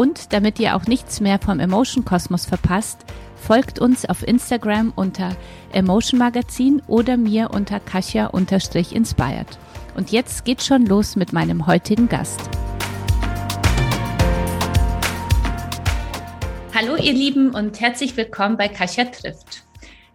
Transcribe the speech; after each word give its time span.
Und 0.00 0.32
damit 0.32 0.58
ihr 0.58 0.76
auch 0.76 0.86
nichts 0.86 1.20
mehr 1.20 1.38
vom 1.38 1.60
Emotion 1.60 2.06
Kosmos 2.06 2.46
verpasst, 2.46 3.04
folgt 3.36 3.78
uns 3.78 4.06
auf 4.06 4.26
Instagram 4.26 4.94
unter 4.96 5.36
Emotion 5.74 6.18
Magazin 6.18 6.80
oder 6.86 7.18
mir 7.18 7.50
unter 7.50 7.80
Kasia-inspired. 7.80 9.58
Und 9.94 10.10
jetzt 10.10 10.46
geht's 10.46 10.66
schon 10.66 10.86
los 10.86 11.16
mit 11.16 11.34
meinem 11.34 11.66
heutigen 11.66 12.08
Gast. 12.08 12.40
Hallo 16.74 16.96
ihr 16.96 17.12
Lieben 17.12 17.50
und 17.50 17.78
herzlich 17.78 18.16
willkommen 18.16 18.56
bei 18.56 18.68
Kasia 18.68 19.04
trifft. 19.04 19.64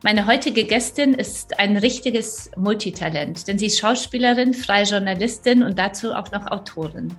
Meine 0.01 0.25
heutige 0.25 0.63
Gästin 0.63 1.13
ist 1.13 1.59
ein 1.59 1.77
richtiges 1.77 2.49
Multitalent, 2.57 3.47
denn 3.47 3.59
sie 3.59 3.67
ist 3.67 3.79
Schauspielerin, 3.79 4.55
freie 4.55 4.85
Journalistin 4.85 5.61
und 5.61 5.77
dazu 5.77 6.15
auch 6.15 6.31
noch 6.31 6.47
Autorin. 6.47 7.15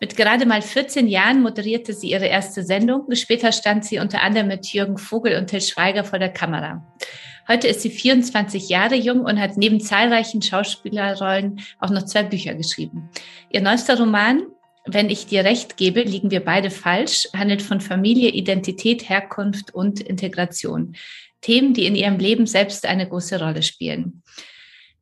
Mit 0.00 0.16
gerade 0.16 0.46
mal 0.46 0.62
14 0.62 1.06
Jahren 1.06 1.42
moderierte 1.42 1.92
sie 1.92 2.10
ihre 2.10 2.26
erste 2.26 2.62
Sendung. 2.62 3.06
Später 3.14 3.52
stand 3.52 3.84
sie 3.84 3.98
unter 3.98 4.22
anderem 4.22 4.48
mit 4.48 4.66
Jürgen 4.72 4.96
Vogel 4.96 5.36
und 5.36 5.48
Till 5.48 5.60
Schweiger 5.60 6.04
vor 6.04 6.18
der 6.18 6.32
Kamera. 6.32 6.82
Heute 7.46 7.68
ist 7.68 7.82
sie 7.82 7.90
24 7.90 8.70
Jahre 8.70 8.94
jung 8.94 9.20
und 9.20 9.38
hat 9.38 9.58
neben 9.58 9.78
zahlreichen 9.78 10.40
Schauspielerrollen 10.40 11.60
auch 11.80 11.90
noch 11.90 12.06
zwei 12.06 12.22
Bücher 12.22 12.54
geschrieben. 12.54 13.10
Ihr 13.50 13.60
neuester 13.60 13.98
Roman, 13.98 14.42
Wenn 14.86 15.10
ich 15.10 15.26
dir 15.26 15.44
recht 15.44 15.76
gebe, 15.76 16.00
liegen 16.00 16.30
wir 16.30 16.42
beide 16.42 16.70
falsch, 16.70 17.28
handelt 17.36 17.60
von 17.60 17.82
Familie, 17.82 18.30
Identität, 18.30 19.10
Herkunft 19.10 19.74
und 19.74 20.00
Integration. 20.00 20.96
Themen, 21.42 21.74
die 21.74 21.84
in 21.84 21.94
ihrem 21.94 22.18
Leben 22.18 22.46
selbst 22.46 22.86
eine 22.86 23.06
große 23.06 23.38
Rolle 23.38 23.62
spielen. 23.62 24.22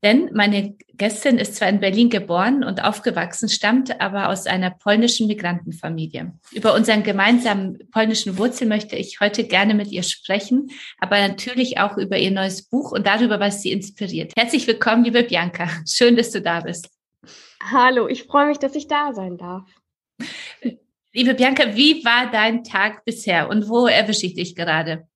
Denn 0.02 0.30
meine 0.32 0.76
Gästin 0.94 1.38
ist 1.38 1.56
zwar 1.56 1.68
in 1.68 1.80
Berlin 1.80 2.08
geboren 2.08 2.62
und 2.62 2.84
aufgewachsen, 2.84 3.48
stammt 3.48 4.00
aber 4.00 4.28
aus 4.28 4.46
einer 4.46 4.70
polnischen 4.70 5.26
Migrantenfamilie. 5.26 6.32
Über 6.52 6.74
unseren 6.74 7.02
gemeinsamen 7.02 7.78
polnischen 7.90 8.38
Wurzel 8.38 8.68
möchte 8.68 8.94
ich 8.96 9.18
heute 9.20 9.44
gerne 9.44 9.74
mit 9.74 9.90
ihr 9.90 10.04
sprechen, 10.04 10.70
aber 10.98 11.26
natürlich 11.26 11.78
auch 11.78 11.96
über 11.96 12.16
ihr 12.16 12.30
neues 12.30 12.62
Buch 12.68 12.92
und 12.92 13.06
darüber, 13.06 13.40
was 13.40 13.62
sie 13.62 13.72
inspiriert. 13.72 14.32
Herzlich 14.36 14.66
willkommen, 14.66 15.04
liebe 15.04 15.24
Bianca. 15.24 15.68
Schön, 15.88 16.16
dass 16.16 16.30
du 16.30 16.40
da 16.40 16.60
bist. 16.60 16.88
Hallo, 17.60 18.06
ich 18.06 18.24
freue 18.24 18.46
mich, 18.46 18.58
dass 18.58 18.76
ich 18.76 18.86
da 18.86 19.12
sein 19.12 19.36
darf. 19.36 19.68
Liebe 21.12 21.34
Bianca, 21.34 21.74
wie 21.74 22.04
war 22.04 22.30
dein 22.30 22.62
Tag 22.62 23.04
bisher 23.04 23.48
und 23.48 23.68
wo 23.68 23.86
erwische 23.86 24.26
ich 24.26 24.34
dich 24.34 24.54
gerade? 24.54 25.08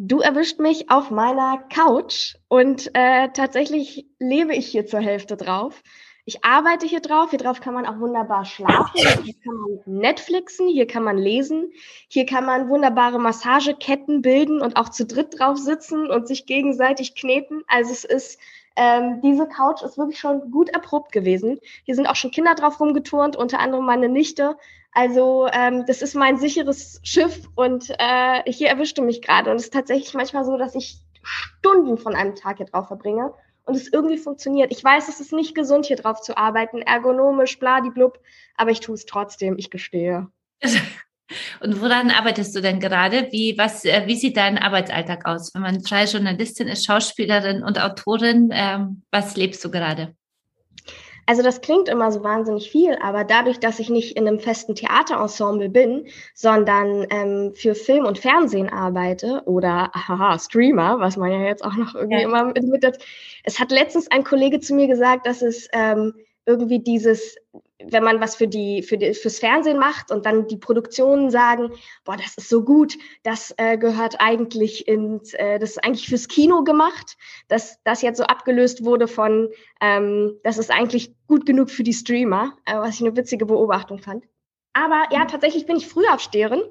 Du 0.00 0.20
erwischt 0.20 0.60
mich 0.60 0.92
auf 0.92 1.10
meiner 1.10 1.58
Couch 1.74 2.36
und 2.46 2.88
äh, 2.94 3.30
tatsächlich 3.30 4.06
lebe 4.20 4.54
ich 4.54 4.68
hier 4.68 4.86
zur 4.86 5.00
Hälfte 5.00 5.36
drauf. 5.36 5.82
Ich 6.24 6.44
arbeite 6.44 6.86
hier 6.86 7.00
drauf. 7.00 7.30
Hier 7.30 7.38
drauf 7.40 7.60
kann 7.60 7.74
man 7.74 7.84
auch 7.84 7.98
wunderbar 7.98 8.44
schlafen. 8.44 8.92
Hier 8.94 9.34
kann 9.42 9.54
man 9.54 9.80
Netflixen. 9.86 10.68
Hier 10.68 10.86
kann 10.86 11.02
man 11.02 11.18
lesen. 11.18 11.72
Hier 12.06 12.26
kann 12.26 12.44
man 12.44 12.68
wunderbare 12.68 13.18
Massageketten 13.18 14.22
bilden 14.22 14.60
und 14.60 14.76
auch 14.76 14.90
zu 14.90 15.04
dritt 15.04 15.36
drauf 15.36 15.58
sitzen 15.58 16.08
und 16.08 16.28
sich 16.28 16.46
gegenseitig 16.46 17.16
kneten. 17.16 17.64
Also 17.66 17.90
es 17.90 18.04
ist, 18.04 18.38
ähm, 18.76 19.20
diese 19.22 19.48
Couch 19.48 19.82
ist 19.82 19.98
wirklich 19.98 20.20
schon 20.20 20.52
gut 20.52 20.68
erprobt 20.68 21.10
gewesen. 21.10 21.58
Hier 21.82 21.96
sind 21.96 22.06
auch 22.06 22.14
schon 22.14 22.30
Kinder 22.30 22.54
drauf 22.54 22.78
rumgeturnt, 22.78 23.34
unter 23.34 23.58
anderem 23.58 23.86
meine 23.86 24.08
Nichte. 24.08 24.58
Also 24.92 25.48
ähm, 25.52 25.84
das 25.86 26.02
ist 26.02 26.14
mein 26.14 26.38
sicheres 26.38 27.00
Schiff 27.02 27.48
und 27.54 27.90
äh, 27.98 28.50
hier 28.50 28.68
erwischte 28.68 29.02
mich 29.02 29.22
gerade. 29.22 29.50
Und 29.50 29.56
es 29.56 29.64
ist 29.64 29.72
tatsächlich 29.72 30.14
manchmal 30.14 30.44
so, 30.44 30.56
dass 30.56 30.74
ich 30.74 30.98
Stunden 31.22 31.98
von 31.98 32.14
einem 32.14 32.34
Tag 32.34 32.56
hier 32.56 32.66
drauf 32.66 32.88
verbringe 32.88 33.32
und 33.64 33.76
es 33.76 33.92
irgendwie 33.92 34.16
funktioniert. 34.16 34.72
Ich 34.72 34.82
weiß, 34.82 35.08
es 35.08 35.20
ist 35.20 35.32
nicht 35.32 35.54
gesund, 35.54 35.86
hier 35.86 35.96
drauf 35.96 36.20
zu 36.22 36.36
arbeiten, 36.36 36.80
ergonomisch, 36.80 37.58
bladiblub, 37.58 38.18
aber 38.56 38.70
ich 38.70 38.80
tue 38.80 38.94
es 38.94 39.04
trotzdem, 39.04 39.56
ich 39.58 39.70
gestehe. 39.70 40.28
Und 41.60 41.82
woran 41.82 42.10
arbeitest 42.10 42.56
du 42.56 42.62
denn 42.62 42.80
gerade? 42.80 43.28
Wie, 43.32 43.58
was, 43.58 43.84
äh, 43.84 44.04
wie 44.06 44.16
sieht 44.16 44.38
dein 44.38 44.56
Arbeitsalltag 44.56 45.26
aus? 45.26 45.52
Wenn 45.52 45.60
man 45.60 45.82
freie 45.82 46.06
Journalistin 46.06 46.68
ist, 46.68 46.86
Schauspielerin 46.86 47.62
und 47.62 47.78
Autorin, 47.78 48.48
ähm, 48.50 49.02
was 49.10 49.36
lebst 49.36 49.62
du 49.62 49.70
gerade? 49.70 50.14
Also 51.28 51.42
das 51.42 51.60
klingt 51.60 51.90
immer 51.90 52.10
so 52.10 52.24
wahnsinnig 52.24 52.70
viel, 52.70 52.96
aber 53.02 53.22
dadurch, 53.22 53.60
dass 53.60 53.78
ich 53.80 53.90
nicht 53.90 54.16
in 54.16 54.26
einem 54.26 54.40
festen 54.40 54.74
Theaterensemble 54.74 55.68
bin, 55.68 56.06
sondern 56.32 57.06
ähm, 57.10 57.52
für 57.54 57.74
Film 57.74 58.06
und 58.06 58.18
Fernsehen 58.18 58.70
arbeite 58.70 59.42
oder 59.44 59.90
haha, 59.92 60.38
Streamer, 60.38 61.00
was 61.00 61.18
man 61.18 61.30
ja 61.30 61.42
jetzt 61.42 61.62
auch 61.62 61.76
noch 61.76 61.94
irgendwie 61.94 62.22
ja. 62.22 62.26
immer 62.26 62.44
mit, 62.46 62.62
mit 62.62 62.98
Es 63.44 63.60
hat 63.60 63.70
letztens 63.70 64.10
ein 64.10 64.24
Kollege 64.24 64.58
zu 64.60 64.74
mir 64.74 64.86
gesagt, 64.86 65.26
dass 65.26 65.42
es 65.42 65.68
ähm, 65.74 66.14
irgendwie 66.48 66.80
dieses, 66.80 67.36
wenn 67.78 68.02
man 68.02 68.20
was 68.20 68.34
für 68.34 68.48
die, 68.48 68.82
für 68.82 68.96
die, 68.96 69.12
fürs 69.12 69.38
Fernsehen 69.38 69.78
macht 69.78 70.10
und 70.10 70.24
dann 70.24 70.48
die 70.48 70.56
Produktionen 70.56 71.30
sagen, 71.30 71.70
boah, 72.04 72.16
das 72.16 72.38
ist 72.38 72.48
so 72.48 72.64
gut, 72.64 72.96
das 73.22 73.54
äh, 73.58 73.76
gehört 73.76 74.16
eigentlich 74.18 74.88
ins, 74.88 75.34
äh, 75.34 75.58
das 75.58 75.72
ist 75.72 75.84
eigentlich 75.84 76.08
fürs 76.08 76.26
Kino 76.26 76.64
gemacht, 76.64 77.18
dass 77.48 77.82
das 77.84 78.00
jetzt 78.00 78.16
so 78.16 78.24
abgelöst 78.24 78.84
wurde 78.84 79.08
von, 79.08 79.50
ähm, 79.82 80.38
das 80.42 80.56
ist 80.56 80.70
eigentlich 80.70 81.14
gut 81.26 81.44
genug 81.44 81.70
für 81.70 81.82
die 81.82 81.92
Streamer, 81.92 82.56
äh, 82.64 82.76
was 82.76 82.94
ich 82.94 83.02
eine 83.02 83.14
witzige 83.14 83.44
Beobachtung 83.44 83.98
fand. 83.98 84.24
Aber 84.72 85.04
ja, 85.10 85.26
tatsächlich 85.26 85.66
bin 85.66 85.76
ich 85.76 85.86
Frühaufsteherin. 85.86 86.62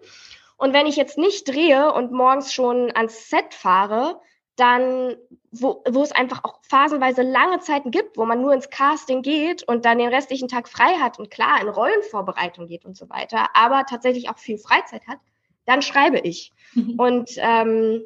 Und 0.58 0.74
wenn 0.74 0.88
ich 0.88 0.96
jetzt 0.96 1.20
nicht 1.20 1.48
drehe 1.48 1.94
und 1.94 2.12
morgens 2.12 2.52
schon 2.52 2.92
ans 2.96 3.30
Set 3.30 3.54
fahre, 3.54 4.20
dann, 4.58 5.16
wo, 5.52 5.84
wo 5.88 6.02
es 6.04 6.12
einfach 6.12 6.44
auch 6.44 6.60
phasenweise 6.64 7.22
lange 7.22 7.60
Zeiten 7.60 7.92
gibt, 7.92 8.18
wo 8.18 8.26
man 8.26 8.42
nur 8.42 8.54
ins 8.54 8.70
Casting 8.70 9.22
geht 9.22 9.64
und 9.64 9.86
dann 9.86 10.00
den 10.00 10.10
restlichen 10.10 10.48
Tag 10.48 10.68
frei 10.68 10.96
hat 10.96 11.20
und 11.20 11.32
klar 11.32 11.62
in 11.62 11.70
Rollenvorbereitung 11.70 12.68
geht 12.68 12.84
und 12.84 12.98
so 12.98 13.10
weiter, 13.10 13.50
aber 13.54 13.86
tatsächlich 13.86 14.30
auch 14.30 14.40
viel 14.40 14.58
Freizeit 14.58 15.08
hat, 15.08 15.20
dann 15.66 15.82
schreibe 15.82 16.20
ich. 16.20 16.52
Mhm. 16.74 17.00
Und, 17.00 17.32
ähm, 17.38 18.02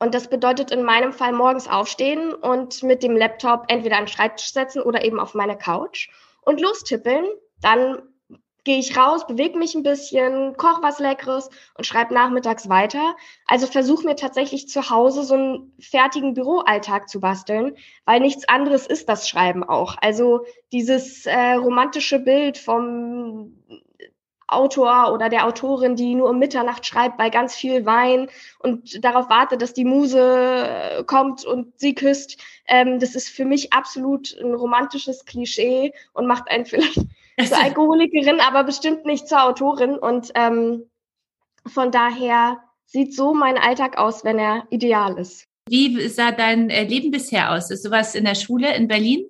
und 0.00 0.14
das 0.14 0.28
bedeutet 0.28 0.72
in 0.72 0.82
meinem 0.82 1.12
Fall 1.12 1.32
morgens 1.32 1.68
aufstehen 1.68 2.34
und 2.34 2.82
mit 2.82 3.04
dem 3.04 3.16
Laptop 3.16 3.66
entweder 3.68 3.98
an 3.98 4.04
den 4.04 4.08
Schreibtisch 4.08 4.52
setzen 4.52 4.82
oder 4.82 5.04
eben 5.04 5.20
auf 5.20 5.34
meine 5.34 5.56
Couch 5.56 6.10
und 6.42 6.60
lostippeln. 6.60 7.26
Dann 7.60 8.02
gehe 8.64 8.78
ich 8.78 8.96
raus, 8.96 9.26
bewege 9.26 9.58
mich 9.58 9.74
ein 9.74 9.82
bisschen, 9.82 10.56
koche 10.56 10.82
was 10.82 10.98
Leckeres 10.98 11.50
und 11.76 11.84
schreibe 11.84 12.14
nachmittags 12.14 12.68
weiter. 12.68 13.16
Also 13.46 13.66
versuche 13.66 14.06
mir 14.06 14.16
tatsächlich 14.16 14.68
zu 14.68 14.90
Hause 14.90 15.24
so 15.24 15.34
einen 15.34 15.72
fertigen 15.80 16.34
Büroalltag 16.34 17.08
zu 17.08 17.20
basteln, 17.20 17.76
weil 18.04 18.20
nichts 18.20 18.48
anderes 18.48 18.86
ist 18.86 19.08
das 19.08 19.28
Schreiben 19.28 19.64
auch. 19.64 19.96
Also 20.00 20.44
dieses 20.70 21.26
äh, 21.26 21.54
romantische 21.54 22.18
Bild 22.20 22.58
vom 22.58 23.54
Autor 24.52 25.12
oder 25.12 25.28
der 25.28 25.46
Autorin, 25.46 25.96
die 25.96 26.14
nur 26.14 26.28
um 26.28 26.38
Mitternacht 26.38 26.86
schreibt 26.86 27.16
bei 27.16 27.30
ganz 27.30 27.54
viel 27.54 27.86
Wein 27.86 28.28
und 28.58 29.02
darauf 29.04 29.28
wartet, 29.28 29.62
dass 29.62 29.72
die 29.72 29.84
Muse 29.84 30.20
äh, 30.20 31.04
kommt 31.04 31.44
und 31.44 31.78
sie 31.80 31.94
küsst. 31.94 32.38
Ähm, 32.68 33.00
das 33.00 33.14
ist 33.14 33.28
für 33.28 33.44
mich 33.44 33.72
absolut 33.72 34.36
ein 34.38 34.54
romantisches 34.54 35.24
Klischee 35.24 35.94
und 36.12 36.26
macht 36.26 36.50
einen 36.50 36.66
vielleicht 36.66 37.00
zur 37.40 37.58
Alkoholikerin, 37.58 38.40
aber 38.40 38.64
bestimmt 38.64 39.04
nicht 39.04 39.28
zur 39.28 39.44
Autorin. 39.44 39.96
Und 39.96 40.30
ähm, 40.34 40.90
von 41.66 41.90
daher 41.90 42.60
sieht 42.86 43.14
so 43.14 43.34
mein 43.34 43.58
Alltag 43.58 43.98
aus, 43.98 44.24
wenn 44.24 44.38
er 44.38 44.66
ideal 44.70 45.18
ist. 45.18 45.46
Wie 45.68 46.08
sah 46.08 46.32
dein 46.32 46.70
äh, 46.70 46.84
Leben 46.84 47.10
bisher 47.10 47.52
aus? 47.52 47.70
Ist 47.70 47.84
sowas 47.84 48.14
in 48.14 48.24
der 48.24 48.34
Schule 48.34 48.74
in 48.74 48.88
Berlin? 48.88 49.26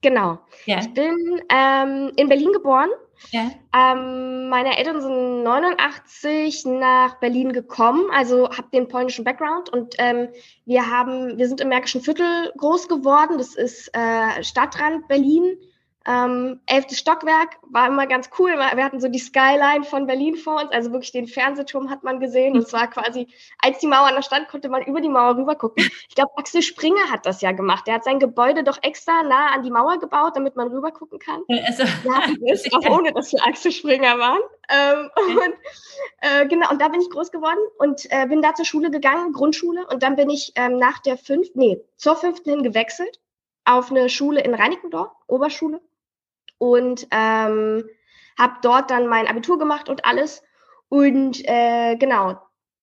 Genau. 0.00 0.38
Ja. 0.66 0.80
Ich 0.80 0.92
bin 0.92 1.42
ähm, 1.48 2.12
in 2.16 2.28
Berlin 2.28 2.52
geboren. 2.52 2.90
Ja. 3.30 3.50
Ähm, 3.74 4.48
meine 4.48 4.76
Eltern 4.76 5.00
sind 5.00 5.42
89 5.44 6.66
nach 6.66 7.18
Berlin 7.20 7.52
gekommen, 7.52 8.04
also 8.12 8.50
habe 8.50 8.68
den 8.72 8.88
polnischen 8.88 9.24
Background 9.24 9.70
und 9.70 9.94
ähm, 9.98 10.28
wir 10.66 10.90
haben, 10.90 11.38
wir 11.38 11.48
sind 11.48 11.60
im 11.60 11.68
Märkischen 11.68 12.02
Viertel 12.02 12.52
groß 12.58 12.88
geworden. 12.88 13.38
Das 13.38 13.54
ist 13.54 13.88
äh, 13.94 14.42
Stadtrand 14.42 15.08
Berlin 15.08 15.56
Ähm, 16.06 16.60
elftes 16.66 16.98
Stockwerk 16.98 17.56
war 17.62 17.88
immer 17.88 18.06
ganz 18.06 18.28
cool. 18.38 18.50
Wir 18.50 18.84
hatten 18.84 19.00
so 19.00 19.08
die 19.08 19.18
Skyline 19.18 19.84
von 19.84 20.06
Berlin 20.06 20.36
vor 20.36 20.60
uns, 20.60 20.70
also 20.70 20.92
wirklich 20.92 21.12
den 21.12 21.26
Fernsehturm 21.26 21.88
hat 21.88 22.04
man 22.04 22.20
gesehen. 22.20 22.54
Und 22.54 22.68
zwar 22.68 22.88
quasi, 22.88 23.28
als 23.58 23.78
die 23.78 23.86
Mauer 23.86 24.10
da 24.10 24.20
stand, 24.20 24.48
konnte 24.48 24.68
man 24.68 24.82
über 24.82 25.00
die 25.00 25.08
Mauer 25.08 25.36
rüber 25.36 25.54
gucken. 25.54 25.84
Ich 26.08 26.16
glaube, 26.16 26.32
Axel 26.36 26.62
Springer 26.62 27.10
hat 27.10 27.26
das 27.26 27.40
ja 27.40 27.50
gemacht. 27.50 27.86
Der 27.86 27.94
hat 27.94 28.04
sein 28.04 28.20
Gebäude 28.20 28.62
doch 28.62 28.78
extra 28.82 29.22
nah 29.24 29.48
an 29.52 29.62
die 29.62 29.70
Mauer 29.70 29.98
gebaut, 29.98 30.36
damit 30.36 30.54
man 30.54 30.68
rüber 30.68 30.92
gucken 30.92 31.18
kann. 31.18 31.42
Also, 31.66 31.82
ja, 31.82 32.22
ist 32.52 32.72
auch 32.72 32.88
ohne, 32.88 33.12
dass 33.12 33.32
wir 33.32 33.44
Axel 33.44 33.72
Springer 33.72 34.18
waren. 34.18 34.40
Ähm, 34.68 35.10
und 35.16 35.54
äh, 36.20 36.46
genau, 36.46 36.70
und 36.70 36.80
da 36.80 36.88
bin 36.88 37.00
ich 37.00 37.10
groß 37.10 37.32
geworden 37.32 37.58
und 37.78 38.06
äh, 38.10 38.26
bin 38.26 38.42
da 38.42 38.54
zur 38.54 38.64
Schule 38.64 38.90
gegangen, 38.90 39.32
Grundschule. 39.32 39.86
Und 39.88 40.02
dann 40.02 40.14
bin 40.14 40.30
ich 40.30 40.52
ähm, 40.54 40.76
nach 40.76 41.00
der 41.00 41.16
fünften, 41.16 41.58
nee, 41.58 41.80
zur 41.96 42.14
fünften 42.14 42.50
hin 42.50 42.62
gewechselt 42.62 43.18
auf 43.64 43.90
eine 43.90 44.08
Schule 44.08 44.40
in 44.42 44.54
Reinickendorf, 44.54 45.10
Oberschule 45.26 45.80
und 46.58 47.06
ähm, 47.10 47.84
habe 48.38 48.54
dort 48.62 48.90
dann 48.90 49.06
mein 49.06 49.26
Abitur 49.26 49.58
gemacht 49.58 49.88
und 49.88 50.04
alles. 50.04 50.42
Und 50.88 51.42
äh, 51.48 51.96
genau, 51.96 52.38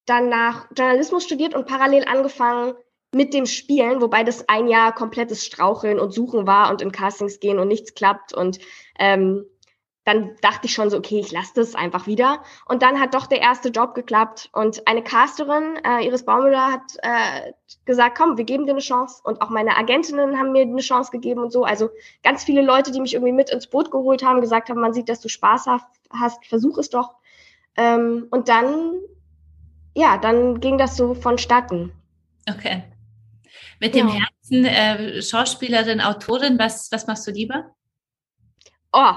dann 0.06 0.28
nach 0.28 0.68
Journalismus 0.76 1.24
studiert 1.24 1.54
und 1.54 1.66
parallel 1.66 2.04
angefangen 2.04 2.74
mit 3.14 3.34
dem 3.34 3.46
Spielen, 3.46 4.00
wobei 4.00 4.24
das 4.24 4.48
ein 4.48 4.68
Jahr 4.68 4.94
komplettes 4.94 5.44
Straucheln 5.44 6.00
und 6.00 6.12
Suchen 6.12 6.46
war 6.46 6.70
und 6.70 6.80
in 6.80 6.92
Castings 6.92 7.40
gehen 7.40 7.58
und 7.58 7.68
nichts 7.68 7.94
klappt. 7.94 8.32
Und 8.32 8.58
ähm, 8.98 9.44
dann 10.04 10.36
dachte 10.40 10.66
ich 10.66 10.74
schon 10.74 10.90
so, 10.90 10.98
okay, 10.98 11.20
ich 11.20 11.30
lasse 11.30 11.52
das 11.54 11.74
einfach 11.74 12.06
wieder. 12.06 12.42
Und 12.66 12.82
dann 12.82 12.98
hat 12.98 13.14
doch 13.14 13.26
der 13.26 13.40
erste 13.40 13.68
Job 13.68 13.94
geklappt. 13.94 14.50
Und 14.52 14.86
eine 14.88 15.02
Casterin, 15.02 15.76
äh, 15.84 16.04
Iris 16.04 16.24
Baumüller, 16.24 16.72
hat 16.72 16.96
äh, 17.02 17.52
gesagt, 17.84 18.18
komm, 18.18 18.36
wir 18.36 18.44
geben 18.44 18.66
dir 18.66 18.72
eine 18.72 18.80
Chance. 18.80 19.20
Und 19.22 19.40
auch 19.40 19.50
meine 19.50 19.76
Agentinnen 19.76 20.38
haben 20.38 20.52
mir 20.52 20.62
eine 20.62 20.80
Chance 20.80 21.12
gegeben 21.12 21.40
und 21.40 21.52
so. 21.52 21.64
Also 21.64 21.90
ganz 22.24 22.42
viele 22.42 22.62
Leute, 22.62 22.90
die 22.90 23.00
mich 23.00 23.14
irgendwie 23.14 23.32
mit 23.32 23.50
ins 23.50 23.68
Boot 23.68 23.92
geholt 23.92 24.24
haben, 24.24 24.40
gesagt 24.40 24.70
haben, 24.70 24.80
man 24.80 24.92
sieht, 24.92 25.08
dass 25.08 25.20
du 25.20 25.28
Spaß 25.28 25.66
hast, 25.66 26.46
versuch 26.46 26.78
es 26.78 26.90
doch. 26.90 27.14
Ähm, 27.76 28.26
und 28.30 28.48
dann, 28.48 28.94
ja, 29.94 30.18
dann 30.18 30.58
ging 30.60 30.78
das 30.78 30.96
so 30.96 31.14
vonstatten. 31.14 31.92
Okay. 32.50 32.82
Mit 33.78 33.94
dem 33.94 34.08
ja. 34.08 34.14
Herzen 34.14 34.64
äh, 34.64 35.22
Schauspielerin, 35.22 36.00
Autorin, 36.00 36.58
was, 36.58 36.90
was 36.90 37.06
machst 37.06 37.26
du 37.26 37.30
lieber? 37.30 37.70
Oh, 38.92 39.14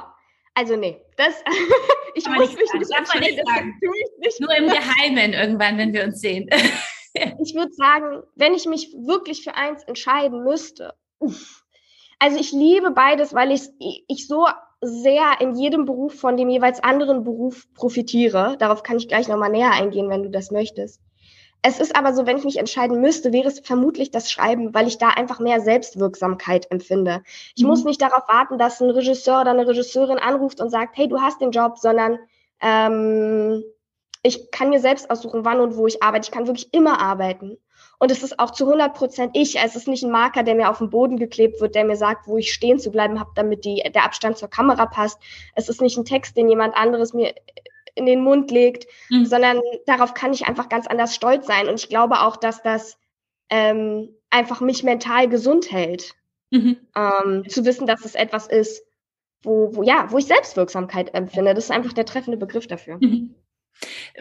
also 0.55 0.75
nee, 0.75 1.01
das 1.17 1.35
ich 2.15 2.27
muss 2.27 2.55
mich 2.55 2.73
nicht 2.73 2.97
entscheiden, 2.97 3.37
das 3.45 3.55
tue 3.81 3.95
ich 3.97 4.25
nicht. 4.25 4.41
Nur 4.41 4.55
im 4.55 4.67
Geheimen 4.67 5.33
irgendwann, 5.33 5.77
wenn 5.77 5.93
wir 5.93 6.03
uns 6.03 6.21
sehen. 6.21 6.49
ich 7.13 7.53
würde 7.53 7.73
sagen, 7.73 8.23
wenn 8.35 8.53
ich 8.53 8.65
mich 8.65 8.93
wirklich 8.93 9.43
für 9.43 9.55
eins 9.55 9.83
entscheiden 9.83 10.43
müsste, 10.43 10.93
uff. 11.19 11.63
also 12.19 12.39
ich 12.39 12.51
liebe 12.51 12.91
beides, 12.91 13.33
weil 13.33 13.51
ich, 13.51 13.69
ich 14.07 14.27
so 14.27 14.47
sehr 14.81 15.39
in 15.39 15.55
jedem 15.55 15.85
Beruf 15.85 16.19
von 16.19 16.37
dem 16.37 16.49
jeweils 16.49 16.83
anderen 16.83 17.23
Beruf 17.23 17.65
profitiere. 17.73 18.55
Darauf 18.57 18.83
kann 18.83 18.97
ich 18.97 19.07
gleich 19.07 19.27
nochmal 19.27 19.49
näher 19.49 19.71
eingehen, 19.71 20.09
wenn 20.09 20.23
du 20.23 20.29
das 20.29 20.51
möchtest. 20.51 21.01
Es 21.67 21.79
ist 21.79 21.95
aber 21.95 22.13
so, 22.13 22.27
wenn 22.27 22.37
ich 22.37 22.43
mich 22.43 22.59
entscheiden 22.59 23.01
müsste, 23.01 23.33
wäre 23.33 23.47
es 23.47 23.59
vermutlich 23.59 24.11
das 24.11 24.31
Schreiben, 24.31 24.75
weil 24.75 24.87
ich 24.87 24.99
da 24.99 25.09
einfach 25.09 25.39
mehr 25.39 25.61
Selbstwirksamkeit 25.61 26.69
empfinde. 26.69 27.23
Ich 27.55 27.63
mhm. 27.63 27.69
muss 27.69 27.83
nicht 27.83 27.99
darauf 28.03 28.27
warten, 28.27 28.59
dass 28.59 28.79
ein 28.81 28.91
Regisseur 28.91 29.41
oder 29.41 29.49
eine 29.49 29.67
Regisseurin 29.67 30.19
anruft 30.19 30.61
und 30.61 30.69
sagt, 30.69 30.95
hey, 30.95 31.07
du 31.07 31.21
hast 31.21 31.41
den 31.41 31.49
Job, 31.49 31.79
sondern 31.79 32.19
ähm, 32.61 33.63
ich 34.21 34.51
kann 34.51 34.69
mir 34.69 34.79
selbst 34.79 35.09
aussuchen, 35.09 35.43
wann 35.43 35.59
und 35.59 35.75
wo 35.75 35.87
ich 35.87 36.03
arbeite. 36.03 36.25
Ich 36.25 36.31
kann 36.31 36.45
wirklich 36.45 36.71
immer 36.71 36.99
arbeiten. 36.99 37.57
Und 37.97 38.11
es 38.11 38.21
ist 38.21 38.37
auch 38.37 38.51
zu 38.51 38.65
100 38.65 38.93
Prozent 38.93 39.31
ich. 39.35 39.57
Es 39.57 39.75
ist 39.75 39.87
nicht 39.87 40.03
ein 40.03 40.11
Marker, 40.11 40.43
der 40.43 40.53
mir 40.53 40.69
auf 40.69 40.77
den 40.77 40.91
Boden 40.91 41.17
geklebt 41.17 41.61
wird, 41.61 41.73
der 41.73 41.85
mir 41.85 41.95
sagt, 41.95 42.27
wo 42.27 42.37
ich 42.37 42.53
stehen 42.53 42.77
zu 42.77 42.91
bleiben 42.91 43.19
habe, 43.19 43.31
damit 43.33 43.65
die, 43.65 43.81
der 43.91 44.05
Abstand 44.05 44.37
zur 44.37 44.49
Kamera 44.51 44.85
passt. 44.85 45.17
Es 45.55 45.67
ist 45.67 45.81
nicht 45.81 45.97
ein 45.97 46.05
Text, 46.05 46.37
den 46.37 46.47
jemand 46.47 46.75
anderes 46.75 47.15
mir 47.15 47.33
in 47.95 48.05
den 48.05 48.21
Mund 48.21 48.51
legt, 48.51 48.85
mhm. 49.09 49.25
sondern 49.25 49.61
darauf 49.85 50.13
kann 50.13 50.33
ich 50.33 50.47
einfach 50.47 50.69
ganz 50.69 50.87
anders 50.87 51.15
stolz 51.15 51.47
sein. 51.47 51.67
Und 51.67 51.75
ich 51.75 51.89
glaube 51.89 52.21
auch, 52.21 52.37
dass 52.37 52.61
das 52.61 52.97
ähm, 53.49 54.09
einfach 54.29 54.61
mich 54.61 54.83
mental 54.83 55.27
gesund 55.29 55.71
hält, 55.71 56.13
mhm. 56.51 56.77
ähm, 56.95 57.43
zu 57.47 57.65
wissen, 57.65 57.87
dass 57.87 58.05
es 58.05 58.15
etwas 58.15 58.47
ist, 58.47 58.83
wo, 59.43 59.75
wo, 59.75 59.83
ja, 59.83 60.11
wo 60.11 60.17
ich 60.17 60.25
Selbstwirksamkeit 60.25 61.13
empfinde. 61.13 61.53
Das 61.53 61.65
ist 61.65 61.71
einfach 61.71 61.93
der 61.93 62.05
treffende 62.05 62.37
Begriff 62.37 62.67
dafür. 62.67 62.97
Mhm. 62.99 63.33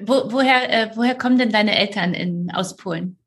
Wo, 0.01 0.33
woher, 0.33 0.71
äh, 0.71 0.91
woher 0.97 1.17
kommen 1.17 1.39
denn 1.39 1.51
deine 1.51 1.77
Eltern 1.79 2.15
in, 2.15 2.51
aus 2.53 2.77
Polen? 2.77 3.19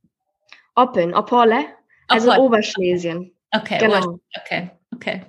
Oppeln, 0.75 1.13
Opole, 1.13 1.65
also 2.07 2.29
Opole. 2.29 2.41
Oberschlesien. 2.41 3.33
Okay, 3.51 3.77
genau. 3.79 4.19
okay, 4.35 4.69
okay 4.93 5.23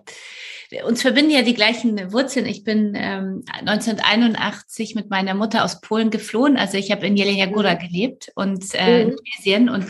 uns 0.85 1.03
verbinden 1.03 1.31
ja 1.31 1.43
die 1.43 1.55
gleichen 1.55 2.13
Wurzeln. 2.13 2.47
Ich 2.47 2.63
bin 2.65 2.93
ähm, 2.95 3.43
1981 3.53 4.95
mit 4.95 5.11
meiner 5.11 5.35
Mutter 5.35 5.65
aus 5.65 5.81
Polen 5.81 6.11
geflohen. 6.11 6.57
Also 6.57 6.77
ich 6.77 6.91
habe 6.91 7.07
in 7.07 7.17
Jelenia 7.17 7.47
Góra 7.47 7.75
mhm. 7.75 7.79
gelebt 7.79 8.33
und 8.35 8.65
äh, 8.75 9.05
mhm. 9.05 9.11
in 9.11 9.17
Tunesien 9.17 9.69
und, 9.71 9.87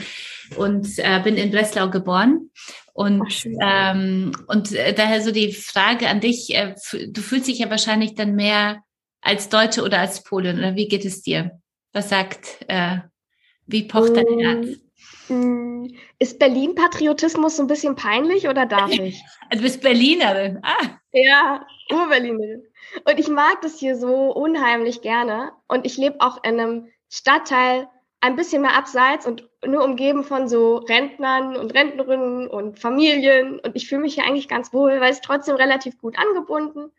und 0.57 0.99
äh, 0.99 1.21
bin 1.23 1.37
in 1.37 1.51
Breslau 1.51 1.91
geboren. 1.91 2.51
Und, 2.93 3.23
Ach, 3.23 3.95
ähm, 3.95 4.33
und 4.47 4.73
äh, 4.73 4.93
daher 4.93 5.23
so 5.23 5.31
die 5.31 5.53
Frage 5.53 6.09
an 6.09 6.21
dich, 6.21 6.55
äh, 6.55 6.75
du 7.09 7.21
fühlst 7.21 7.49
dich 7.49 7.59
ja 7.59 7.71
wahrscheinlich 7.71 8.15
dann 8.15 8.35
mehr 8.35 8.83
als 9.21 9.49
Deutsche 9.49 9.83
oder 9.83 10.01
als 10.01 10.23
Polin, 10.23 10.59
oder 10.59 10.75
wie 10.75 10.89
geht 10.89 11.05
es 11.05 11.23
dir? 11.23 11.61
Was 11.93 12.09
sagt, 12.09 12.65
äh, 12.69 12.99
wie 13.67 13.85
pocht 13.85 14.17
dein 14.17 14.25
mm. 14.25 14.41
Herz? 14.41 14.81
Hm, 15.29 15.95
ist 16.19 16.39
Berlin-Patriotismus 16.39 17.57
so 17.57 17.63
ein 17.63 17.69
bisschen 17.69 17.97
peinlich 17.97 18.49
oder 18.49 18.67
darf 18.67 18.91
ich? 18.99 19.23
Du 19.51 19.61
bist 19.61 19.83
Berlinerin. 19.83 20.61
Ah. 20.63 20.99
Ja, 21.13 21.67
Urberlinerin. 21.91 22.65
Und 23.05 23.19
ich 23.19 23.29
mag 23.29 23.61
das 23.63 23.79
hier 23.79 23.97
so 23.97 24.33
unheimlich 24.33 25.03
gerne. 25.03 25.53
Und 25.69 25.87
ich 25.87 25.97
lebe 25.97 26.21
auch 26.21 26.43
in 26.45 26.61
einem 26.61 26.89
Stadtteil 27.09 27.89
ein 28.21 28.37
bisschen 28.37 28.63
mehr 28.63 28.77
abseits 28.77 29.27
und 29.27 29.49
nur 29.65 29.85
umgeben 29.85 30.25
von 30.25 30.49
so 30.49 30.79
Rentnern 30.79 31.57
und 31.57 31.73
Rentnerinnen 31.75 32.49
und 32.49 32.79
Familien. 32.79 33.61
Und 33.61 33.77
ich 33.77 33.89
fühle 33.89 34.03
mich 34.03 34.15
hier 34.15 34.25
eigentlich 34.25 34.49
ganz 34.49 34.73
wohl, 34.73 35.01
weil 35.01 35.13
es 35.13 35.21
trotzdem 35.21 35.57
relativ 35.57 35.99
gut 35.99 36.19
angebunden. 36.19 36.91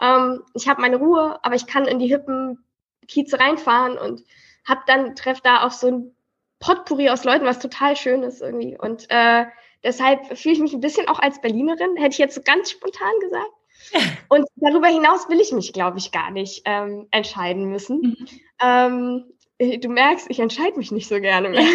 Ähm, 0.00 0.42
ich 0.54 0.68
habe 0.68 0.82
meine 0.82 0.96
Ruhe, 0.96 1.38
aber 1.42 1.54
ich 1.54 1.66
kann 1.66 1.86
in 1.86 1.98
die 1.98 2.08
hippen 2.08 2.64
Kieze 3.08 3.38
reinfahren 3.38 3.96
und 3.96 4.22
hab 4.66 4.84
dann 4.86 5.14
treff 5.14 5.40
da 5.40 5.62
auf 5.62 5.72
so 5.72 5.86
ein 5.86 6.15
Potpourri 6.58 7.10
aus 7.10 7.24
Leuten, 7.24 7.44
was 7.44 7.58
total 7.58 7.96
schön 7.96 8.22
ist 8.22 8.40
irgendwie. 8.40 8.76
Und 8.78 9.06
äh, 9.10 9.46
deshalb 9.84 10.36
fühle 10.38 10.54
ich 10.54 10.60
mich 10.60 10.72
ein 10.72 10.80
bisschen 10.80 11.08
auch 11.08 11.18
als 11.18 11.40
Berlinerin, 11.40 11.96
hätte 11.96 12.12
ich 12.12 12.18
jetzt 12.18 12.34
so 12.34 12.42
ganz 12.42 12.70
spontan 12.70 13.12
gesagt. 13.20 13.52
Und 14.28 14.46
darüber 14.56 14.88
hinaus 14.88 15.28
will 15.28 15.40
ich 15.40 15.52
mich, 15.52 15.72
glaube 15.72 15.98
ich, 15.98 16.12
gar 16.12 16.30
nicht 16.30 16.62
ähm, 16.64 17.06
entscheiden 17.10 17.66
müssen. 17.70 18.00
Mhm. 18.00 18.26
Ähm, 18.60 19.80
du 19.80 19.88
merkst, 19.88 20.26
ich 20.30 20.40
entscheide 20.40 20.78
mich 20.78 20.90
nicht 20.90 21.08
so 21.08 21.20
gerne 21.20 21.50
mehr. 21.50 21.60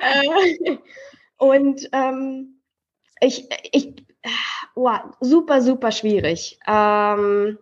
äh, 0.00 0.78
und 1.36 1.88
ähm, 1.92 2.60
ich, 3.20 3.48
ich, 3.72 3.94
wow, 4.74 5.00
super, 5.20 5.62
super 5.62 5.92
schwierig. 5.92 6.58
Ähm, 6.66 7.58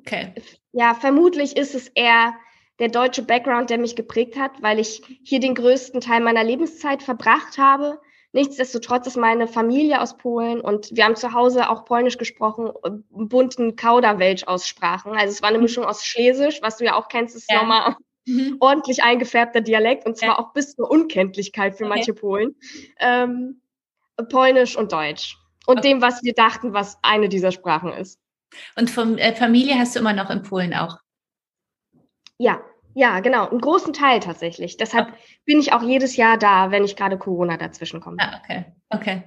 okay. 0.00 0.34
Ja, 0.72 0.94
vermutlich 0.94 1.56
ist 1.56 1.74
es 1.74 1.88
eher 1.88 2.34
der 2.78 2.88
deutsche 2.88 3.22
Background, 3.22 3.70
der 3.70 3.78
mich 3.78 3.96
geprägt 3.96 4.36
hat, 4.38 4.62
weil 4.62 4.78
ich 4.78 5.02
hier 5.22 5.40
den 5.40 5.54
größten 5.54 6.00
Teil 6.00 6.20
meiner 6.20 6.44
Lebenszeit 6.44 7.02
verbracht 7.02 7.58
habe. 7.58 8.00
Nichtsdestotrotz 8.32 9.06
ist 9.06 9.16
meine 9.16 9.48
Familie 9.48 10.00
aus 10.02 10.18
Polen 10.18 10.60
und 10.60 10.90
wir 10.92 11.04
haben 11.04 11.16
zu 11.16 11.32
Hause 11.32 11.70
auch 11.70 11.86
Polnisch 11.86 12.18
gesprochen, 12.18 12.70
bunten 13.10 13.76
Kauderwelsch-Aussprachen. 13.76 15.12
Also 15.12 15.32
es 15.32 15.42
war 15.42 15.48
eine 15.48 15.58
Mischung 15.58 15.84
aus 15.84 16.04
Schlesisch, 16.04 16.60
was 16.60 16.76
du 16.76 16.84
ja 16.84 16.96
auch 16.96 17.08
kennst, 17.08 17.34
ist 17.34 17.50
ja. 17.50 17.60
nochmal 17.60 17.96
mhm. 18.26 18.56
ordentlich 18.60 19.02
eingefärbter 19.02 19.62
Dialekt 19.62 20.04
und 20.04 20.18
zwar 20.18 20.30
ja. 20.30 20.38
auch 20.38 20.52
bis 20.52 20.74
zur 20.74 20.90
Unkenntlichkeit 20.90 21.76
für 21.76 21.84
okay. 21.84 21.94
manche 21.94 22.12
Polen. 22.12 22.56
Ähm, 22.98 23.62
Polnisch 24.28 24.76
und 24.76 24.92
Deutsch. 24.92 25.38
Und 25.66 25.78
okay. 25.78 25.88
dem, 25.88 26.02
was 26.02 26.22
wir 26.22 26.34
dachten, 26.34 26.72
was 26.72 26.98
eine 27.02 27.28
dieser 27.28 27.52
Sprachen 27.52 27.92
ist. 27.92 28.20
Und 28.76 28.90
von 28.90 29.18
äh, 29.18 29.34
Familie 29.34 29.78
hast 29.78 29.96
du 29.96 30.00
immer 30.00 30.12
noch 30.12 30.30
in 30.30 30.42
Polen 30.42 30.74
auch? 30.74 30.98
Ja, 32.38 32.60
ja, 32.94 33.20
genau. 33.20 33.48
Einen 33.48 33.60
großen 33.60 33.92
Teil 33.92 34.20
tatsächlich. 34.20 34.78
Deshalb 34.78 35.08
okay. 35.08 35.18
bin 35.44 35.60
ich 35.60 35.72
auch 35.72 35.82
jedes 35.82 36.16
Jahr 36.16 36.38
da, 36.38 36.70
wenn 36.70 36.84
ich 36.84 36.96
gerade 36.96 37.18
Corona 37.18 37.58
dazwischen 37.58 38.00
komme. 38.00 38.16
Ah, 38.20 38.40
okay, 38.42 38.64
okay. 38.88 39.22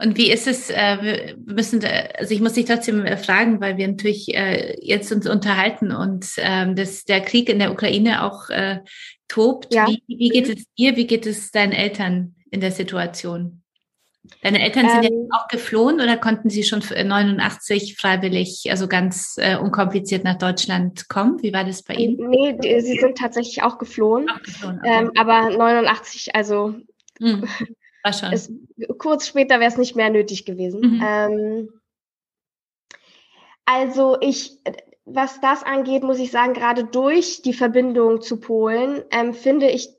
Und 0.00 0.16
wie 0.16 0.30
ist 0.30 0.46
es, 0.46 0.70
äh, 0.70 0.98
wir 1.00 1.36
müssen, 1.54 1.80
also 2.16 2.34
ich 2.34 2.40
muss 2.40 2.52
dich 2.52 2.66
trotzdem 2.66 3.04
äh, 3.04 3.16
fragen, 3.16 3.60
weil 3.60 3.76
wir 3.76 3.86
natürlich 3.86 4.34
äh, 4.34 4.76
jetzt 4.80 5.12
uns 5.12 5.28
unterhalten 5.28 5.92
und 5.92 6.26
ähm, 6.38 6.76
dass 6.76 7.04
der 7.04 7.20
Krieg 7.20 7.48
in 7.48 7.58
der 7.58 7.72
Ukraine 7.72 8.24
auch 8.24 8.48
äh, 8.50 8.80
tobt. 9.28 9.72
Ja. 9.72 9.86
Wie, 9.86 10.02
wie 10.06 10.28
geht 10.28 10.46
mhm. 10.46 10.52
es 10.54 10.64
dir, 10.76 10.96
wie 10.96 11.06
geht 11.06 11.26
es 11.26 11.50
deinen 11.50 11.72
Eltern 11.72 12.36
in 12.50 12.60
der 12.60 12.72
Situation? 12.72 13.62
Deine 14.42 14.62
Eltern 14.62 14.88
sind 14.88 15.04
ähm, 15.04 15.28
ja 15.30 15.38
auch 15.38 15.48
geflohen 15.48 16.00
oder 16.00 16.16
konnten 16.16 16.50
sie 16.50 16.62
schon 16.62 16.80
89 16.80 17.96
freiwillig, 17.96 18.66
also 18.70 18.88
ganz 18.88 19.36
äh, 19.38 19.56
unkompliziert 19.56 20.24
nach 20.24 20.38
Deutschland 20.38 21.08
kommen? 21.08 21.42
Wie 21.42 21.52
war 21.52 21.64
das 21.64 21.82
bei 21.82 21.94
Ihnen? 21.94 22.28
Nee, 22.28 22.58
die, 22.58 22.80
sie 22.80 22.98
sind 22.98 23.18
tatsächlich 23.18 23.62
auch 23.62 23.78
geflohen. 23.78 24.28
Auch 24.30 24.42
geflohen 24.42 24.78
okay. 24.78 24.98
ähm, 25.00 25.12
aber 25.16 25.50
89, 25.50 26.34
also 26.34 26.74
hm, 27.18 27.48
war 28.02 28.12
schon. 28.12 28.32
Es, 28.32 28.52
kurz 28.98 29.26
später 29.26 29.60
wäre 29.60 29.70
es 29.70 29.78
nicht 29.78 29.96
mehr 29.96 30.10
nötig 30.10 30.44
gewesen. 30.44 30.80
Mhm. 30.80 31.02
Ähm, 31.04 31.68
Also 33.64 34.16
ich, 34.20 34.58
was 35.04 35.40
das 35.40 35.62
angeht, 35.62 36.02
muss 36.02 36.18
ich 36.18 36.30
sagen, 36.30 36.54
gerade 36.54 36.84
durch 36.84 37.42
die 37.42 37.52
Verbindung 37.52 38.22
zu 38.22 38.40
Polen 38.40 39.02
ähm, 39.10 39.34
finde 39.34 39.68
ich, 39.68 39.90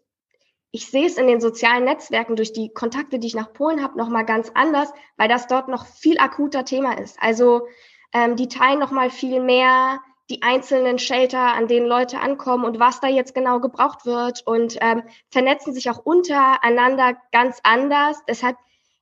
ich 0.72 0.88
sehe 0.88 1.06
es 1.06 1.18
in 1.18 1.28
den 1.28 1.42
sozialen 1.42 1.84
Netzwerken 1.84 2.36
durch 2.36 2.54
die 2.54 2.70
Kontakte, 2.70 3.20
die 3.20 3.28
ich 3.28 3.36
nach 3.36 3.54
Polen 3.54 3.84
habe, 3.84 3.98
noch 3.98 4.10
mal 4.10 4.24
ganz 4.24 4.52
anders, 4.54 4.92
weil 5.18 5.28
das 5.28 5.48
dort 5.48 5.68
noch 5.68 5.86
viel 5.86 6.20
akuter 6.20 6.66
Thema 6.66 6.98
ist. 6.98 7.18
Also 7.20 7.68
ähm, 8.14 8.36
die 8.36 8.48
teilen 8.48 8.80
noch 8.80 8.92
mal 8.92 9.10
viel 9.10 9.42
mehr 9.42 10.00
die 10.30 10.44
einzelnen 10.44 11.00
Shelter, 11.00 11.54
an 11.54 11.68
denen 11.68 11.88
Leute 11.88 12.20
ankommen 12.20 12.64
und 12.64 12.80
was 12.80 13.00
da 13.00 13.08
jetzt 13.08 13.34
genau 13.34 13.60
gebraucht 13.60 14.06
wird 14.06 14.46
und 14.46 14.78
ähm, 14.80 15.04
vernetzen 15.30 15.74
sich 15.74 15.90
auch 15.90 16.06
untereinander 16.06 17.18
ganz 17.32 17.60
anders. 17.64 18.24
Deshalb 18.28 18.56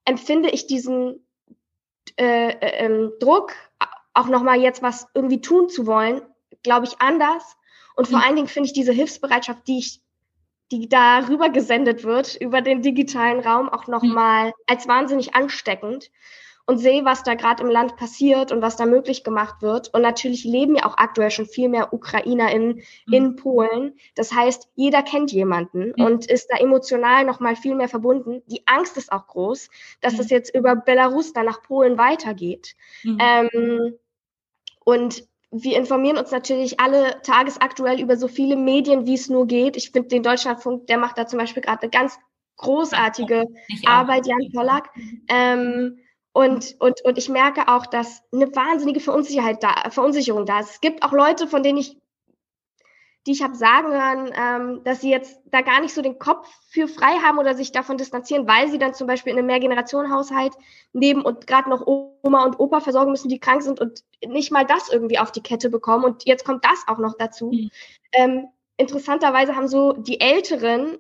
empfinde 0.06 0.50
ich 0.50 0.68
diesen 0.68 1.28
äh, 2.18 2.50
äh, 2.50 2.86
ähm, 2.86 3.12
Druck, 3.20 3.54
auch 4.14 4.28
nochmal 4.28 4.62
jetzt 4.62 4.82
was 4.82 5.08
irgendwie 5.14 5.42
tun 5.42 5.70
zu 5.70 5.86
wollen, 5.86 6.22
glaube 6.64 6.86
ich, 6.86 7.02
anders. 7.02 7.58
Und 7.96 8.08
vor 8.08 8.20
mhm. 8.20 8.24
allen 8.26 8.36
Dingen 8.38 8.48
finde 8.48 8.68
ich 8.68 8.74
diese 8.74 8.94
Hilfsbereitschaft, 8.94 9.68
die 9.68 9.80
ich, 9.80 10.02
die 10.72 10.90
da 10.90 11.28
rüber 11.28 11.50
gesendet 11.50 12.04
wird 12.04 12.36
über 12.36 12.62
den 12.62 12.82
digitalen 12.82 13.40
Raum, 13.40 13.70
auch 13.70 13.88
nochmal 13.88 14.48
mhm. 14.48 14.54
als 14.68 14.88
wahnsinnig 14.88 15.36
ansteckend 15.36 16.12
und 16.68 16.80
sehe, 16.80 17.06
was 17.06 17.24
da 17.24 17.36
gerade 17.36 17.64
im 17.64 17.70
Land 17.70 17.96
passiert 17.96 18.52
und 18.52 18.62
was 18.62 18.76
da 18.76 18.86
möglich 18.86 19.24
gemacht 19.24 19.62
wird. 19.62 19.94
Und 19.94 20.02
natürlich 20.02 20.44
leben 20.44 20.76
ja 20.76 20.86
auch 20.86 20.98
aktuell 20.98 21.32
schon 21.32 21.46
viel 21.46 21.70
mehr 21.70 21.94
Ukrainer 21.94 22.52
in, 22.52 22.84
mhm. 23.06 23.14
in 23.14 23.36
Polen. 23.38 23.98
Das 24.16 24.34
heißt, 24.34 24.68
jeder 24.76 25.02
kennt 25.02 25.32
jemanden 25.32 25.94
mhm. 25.96 26.04
und 26.04 26.26
ist 26.30 26.50
da 26.52 26.58
emotional 26.58 27.24
noch 27.24 27.40
mal 27.40 27.56
viel 27.56 27.74
mehr 27.74 27.88
verbunden. 27.88 28.44
Die 28.48 28.64
Angst 28.68 28.98
ist 28.98 29.14
auch 29.14 29.28
groß, 29.28 29.70
dass 30.02 30.14
mhm. 30.14 30.18
das 30.18 30.30
jetzt 30.30 30.54
über 30.54 30.76
Belarus 30.76 31.32
dann 31.32 31.46
nach 31.46 31.62
Polen 31.64 31.98
weitergeht. 31.98 32.76
Mhm. 33.04 33.18
Ähm, 33.22 33.94
und 34.84 35.26
wir 35.52 35.78
informieren 35.78 36.18
uns 36.18 36.32
natürlich 36.32 36.80
alle 36.80 37.22
tagesaktuell 37.24 38.02
über 38.02 38.18
so 38.18 38.28
viele 38.28 38.56
Medien, 38.56 39.06
wie 39.06 39.14
es 39.14 39.30
nur 39.30 39.48
geht. 39.48 39.78
Ich 39.78 39.92
finde 39.92 40.10
den 40.10 40.24
Deutschlandfunk, 40.24 40.88
der 40.88 40.98
macht 40.98 41.18
da 41.18 41.26
zum 41.26 41.40
Beispiel 41.40 41.64
gerade 41.64 41.84
eine 41.84 41.92
ganz 41.92 42.20
großartige 42.58 43.46
Arbeit, 43.86 44.28
Jan 44.28 44.52
Pollack. 44.54 44.90
Ähm, 45.30 46.00
und, 46.34 46.76
und, 46.80 47.02
und 47.04 47.18
ich 47.18 47.30
merke 47.30 47.68
auch, 47.68 47.86
dass 47.86 48.22
eine 48.32 48.54
wahnsinnige 48.56 49.00
Verunsicherheit 49.00 49.64
da, 49.64 49.90
Verunsicherung 49.90 50.46
da 50.46 50.60
ist. 50.60 50.72
Es 50.72 50.82
gibt 50.82 51.04
auch 51.04 51.12
Leute, 51.12 51.48
von 51.48 51.64
denen 51.64 51.80
ich, 51.80 51.98
die 53.28 53.34
ich 53.34 53.44
habe 53.44 53.56
sagen 53.56 53.92
hören, 53.92 54.32
ähm, 54.36 54.84
dass 54.84 55.02
sie 55.02 55.12
jetzt 55.12 55.40
da 55.46 55.62
gar 55.62 55.82
nicht 55.82 55.94
so 55.94 56.02
den 56.02 56.18
Kopf 56.18 56.48
für 56.70 56.88
frei 56.88 57.14
haben 57.24 57.38
oder 57.38 57.56
sich 57.56 57.72
davon 57.72 57.98
distanzieren, 57.98 58.48
weil 58.48 58.70
sie 58.70 58.80
dann 58.80 58.94
zum 58.94 59.06
Beispiel 59.06 59.34
in 59.34 59.40
einem 59.40 59.48
Mehrgenerationenhaushalt 59.48 60.54
leben 60.94 61.22
und 61.24 61.46
gerade 61.46 61.70
noch 61.70 61.86
Oma 61.86 62.46
und 62.46 62.60
Opa 62.60 62.80
versorgen 62.80 63.12
müssen, 63.12 63.30
die 63.30 63.40
krank 63.40 63.62
sind 63.62 63.80
und 63.80 64.04
nicht 64.26 64.52
mal 64.52 64.66
das 64.66 64.90
irgendwie 64.90 65.20
auf 65.20 65.32
die 65.32 65.44
Kette 65.44 65.70
bekommen. 65.70 66.06
Und 66.06 66.26
jetzt 66.26 66.46
kommt 66.46 66.66
das 66.66 66.86
auch 66.88 66.98
noch 66.98 67.16
dazu. 67.18 67.52
Mhm. 67.52 67.70
Ähm, 68.14 68.48
interessanterweise 68.78 69.56
haben 69.56 69.68
so 69.68 69.94
die 69.94 70.20
Älteren 70.20 70.98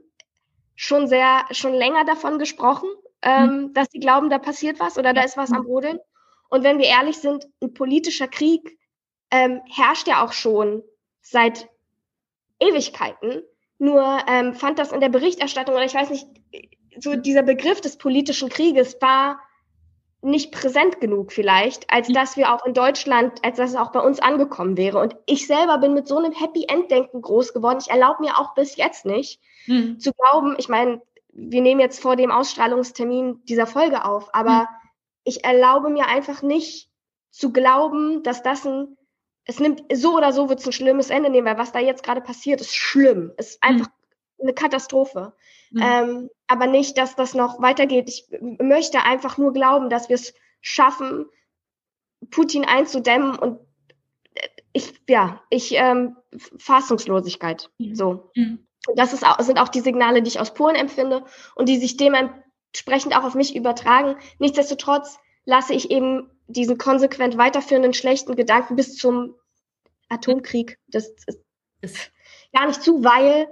schon 0.76 1.08
sehr, 1.08 1.46
schon 1.52 1.74
länger 1.74 2.06
davon 2.06 2.38
gesprochen 2.38 2.90
ähm, 3.22 3.44
mhm. 3.46 3.74
dass 3.74 3.88
sie 3.92 4.00
glauben, 4.00 4.30
da 4.30 4.40
passiert 4.40 4.80
was 4.80 4.98
oder 4.98 5.14
da 5.14 5.24
ist 5.24 5.38
was 5.38 5.52
am 5.52 5.64
Brodeln. 5.64 6.00
Und 6.50 6.64
wenn 6.64 6.78
wir 6.78 6.86
ehrlich 6.86 7.18
sind, 7.18 7.48
ein 7.62 7.74
politischer 7.74 8.28
Krieg 8.28 8.78
ähm, 9.32 9.62
herrscht 9.70 10.08
ja 10.08 10.24
auch 10.24 10.32
schon 10.32 10.84
seit 11.22 11.68
Ewigkeiten. 12.60 13.42
Nur 13.80 14.20
ähm, 14.28 14.54
fand 14.54 14.80
das 14.80 14.92
in 14.92 15.02
der 15.02 15.10
Berichterstattung, 15.10 15.76
oder 15.76 15.86
ich 15.86 15.94
weiß 15.94 16.10
nicht, 16.10 16.28
so 17.00 17.16
dieser 17.16 17.44
Begriff 17.44 17.82
des 17.82 17.98
politischen 17.98 18.50
Krieges 18.50 18.98
war 19.02 19.40
nicht 20.22 20.52
präsent 20.52 21.00
genug 21.00 21.32
vielleicht, 21.32 21.92
als 21.92 22.08
dass 22.08 22.38
wir 22.38 22.54
auch 22.54 22.66
in 22.66 22.74
Deutschland, 22.74 23.46
als 23.46 23.58
dass 23.58 23.72
es 23.72 23.76
auch 23.76 23.92
bei 23.92 24.00
uns 24.00 24.20
angekommen 24.20 24.76
wäre. 24.76 25.00
Und 25.00 25.16
ich 25.28 25.46
selber 25.46 25.78
bin 25.78 25.94
mit 25.94 26.08
so 26.08 26.18
einem 26.18 26.34
Happy 26.34 26.66
End 26.68 26.90
Denken 26.90 27.22
groß 27.22 27.54
geworden. 27.54 27.78
Ich 27.82 27.92
erlaube 27.92 28.24
mir 28.24 28.40
auch 28.40 28.56
bis 28.56 28.76
jetzt 28.78 29.06
nicht 29.06 29.40
mhm. 29.68 30.00
zu 30.00 30.12
glauben, 30.14 30.56
ich 30.58 30.70
meine, 30.70 31.02
wir 31.30 31.62
nehmen 31.62 31.80
jetzt 31.80 32.02
vor 32.02 32.16
dem 32.16 32.32
Ausstrahlungstermin 32.32 33.46
dieser 33.46 33.68
Folge 33.68 34.06
auf, 34.06 34.34
aber 34.34 34.62
mhm. 34.62 34.90
ich 35.24 35.44
erlaube 35.44 35.90
mir 35.90 36.08
einfach 36.08 36.42
nicht 36.42 36.90
zu 37.30 37.54
glauben, 37.54 38.24
dass 38.24 38.42
das 38.42 38.66
ein, 38.66 38.98
es 39.48 39.60
nimmt, 39.60 39.84
so 39.94 40.16
oder 40.16 40.34
so 40.34 40.50
wird 40.50 40.60
es 40.60 40.66
ein 40.66 40.72
schlimmes 40.72 41.10
Ende 41.10 41.30
nehmen, 41.30 41.48
weil 41.48 41.58
was 41.58 41.72
da 41.72 41.80
jetzt 41.80 42.04
gerade 42.04 42.22
passiert, 42.22 42.62
ist 42.62 42.76
schlimm, 42.76 43.32
ist 43.38 43.64
mhm. 43.64 43.70
einfach 43.70 43.88
mhm. 43.88 44.44
eine 44.44 44.54
Katastrophe. 44.54 45.34
Mhm. 45.72 45.82
Ähm, 45.82 46.30
aber 46.48 46.68
nicht, 46.68 46.98
dass 46.98 47.16
das 47.16 47.34
noch 47.34 47.62
weitergeht. 47.62 48.10
Ich 48.10 48.28
möchte 48.60 49.04
einfach 49.04 49.38
nur 49.38 49.54
glauben, 49.54 49.90
dass 49.90 50.10
wir 50.10 50.16
es 50.16 50.34
schaffen, 50.62 51.26
Putin 52.30 52.66
einzudämmen 52.66 53.38
und 53.38 53.60
ich, 54.74 54.94
ja, 55.10 55.42
ich, 55.50 55.74
ähm, 55.74 56.18
Fassungslosigkeit, 56.58 57.70
mhm. 57.80 57.96
so. 57.96 58.32
Mhm 58.36 58.68
das 58.96 59.14
ist 59.14 59.26
auch, 59.26 59.40
sind 59.40 59.60
auch 59.60 59.70
die 59.70 59.82
Signale, 59.82 60.22
die 60.22 60.30
ich 60.30 60.40
aus 60.40 60.54
Polen 60.54 60.76
empfinde 60.76 61.24
und 61.56 61.68
die 61.68 61.78
sich 61.78 61.98
dementsprechend 61.98 63.16
auch 63.16 63.24
auf 63.24 63.36
mich 63.36 63.56
übertragen. 63.56 64.16
Nichtsdestotrotz 64.40 65.20
lasse 65.46 65.74
ich 65.74 65.92
eben 65.92 66.30
diesen 66.48 66.78
konsequent 66.78 67.38
weiterführenden 67.38 67.94
schlechten 67.94 68.36
Gedanken 68.36 68.76
bis 68.76 68.96
zum 68.96 69.36
Atomkrieg 70.10 70.78
das 70.88 71.12
ist 71.82 72.12
gar 72.54 72.68
nicht 72.68 72.82
zu, 72.82 73.04
weil 73.04 73.48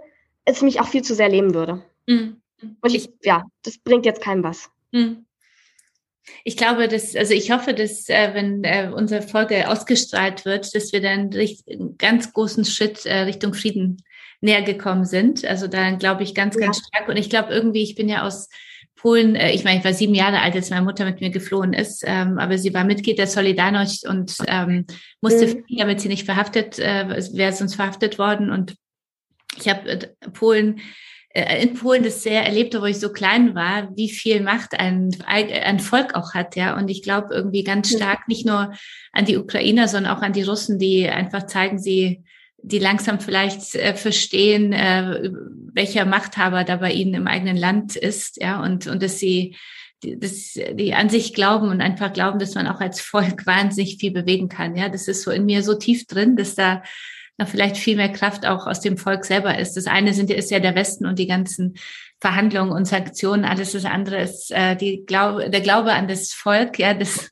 es 0.45 0.61
mich 0.61 0.79
auch 0.79 0.87
viel 0.87 1.01
zu 1.01 1.15
sehr 1.15 1.29
leben 1.29 1.53
würde. 1.53 1.83
Mhm. 2.07 2.41
Und 2.81 2.95
ich, 2.95 3.09
ja, 3.23 3.43
das 3.63 3.77
bringt 3.77 4.05
jetzt 4.05 4.21
keinem 4.21 4.43
was. 4.43 4.69
Mhm. 4.91 5.25
Ich 6.43 6.57
glaube, 6.57 6.87
dass, 6.87 7.15
also 7.15 7.33
ich 7.33 7.51
hoffe, 7.51 7.73
dass, 7.73 8.09
äh, 8.09 8.33
wenn 8.33 8.63
äh, 8.63 8.91
unsere 8.93 9.21
Folge 9.21 9.69
ausgestrahlt 9.69 10.45
wird, 10.45 10.73
dass 10.73 10.91
wir 10.91 11.01
dann 11.01 11.31
einen 11.31 11.97
ganz 11.97 12.33
großen 12.33 12.65
Schritt 12.65 13.05
äh, 13.05 13.19
Richtung 13.21 13.53
Frieden 13.53 14.01
näher 14.41 14.63
gekommen 14.63 15.05
sind. 15.05 15.45
Also 15.45 15.67
da 15.67 15.91
glaube 15.91 16.23
ich 16.23 16.33
ganz, 16.33 16.57
ganz 16.57 16.77
ja. 16.79 16.83
stark. 16.87 17.09
Und 17.09 17.17
ich 17.17 17.29
glaube 17.29 17.53
irgendwie, 17.53 17.83
ich 17.83 17.95
bin 17.95 18.09
ja 18.09 18.25
aus 18.25 18.49
Polen, 18.95 19.35
äh, 19.35 19.51
ich 19.51 19.63
meine, 19.63 19.79
ich 19.79 19.85
war 19.85 19.93
sieben 19.93 20.15
Jahre 20.15 20.41
alt, 20.41 20.55
als 20.55 20.69
meine 20.69 20.85
Mutter 20.85 21.05
mit 21.05 21.21
mir 21.21 21.29
geflohen 21.29 21.73
ist, 21.73 22.03
ähm, 22.05 22.39
aber 22.39 22.57
sie 22.57 22.73
war 22.73 22.83
Mitglied 22.83 23.17
der 23.17 23.27
Solidarność 23.27 24.07
und 24.07 24.37
ähm, 24.47 24.85
musste 25.21 25.47
mhm. 25.47 25.51
fliehen, 25.51 25.79
damit 25.79 26.01
sie 26.01 26.07
nicht 26.07 26.25
verhaftet, 26.25 26.79
äh, 26.79 27.07
wäre 27.33 27.53
sonst 27.53 27.75
verhaftet 27.75 28.17
worden. 28.17 28.49
Und 28.49 28.75
ich 29.57 29.69
habe 29.69 29.89
äh, 29.89 30.07
Polen 30.33 30.81
äh, 31.35 31.61
in 31.61 31.73
Polen 31.73 32.03
das 32.03 32.23
sehr 32.23 32.45
erlebt, 32.45 32.79
wo 32.79 32.85
ich 32.85 32.97
so 32.97 33.11
klein 33.11 33.55
war, 33.55 33.89
wie 33.95 34.09
viel 34.09 34.41
Macht 34.41 34.79
ein, 34.79 35.15
ein 35.25 35.79
Volk 35.79 36.15
auch 36.15 36.33
hat, 36.33 36.55
ja. 36.55 36.77
Und 36.77 36.87
ich 36.87 37.03
glaube 37.03 37.33
irgendwie 37.33 37.63
ganz 37.63 37.91
stark 37.91 38.27
nicht 38.29 38.45
nur 38.45 38.73
an 39.11 39.25
die 39.25 39.37
Ukrainer, 39.37 39.89
sondern 39.89 40.15
auch 40.15 40.21
an 40.21 40.33
die 40.33 40.43
Russen, 40.43 40.79
die 40.79 41.09
einfach 41.09 41.45
zeigen, 41.45 41.77
sie 41.77 42.23
die 42.67 42.79
langsam 42.79 43.19
vielleicht 43.19 43.75
äh, 43.75 43.93
verstehen, 43.93 44.73
äh, 44.73 45.31
welcher 45.73 46.05
Machthaber 46.05 46.63
da 46.63 46.77
bei 46.77 46.91
ihnen 46.91 47.13
im 47.13 47.27
eigenen 47.27 47.57
Land 47.57 47.95
ist, 47.95 48.41
ja, 48.41 48.61
und, 48.63 48.87
und 48.87 49.03
dass 49.03 49.19
sie 49.19 49.55
dass 50.03 50.53
die 50.53 50.93
an 50.93 51.09
sich 51.09 51.33
glauben 51.33 51.69
und 51.69 51.81
einfach 51.81 52.13
glauben, 52.13 52.37
dass 52.37 52.53
man 52.53 52.67
auch 52.67 52.79
als 52.79 53.01
Volk 53.01 53.45
wahnsinnig 53.47 53.97
viel 53.99 54.11
bewegen 54.11 54.49
kann. 54.49 54.75
Ja, 54.75 54.89
das 54.89 55.07
ist 55.07 55.23
so 55.23 55.31
in 55.31 55.45
mir 55.45 55.63
so 55.63 55.73
tief 55.73 56.05
drin, 56.05 56.35
dass 56.35 56.53
da 56.53 56.83
noch 57.37 57.47
vielleicht 57.47 57.77
viel 57.77 57.95
mehr 57.95 58.11
Kraft 58.11 58.45
auch 58.45 58.67
aus 58.67 58.81
dem 58.81 58.97
Volk 58.97 59.25
selber 59.25 59.57
ist. 59.57 59.73
Das 59.73 59.87
eine 59.87 60.13
sind, 60.13 60.29
ist 60.29 60.51
ja 60.51 60.59
der 60.59 60.75
Westen 60.75 61.05
und 61.05 61.17
die 61.17 61.27
ganzen 61.27 61.75
Verhandlungen 62.19 62.71
und 62.71 62.85
Sanktionen. 62.85 63.45
Alles 63.45 63.73
das 63.73 63.85
andere 63.85 64.21
ist 64.21 64.51
äh, 64.51 64.75
die 64.75 65.05
Glaube, 65.05 65.49
der 65.49 65.61
Glaube 65.61 65.93
an 65.93 66.07
das 66.07 66.31
Volk, 66.33 66.79
ja, 66.79 66.93
das 66.93 67.29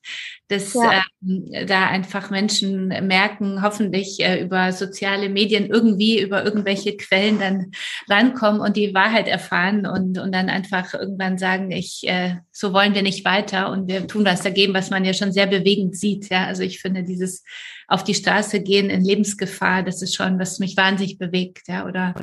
dass 0.53 0.73
ja. 0.73 1.03
ähm, 1.25 1.67
da 1.67 1.87
einfach 1.87 2.29
Menschen 2.29 2.87
merken, 2.87 3.61
hoffentlich 3.61 4.19
äh, 4.19 4.41
über 4.41 4.71
soziale 4.71 5.29
Medien 5.29 5.67
irgendwie 5.67 6.21
über 6.21 6.43
irgendwelche 6.43 6.95
Quellen 6.95 7.39
dann 7.39 7.71
rankommen 8.09 8.61
und 8.61 8.77
die 8.77 8.93
Wahrheit 8.93 9.27
erfahren 9.27 9.85
und, 9.85 10.19
und 10.19 10.31
dann 10.33 10.49
einfach 10.49 10.93
irgendwann 10.93 11.37
sagen, 11.37 11.71
ich, 11.71 12.07
äh, 12.07 12.35
so 12.51 12.73
wollen 12.73 12.93
wir 12.93 13.01
nicht 13.01 13.25
weiter 13.25 13.71
und 13.71 13.87
wir 13.87 14.07
tun 14.07 14.25
was 14.25 14.41
dagegen, 14.41 14.73
was 14.73 14.89
man 14.89 15.05
ja 15.05 15.13
schon 15.13 15.31
sehr 15.31 15.47
bewegend 15.47 15.97
sieht. 15.97 16.29
Ja, 16.29 16.45
also 16.45 16.61
ich 16.61 16.79
finde 16.79 17.03
dieses 17.03 17.43
auf 17.87 18.03
die 18.03 18.15
Straße 18.15 18.61
gehen 18.61 18.89
in 18.89 19.03
Lebensgefahr, 19.03 19.83
das 19.83 20.01
ist 20.01 20.15
schon, 20.15 20.39
was 20.39 20.59
mich 20.59 20.77
wahnsinnig 20.77 21.17
bewegt. 21.17 21.67
Ja, 21.67 21.85
oder 21.85 22.13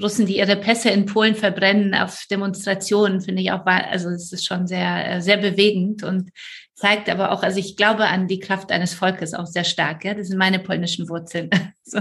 Russen, 0.00 0.26
die 0.26 0.38
ihre 0.38 0.56
Pässe 0.56 0.90
in 0.90 1.06
Polen 1.06 1.34
verbrennen 1.34 1.94
auf 1.94 2.24
Demonstrationen, 2.30 3.20
finde 3.20 3.42
ich 3.42 3.52
auch, 3.52 3.64
also 3.64 4.10
es 4.10 4.32
ist 4.32 4.46
schon 4.46 4.66
sehr, 4.66 5.16
äh, 5.16 5.20
sehr 5.20 5.38
bewegend 5.38 6.02
und 6.02 6.30
zeigt 6.74 7.08
aber 7.08 7.32
auch, 7.32 7.42
also 7.42 7.58
ich 7.58 7.76
glaube 7.76 8.04
an 8.04 8.28
die 8.28 8.38
Kraft 8.38 8.70
eines 8.70 8.92
Volkes 8.92 9.32
auch 9.32 9.46
sehr 9.46 9.64
stark. 9.64 10.04
Ja, 10.04 10.12
das 10.12 10.28
sind 10.28 10.38
meine 10.38 10.58
polnischen 10.58 11.08
Wurzeln. 11.08 11.48
so. 11.84 12.00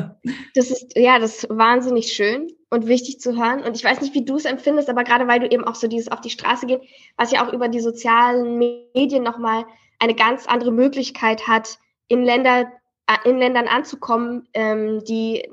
Das 0.54 0.70
ist 0.70 0.98
ja, 0.98 1.18
das 1.18 1.44
ist 1.44 1.50
wahnsinnig 1.50 2.12
schön 2.12 2.50
und 2.70 2.88
wichtig 2.88 3.20
zu 3.22 3.38
hören. 3.38 3.64
Und 3.64 3.78
ich 3.78 3.84
weiß 3.84 4.02
nicht, 4.02 4.14
wie 4.14 4.26
du 4.26 4.36
es 4.36 4.46
empfindest, 4.46 4.90
aber 4.90 5.06
gerade 5.06 5.28
weil 5.28 5.40
du 5.40 5.50
eben 5.50 5.64
auch 5.64 5.76
so 5.76 5.88
dieses 5.88 6.12
auf 6.12 6.20
die 6.20 6.30
Straße 6.30 6.66
gehen, 6.66 6.82
was 7.16 7.32
ja 7.32 7.48
auch 7.48 7.54
über 7.54 7.70
die 7.70 7.80
sozialen 7.80 8.58
Medien 8.58 9.24
nochmal 9.24 9.66
eine 10.00 10.14
ganz 10.14 10.46
andere 10.46 10.74
Möglichkeit 10.74 11.48
hat, 11.48 11.78
in 12.10 12.26
Länder 12.26 12.70
äh, 13.08 13.30
in 13.30 13.38
Ländern 13.38 13.68
anzukommen, 13.68 14.48
ähm, 14.54 15.04
die 15.06 15.50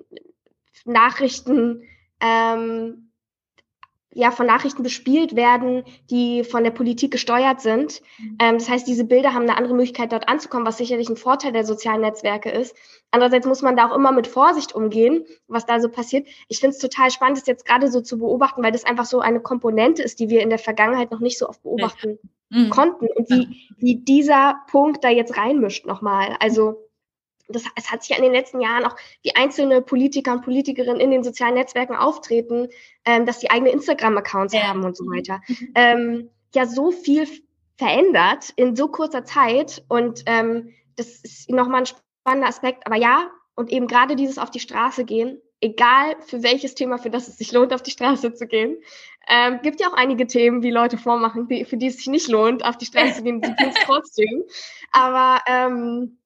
Nachrichten 0.85 1.83
ähm, 2.23 3.13
ja 4.15 4.31
von 4.31 4.47
Nachrichten 4.47 4.83
bespielt 4.83 5.37
werden, 5.37 5.85
die 6.11 6.45
von 6.45 6.65
der 6.65 6.71
Politik 6.71 7.13
gesteuert 7.13 7.61
sind. 7.61 8.03
Mhm. 8.19 8.39
Ähm, 8.41 8.59
das 8.59 8.69
heißt, 8.69 8.87
diese 8.87 9.05
Bilder 9.05 9.35
haben 9.35 9.43
eine 9.43 9.57
andere 9.57 9.75
Möglichkeit, 9.75 10.13
dort 10.13 10.29
anzukommen, 10.29 10.67
was 10.67 10.77
sicherlich 10.79 11.09
ein 11.09 11.17
Vorteil 11.17 11.53
der 11.53 11.65
sozialen 11.65 12.03
Netzwerke 12.03 12.51
ist. 12.51 12.77
Andererseits 13.11 13.47
muss 13.47 13.63
man 13.63 13.77
da 13.77 13.89
auch 13.89 13.97
immer 13.97 14.13
mit 14.13 14.27
Vorsicht 14.27 14.75
umgehen, 14.75 15.25
was 15.47 15.67
da 15.67 15.81
so 15.81 15.89
passiert. 15.89 16.27
Ich 16.49 16.61
finde 16.61 16.75
es 16.75 16.81
total 16.81 17.11
spannend, 17.11 17.39
das 17.39 17.47
jetzt 17.47 17.65
gerade 17.65 17.91
so 17.91 18.01
zu 18.01 18.19
beobachten, 18.19 18.63
weil 18.63 18.73
das 18.73 18.85
einfach 18.85 19.07
so 19.07 19.21
eine 19.21 19.41
Komponente 19.41 20.03
ist, 20.03 20.21
die 20.21 20.29
wir 20.29 20.43
in 20.43 20.51
der 20.51 20.59
Vergangenheit 20.59 21.11
noch 21.11 21.21
nicht 21.21 21.39
so 21.39 21.49
oft 21.49 21.63
beobachten 21.63 22.19
mhm. 22.51 22.71
konnten 22.71 23.07
und 23.07 23.31
wie, 23.31 23.69
wie 23.79 23.97
dieser 23.97 24.57
Punkt 24.71 25.05
da 25.05 25.09
jetzt 25.09 25.37
reinmischt 25.37 25.87
nochmal. 25.87 26.37
Also 26.41 26.89
das, 27.49 27.65
es 27.77 27.91
hat 27.91 28.03
sich 28.03 28.11
ja 28.11 28.17
in 28.17 28.23
den 28.23 28.33
letzten 28.33 28.61
Jahren 28.61 28.85
auch 28.85 28.97
wie 29.23 29.35
einzelne 29.35 29.83
Politiker 29.83 30.33
und 30.33 30.43
Politikerinnen 30.43 31.01
in 31.01 31.11
den 31.11 31.25
sozialen 31.25 31.55
Netzwerken 31.55 31.97
auftreten, 31.97 32.69
ähm, 33.05 33.27
dass 33.27 33.41
sie 33.41 33.51
eigene 33.51 33.71
Instagram-Accounts 33.71 34.55
ja. 34.55 34.63
haben 34.63 34.85
und 34.85 34.97
so 34.97 35.05
weiter. 35.05 35.41
Mhm. 35.49 35.73
Ähm, 35.75 36.31
ja, 36.55 36.67
so 36.67 36.91
viel 36.91 37.27
verändert 37.77 38.53
in 38.57 38.77
so 38.77 38.89
kurzer 38.89 39.25
Zeit 39.25 39.85
und 39.89 40.23
ähm, 40.27 40.73
das 40.97 41.09
ist 41.23 41.51
nochmal 41.51 41.83
ein 41.83 41.87
spannender 41.87 42.49
Aspekt. 42.49 42.87
Aber 42.87 42.97
ja, 42.97 43.31
und 43.55 43.71
eben 43.73 43.87
gerade 43.87 44.17
dieses 44.17 44.39
auf 44.39 44.51
die 44.51 44.61
Straße 44.61 45.05
gehen, 45.05 45.41
egal 45.61 46.17
für 46.27 46.43
welches 46.43 46.75
Thema, 46.75 46.99
für 46.99 47.11
das 47.11 47.29
es 47.29 47.39
sich 47.39 47.53
lohnt, 47.53 47.73
auf 47.73 47.83
die 47.83 47.91
Straße 47.91 48.35
zu 48.35 48.47
gehen. 48.47 48.77
Ähm, 49.29 49.61
gibt 49.63 49.81
ja 49.81 49.89
auch 49.89 49.95
einige 49.95 50.27
Themen, 50.27 50.63
wie 50.63 50.71
Leute 50.71 50.99
vormachen, 50.99 51.47
die, 51.47 51.65
für 51.65 51.77
die 51.77 51.87
es 51.87 51.99
sich 51.99 52.09
nicht 52.09 52.29
lohnt, 52.29 52.65
auf 52.65 52.77
die 52.77 52.87
Straße 52.87 53.17
zu 53.17 53.23
gehen, 53.23 53.41
die 53.41 53.55
tun 53.55 53.69
es 53.69 53.81
trotzdem. 53.85 54.43
Aber 54.91 55.41
ähm, 55.47 56.19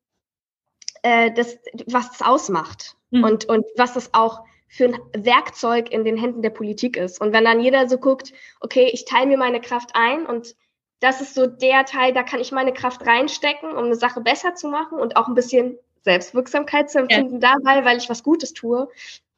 äh, 1.06 1.30
das, 1.30 1.56
was 1.86 2.10
das 2.10 2.22
ausmacht 2.22 2.96
mhm. 3.10 3.22
und, 3.22 3.44
und 3.44 3.64
was 3.76 3.94
das 3.94 4.12
auch 4.12 4.40
für 4.66 4.86
ein 4.86 4.98
Werkzeug 5.16 5.92
in 5.92 6.04
den 6.04 6.16
Händen 6.16 6.42
der 6.42 6.50
Politik 6.50 6.96
ist. 6.96 7.20
Und 7.20 7.32
wenn 7.32 7.44
dann 7.44 7.60
jeder 7.60 7.88
so 7.88 7.96
guckt, 7.96 8.32
okay, 8.60 8.90
ich 8.92 9.04
teile 9.04 9.28
mir 9.28 9.38
meine 9.38 9.60
Kraft 9.60 9.90
ein 9.94 10.26
und 10.26 10.56
das 10.98 11.20
ist 11.20 11.34
so 11.34 11.46
der 11.46 11.84
Teil, 11.84 12.12
da 12.12 12.24
kann 12.24 12.40
ich 12.40 12.50
meine 12.50 12.72
Kraft 12.72 13.06
reinstecken, 13.06 13.70
um 13.70 13.84
eine 13.84 13.94
Sache 13.94 14.20
besser 14.20 14.56
zu 14.56 14.66
machen 14.66 14.98
und 14.98 15.16
auch 15.16 15.28
ein 15.28 15.36
bisschen 15.36 15.78
Selbstwirksamkeit 16.02 16.90
zu 16.90 16.98
empfinden 16.98 17.40
ja. 17.40 17.54
dabei, 17.54 17.84
weil 17.84 17.98
ich 17.98 18.08
was 18.08 18.24
Gutes 18.24 18.52
tue, 18.52 18.88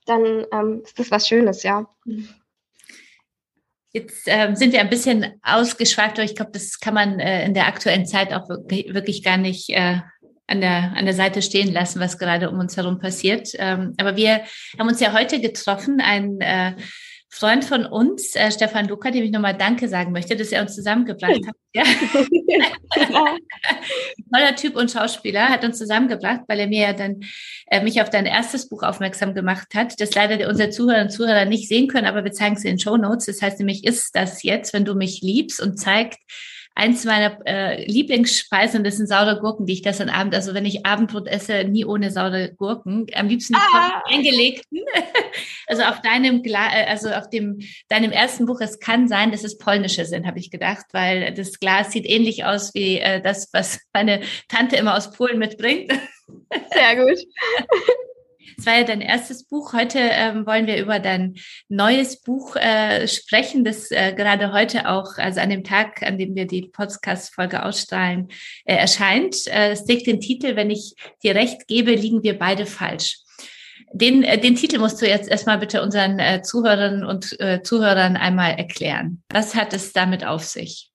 dann 0.06 0.46
ähm, 0.50 0.80
ist 0.84 0.98
das 0.98 1.10
was 1.10 1.28
Schönes, 1.28 1.64
ja. 1.64 1.86
Jetzt 3.92 4.22
ähm, 4.26 4.56
sind 4.56 4.72
wir 4.72 4.80
ein 4.80 4.88
bisschen 4.88 5.38
ausgeschweift, 5.42 6.18
aber 6.18 6.24
ich 6.24 6.36
glaube, 6.36 6.52
das 6.52 6.80
kann 6.80 6.94
man 6.94 7.20
äh, 7.20 7.44
in 7.44 7.52
der 7.52 7.66
aktuellen 7.66 8.06
Zeit 8.06 8.32
auch 8.32 8.48
wirklich, 8.48 8.94
wirklich 8.94 9.22
gar 9.22 9.36
nicht 9.36 9.68
äh, 9.68 9.98
an 10.48 10.60
der, 10.60 10.94
an 10.96 11.04
der 11.04 11.14
Seite 11.14 11.42
stehen 11.42 11.72
lassen, 11.72 12.00
was 12.00 12.18
gerade 12.18 12.50
um 12.50 12.58
uns 12.58 12.76
herum 12.76 12.98
passiert. 12.98 13.50
Ähm, 13.54 13.94
aber 13.98 14.16
wir 14.16 14.40
haben 14.78 14.88
uns 14.88 14.98
ja 15.00 15.12
heute 15.12 15.40
getroffen, 15.40 16.00
ein 16.00 16.40
äh, 16.40 16.72
Freund 17.30 17.64
von 17.66 17.84
uns, 17.84 18.34
äh, 18.34 18.50
Stefan 18.50 18.88
Luca, 18.88 19.10
dem 19.10 19.22
ich 19.22 19.30
nochmal 19.30 19.56
Danke 19.56 19.86
sagen 19.88 20.12
möchte, 20.12 20.34
dass 20.34 20.50
er 20.50 20.62
uns 20.62 20.74
zusammengebracht 20.74 21.46
hat. 21.46 21.54
Ja. 21.74 21.84
Toller 24.32 24.56
Typ 24.56 24.74
und 24.76 24.90
Schauspieler, 24.90 25.50
hat 25.50 25.62
uns 25.62 25.76
zusammengebracht, 25.76 26.40
weil 26.48 26.60
er 26.60 26.66
mir 26.66 26.80
ja 26.80 26.92
dann 26.94 27.20
äh, 27.66 27.82
mich 27.82 28.00
auf 28.00 28.08
dein 28.08 28.24
erstes 28.24 28.70
Buch 28.70 28.82
aufmerksam 28.82 29.34
gemacht 29.34 29.74
hat, 29.74 30.00
das 30.00 30.14
leider 30.14 30.48
unsere 30.48 30.70
Zuhörer 30.70 31.02
und 31.02 31.10
Zuhörer 31.10 31.44
nicht 31.44 31.68
sehen 31.68 31.88
können, 31.88 32.06
aber 32.06 32.24
wir 32.24 32.32
zeigen 32.32 32.56
es 32.56 32.64
in 32.64 32.72
den 32.72 32.78
Show 32.78 32.96
Notes. 32.96 33.26
Das 33.26 33.42
heißt 33.42 33.58
nämlich, 33.58 33.84
ist 33.84 34.16
das 34.16 34.42
jetzt, 34.42 34.72
wenn 34.72 34.86
du 34.86 34.94
mich 34.94 35.20
liebst 35.20 35.60
und 35.60 35.78
zeigt, 35.78 36.18
eins 36.78 37.04
meiner 37.04 37.38
äh, 37.44 37.84
Lieblingsspeisen, 37.84 38.84
das 38.84 38.96
sind 38.96 39.08
saure 39.08 39.40
Gurken, 39.40 39.66
die 39.66 39.72
ich 39.72 39.82
gestern 39.82 40.08
Abend, 40.08 40.34
also 40.34 40.54
wenn 40.54 40.64
ich 40.64 40.86
Abendbrot 40.86 41.26
esse, 41.26 41.64
nie 41.64 41.84
ohne 41.84 42.12
saure 42.12 42.54
Gurken. 42.54 43.06
Am 43.14 43.28
liebsten 43.28 43.56
ah. 43.56 44.02
eingelegten. 44.06 44.78
also 45.66 45.82
auf 45.82 46.00
deinem, 46.02 46.42
Gla 46.42 46.72
äh, 46.72 46.86
also 46.86 47.10
auf 47.10 47.28
dem, 47.30 47.58
deinem 47.88 48.12
ersten 48.12 48.46
Buch, 48.46 48.60
es 48.60 48.78
kann 48.78 49.08
sein, 49.08 49.32
dass 49.32 49.42
es 49.42 49.58
polnische 49.58 50.04
sind, 50.04 50.26
habe 50.26 50.38
ich 50.38 50.52
gedacht, 50.52 50.86
weil 50.92 51.34
das 51.34 51.58
Glas 51.58 51.90
sieht 51.90 52.06
ähnlich 52.06 52.44
aus 52.44 52.72
wie 52.74 52.98
äh, 52.98 53.20
das, 53.20 53.48
was 53.52 53.80
meine 53.92 54.20
Tante 54.48 54.76
immer 54.76 54.96
aus 54.96 55.10
Polen 55.10 55.38
mitbringt. 55.38 55.92
Sehr 56.72 56.96
gut. 56.96 57.18
Es 58.58 58.66
war 58.66 58.76
ja 58.76 58.82
dein 58.82 59.00
erstes 59.00 59.44
Buch. 59.44 59.72
Heute 59.72 60.00
ähm, 60.00 60.44
wollen 60.44 60.66
wir 60.66 60.82
über 60.82 60.98
dein 60.98 61.36
neues 61.68 62.20
Buch 62.20 62.56
äh, 62.56 63.06
sprechen, 63.06 63.64
das 63.64 63.92
äh, 63.92 64.12
gerade 64.12 64.52
heute 64.52 64.88
auch, 64.88 65.16
also 65.16 65.40
an 65.40 65.50
dem 65.50 65.62
Tag, 65.62 66.02
an 66.02 66.18
dem 66.18 66.34
wir 66.34 66.46
die 66.46 66.62
Podcast-Folge 66.62 67.64
ausstrahlen, 67.64 68.28
äh, 68.64 68.74
erscheint. 68.74 69.46
Äh, 69.46 69.70
es 69.70 69.84
trägt 69.84 70.08
den 70.08 70.20
Titel, 70.20 70.56
wenn 70.56 70.70
ich 70.70 70.96
dir 71.22 71.36
recht 71.36 71.68
gebe, 71.68 71.92
liegen 71.92 72.24
wir 72.24 72.36
beide 72.36 72.66
falsch. 72.66 73.18
Den, 73.92 74.24
äh, 74.24 74.38
den 74.38 74.56
Titel 74.56 74.80
musst 74.80 75.00
du 75.00 75.06
jetzt 75.06 75.30
erstmal 75.30 75.58
bitte 75.58 75.80
unseren 75.80 76.18
äh, 76.18 76.42
Zuhörerinnen 76.42 77.04
und 77.04 77.38
äh, 77.40 77.62
Zuhörern 77.62 78.16
einmal 78.16 78.54
erklären. 78.54 79.22
Was 79.32 79.54
hat 79.54 79.72
es 79.72 79.92
damit 79.92 80.26
auf 80.26 80.42
sich? 80.42 80.90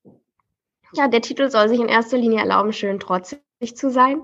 Ja, 0.96 1.08
der 1.08 1.22
Titel 1.22 1.50
soll 1.50 1.70
sich 1.70 1.80
in 1.80 1.88
erster 1.88 2.18
Linie 2.18 2.40
erlauben, 2.40 2.74
schön 2.74 3.00
trotzig 3.00 3.43
zu 3.78 3.90
sein 3.90 4.22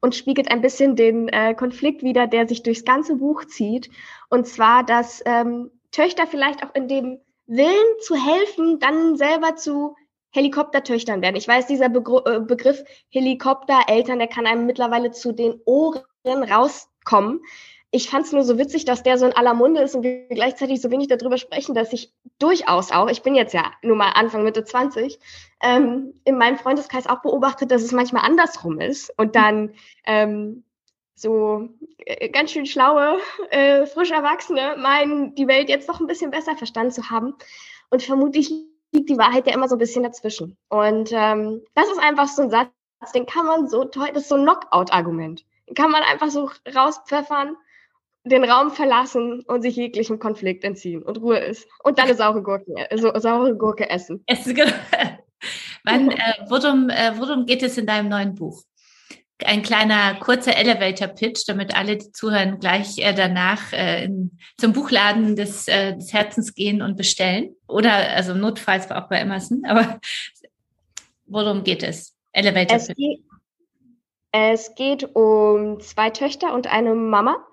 und 0.00 0.14
spiegelt 0.14 0.50
ein 0.50 0.60
bisschen 0.60 0.96
den 0.96 1.28
äh, 1.28 1.54
Konflikt 1.54 2.02
wider, 2.02 2.26
der 2.26 2.48
sich 2.48 2.62
durchs 2.62 2.84
ganze 2.84 3.16
Buch 3.16 3.44
zieht. 3.44 3.90
Und 4.30 4.46
zwar, 4.46 4.84
dass 4.84 5.22
ähm, 5.26 5.70
Töchter 5.90 6.26
vielleicht 6.26 6.64
auch 6.64 6.74
in 6.74 6.88
dem 6.88 7.20
Willen 7.46 8.00
zu 8.00 8.14
helfen, 8.14 8.78
dann 8.78 9.16
selber 9.16 9.56
zu 9.56 9.94
Helikoptertöchtern 10.30 11.22
werden. 11.22 11.36
Ich 11.36 11.48
weiß, 11.48 11.66
dieser 11.66 11.88
Begr 11.88 12.22
äh, 12.26 12.40
Begriff 12.40 12.84
Helikoptereltern, 13.10 14.18
der 14.18 14.28
kann 14.28 14.46
einem 14.46 14.66
mittlerweile 14.66 15.10
zu 15.10 15.32
den 15.32 15.60
Ohren 15.64 16.02
rauskommen 16.26 17.40
ich 17.90 18.10
fand 18.10 18.26
es 18.26 18.32
nur 18.32 18.44
so 18.44 18.58
witzig, 18.58 18.84
dass 18.84 19.02
der 19.02 19.16
so 19.16 19.26
in 19.26 19.32
aller 19.32 19.54
Munde 19.54 19.80
ist 19.80 19.94
und 19.94 20.02
wir 20.02 20.28
gleichzeitig 20.28 20.80
so 20.80 20.90
wenig 20.90 21.08
darüber 21.08 21.38
sprechen, 21.38 21.74
dass 21.74 21.92
ich 21.92 22.12
durchaus 22.38 22.92
auch, 22.92 23.08
ich 23.08 23.22
bin 23.22 23.34
jetzt 23.34 23.54
ja 23.54 23.72
nur 23.82 23.96
mal 23.96 24.10
Anfang 24.10 24.44
Mitte 24.44 24.64
20, 24.64 25.18
ähm, 25.62 26.12
in 26.24 26.36
meinem 26.36 26.58
Freundeskreis 26.58 27.06
auch 27.06 27.22
beobachtet, 27.22 27.70
dass 27.70 27.82
es 27.82 27.92
manchmal 27.92 28.26
andersrum 28.26 28.78
ist 28.80 29.12
und 29.16 29.36
dann 29.36 29.74
ähm, 30.04 30.64
so 31.14 31.68
äh, 32.04 32.28
ganz 32.28 32.52
schön 32.52 32.66
schlaue, 32.66 33.18
äh, 33.50 33.86
frisch 33.86 34.10
Erwachsene 34.10 34.76
meinen, 34.78 35.34
die 35.34 35.48
Welt 35.48 35.70
jetzt 35.70 35.88
doch 35.88 36.00
ein 36.00 36.06
bisschen 36.06 36.30
besser 36.30 36.56
verstanden 36.56 36.92
zu 36.92 37.08
haben. 37.10 37.34
Und 37.90 38.02
vermutlich 38.02 38.50
liegt 38.92 39.08
die 39.08 39.18
Wahrheit 39.18 39.46
ja 39.46 39.54
immer 39.54 39.68
so 39.68 39.76
ein 39.76 39.80
bisschen 39.80 40.02
dazwischen. 40.02 40.58
Und 40.68 41.10
ähm, 41.12 41.62
das 41.74 41.90
ist 41.90 41.98
einfach 41.98 42.28
so 42.28 42.42
ein 42.42 42.50
Satz, 42.50 42.70
den 43.14 43.26
kann 43.26 43.46
man 43.46 43.66
so 43.66 43.84
toll, 43.84 44.08
das 44.12 44.24
ist 44.24 44.28
so 44.28 44.34
ein 44.34 44.42
Knockout-Argument. 44.42 45.44
Den 45.68 45.74
kann 45.74 45.90
man 45.90 46.02
einfach 46.02 46.28
so 46.28 46.50
rauspfeffern 46.74 47.56
den 48.28 48.44
Raum 48.44 48.70
verlassen 48.70 49.42
und 49.46 49.62
sich 49.62 49.76
jeglichem 49.76 50.18
Konflikt 50.18 50.64
entziehen 50.64 51.02
und 51.02 51.20
Ruhe 51.20 51.38
ist. 51.38 51.66
Und 51.82 51.98
dann 51.98 52.06
eine 52.06 52.14
saure 52.14 52.42
Gurke, 52.42 52.72
so, 52.96 53.12
saure 53.18 53.56
Gurke 53.56 53.88
essen. 53.88 54.22
essen 54.26 54.54
genau. 54.54 54.72
Wann, 55.84 56.10
äh, 56.10 56.16
worum, 56.48 56.90
äh, 56.90 57.12
worum 57.16 57.46
geht 57.46 57.62
es 57.62 57.78
in 57.78 57.86
deinem 57.86 58.08
neuen 58.08 58.34
Buch? 58.34 58.62
Ein 59.44 59.62
kleiner 59.62 60.16
kurzer 60.16 60.56
Elevator-Pitch, 60.56 61.44
damit 61.46 61.76
alle, 61.76 61.96
die 61.96 62.10
zuhören, 62.10 62.58
gleich 62.58 62.98
äh, 62.98 63.14
danach 63.14 63.72
äh, 63.72 64.04
in, 64.04 64.36
zum 64.56 64.72
Buchladen 64.72 65.36
des, 65.36 65.68
äh, 65.68 65.94
des 65.94 66.12
Herzens 66.12 66.54
gehen 66.54 66.82
und 66.82 66.96
bestellen. 66.96 67.54
Oder 67.68 67.92
also 67.92 68.34
notfalls 68.34 68.90
auch 68.90 69.08
bei 69.08 69.18
Emerson. 69.20 69.62
Aber 69.64 70.00
worum 71.26 71.62
geht 71.62 71.84
es? 71.84 72.16
Elevator-Pitch. 72.32 73.20
Es 74.30 74.74
geht 74.74 75.16
um 75.16 75.80
zwei 75.80 76.10
Töchter 76.10 76.52
und 76.52 76.66
eine 76.66 76.94
Mama, 76.94 77.46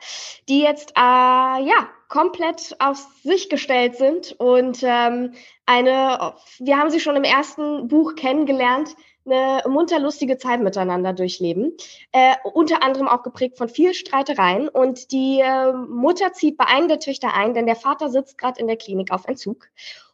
die 0.49 0.61
jetzt 0.61 0.91
äh, 0.91 0.99
ja 0.99 1.89
komplett 2.09 2.75
auf 2.79 2.97
sich 3.23 3.49
gestellt 3.49 3.95
sind 3.95 4.35
und 4.37 4.79
ähm, 4.83 5.33
eine, 5.65 6.35
wir 6.59 6.77
haben 6.77 6.89
sie 6.89 6.99
schon 6.99 7.15
im 7.15 7.23
ersten 7.23 7.87
Buch 7.87 8.15
kennengelernt, 8.15 8.95
eine 9.25 9.63
munterlustige 9.67 10.37
Zeit 10.37 10.61
miteinander 10.61 11.13
durchleben. 11.13 11.75
Äh, 12.11 12.35
unter 12.43 12.83
anderem 12.83 13.07
auch 13.07 13.23
geprägt 13.23 13.57
von 13.57 13.69
viel 13.69 13.93
Streitereien. 13.93 14.69
Und 14.69 15.11
die 15.11 15.39
äh, 15.41 15.73
Mutter 15.73 16.33
zieht 16.33 16.57
bei 16.57 16.65
einem 16.65 16.87
der 16.87 16.99
Töchter 16.99 17.33
ein, 17.33 17.53
denn 17.53 17.65
der 17.65 17.75
Vater 17.75 18.09
sitzt 18.09 18.37
gerade 18.37 18.59
in 18.59 18.67
der 18.67 18.77
Klinik 18.77 19.11
auf 19.11 19.25
Entzug. 19.25 19.67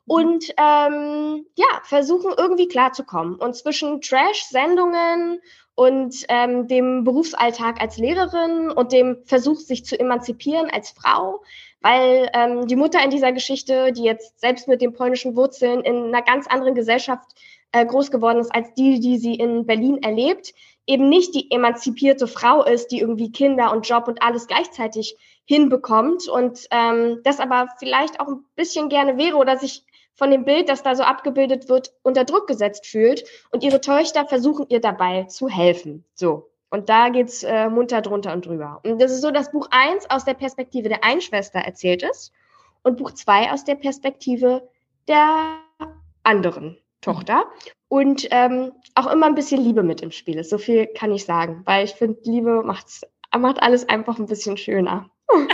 Mhm. 0.05 0.13
Und 0.13 0.45
ähm, 0.57 1.45
ja, 1.55 1.67
versuchen 1.83 2.33
irgendwie 2.37 2.67
klarzukommen. 2.67 3.35
Und 3.35 3.55
zwischen 3.55 4.01
Trash-Sendungen 4.01 5.41
und 5.81 6.25
ähm, 6.29 6.67
dem 6.67 7.03
Berufsalltag 7.03 7.81
als 7.81 7.97
Lehrerin 7.97 8.69
und 8.69 8.91
dem 8.91 9.17
Versuch, 9.25 9.57
sich 9.57 9.83
zu 9.83 9.99
emanzipieren 9.99 10.69
als 10.69 10.91
Frau, 10.91 11.41
weil 11.81 12.29
ähm, 12.35 12.67
die 12.67 12.75
Mutter 12.75 13.03
in 13.03 13.09
dieser 13.09 13.31
Geschichte, 13.31 13.91
die 13.91 14.03
jetzt 14.03 14.39
selbst 14.39 14.67
mit 14.67 14.79
den 14.79 14.93
polnischen 14.93 15.35
Wurzeln 15.35 15.81
in 15.81 16.03
einer 16.03 16.21
ganz 16.21 16.45
anderen 16.45 16.75
Gesellschaft 16.75 17.31
äh, 17.71 17.83
groß 17.83 18.11
geworden 18.11 18.37
ist 18.37 18.53
als 18.53 18.75
die, 18.75 18.99
die 18.99 19.17
sie 19.17 19.33
in 19.33 19.65
Berlin 19.65 19.97
erlebt, 20.03 20.53
eben 20.85 21.09
nicht 21.09 21.33
die 21.33 21.49
emanzipierte 21.49 22.27
Frau 22.27 22.63
ist, 22.63 22.89
die 22.91 22.99
irgendwie 22.99 23.31
Kinder 23.31 23.71
und 23.71 23.89
Job 23.89 24.07
und 24.07 24.21
alles 24.21 24.45
gleichzeitig 24.45 25.17
hinbekommt 25.45 26.27
und 26.27 26.67
ähm, 26.69 27.21
das 27.23 27.39
aber 27.39 27.69
vielleicht 27.79 28.19
auch 28.19 28.27
ein 28.27 28.45
bisschen 28.55 28.87
gerne 28.87 29.17
wäre 29.17 29.37
oder 29.37 29.57
sich 29.57 29.83
von 30.15 30.31
dem 30.31 30.45
Bild, 30.45 30.69
das 30.69 30.83
da 30.83 30.95
so 30.95 31.03
abgebildet 31.03 31.69
wird, 31.69 31.93
unter 32.03 32.25
Druck 32.25 32.47
gesetzt 32.47 32.85
fühlt. 32.85 33.23
Und 33.51 33.63
ihre 33.63 33.81
Töchter 33.81 34.25
versuchen 34.27 34.65
ihr 34.69 34.81
dabei 34.81 35.23
zu 35.23 35.49
helfen. 35.49 36.05
So. 36.13 36.51
Und 36.69 36.87
da 36.87 37.09
geht's 37.09 37.43
äh, 37.43 37.69
munter 37.69 38.01
drunter 38.01 38.31
und 38.31 38.45
drüber. 38.45 38.79
Und 38.83 39.01
das 39.01 39.11
ist 39.11 39.21
so, 39.21 39.31
dass 39.31 39.51
Buch 39.51 39.67
eins 39.71 40.09
aus 40.09 40.23
der 40.23 40.35
Perspektive 40.35 40.87
der 40.87 41.03
einen 41.03 41.21
Schwester 41.21 41.59
erzählt 41.59 42.01
ist 42.03 42.31
und 42.83 42.97
Buch 42.97 43.11
zwei 43.11 43.51
aus 43.51 43.65
der 43.65 43.75
Perspektive 43.75 44.67
der 45.07 45.57
anderen 46.23 46.77
Tochter. 47.01 47.43
Und 47.89 48.27
ähm, 48.31 48.71
auch 48.95 49.11
immer 49.11 49.25
ein 49.25 49.35
bisschen 49.35 49.61
Liebe 49.61 49.83
mit 49.83 50.01
im 50.01 50.11
Spiel 50.11 50.37
ist. 50.37 50.49
So 50.49 50.57
viel 50.57 50.87
kann 50.87 51.11
ich 51.11 51.25
sagen, 51.25 51.61
weil 51.65 51.83
ich 51.83 51.91
finde, 51.91 52.19
Liebe 52.23 52.63
macht's, 52.63 53.01
macht 53.37 53.61
alles 53.61 53.89
einfach 53.89 54.17
ein 54.17 54.27
bisschen 54.27 54.57
schöner. 54.57 55.09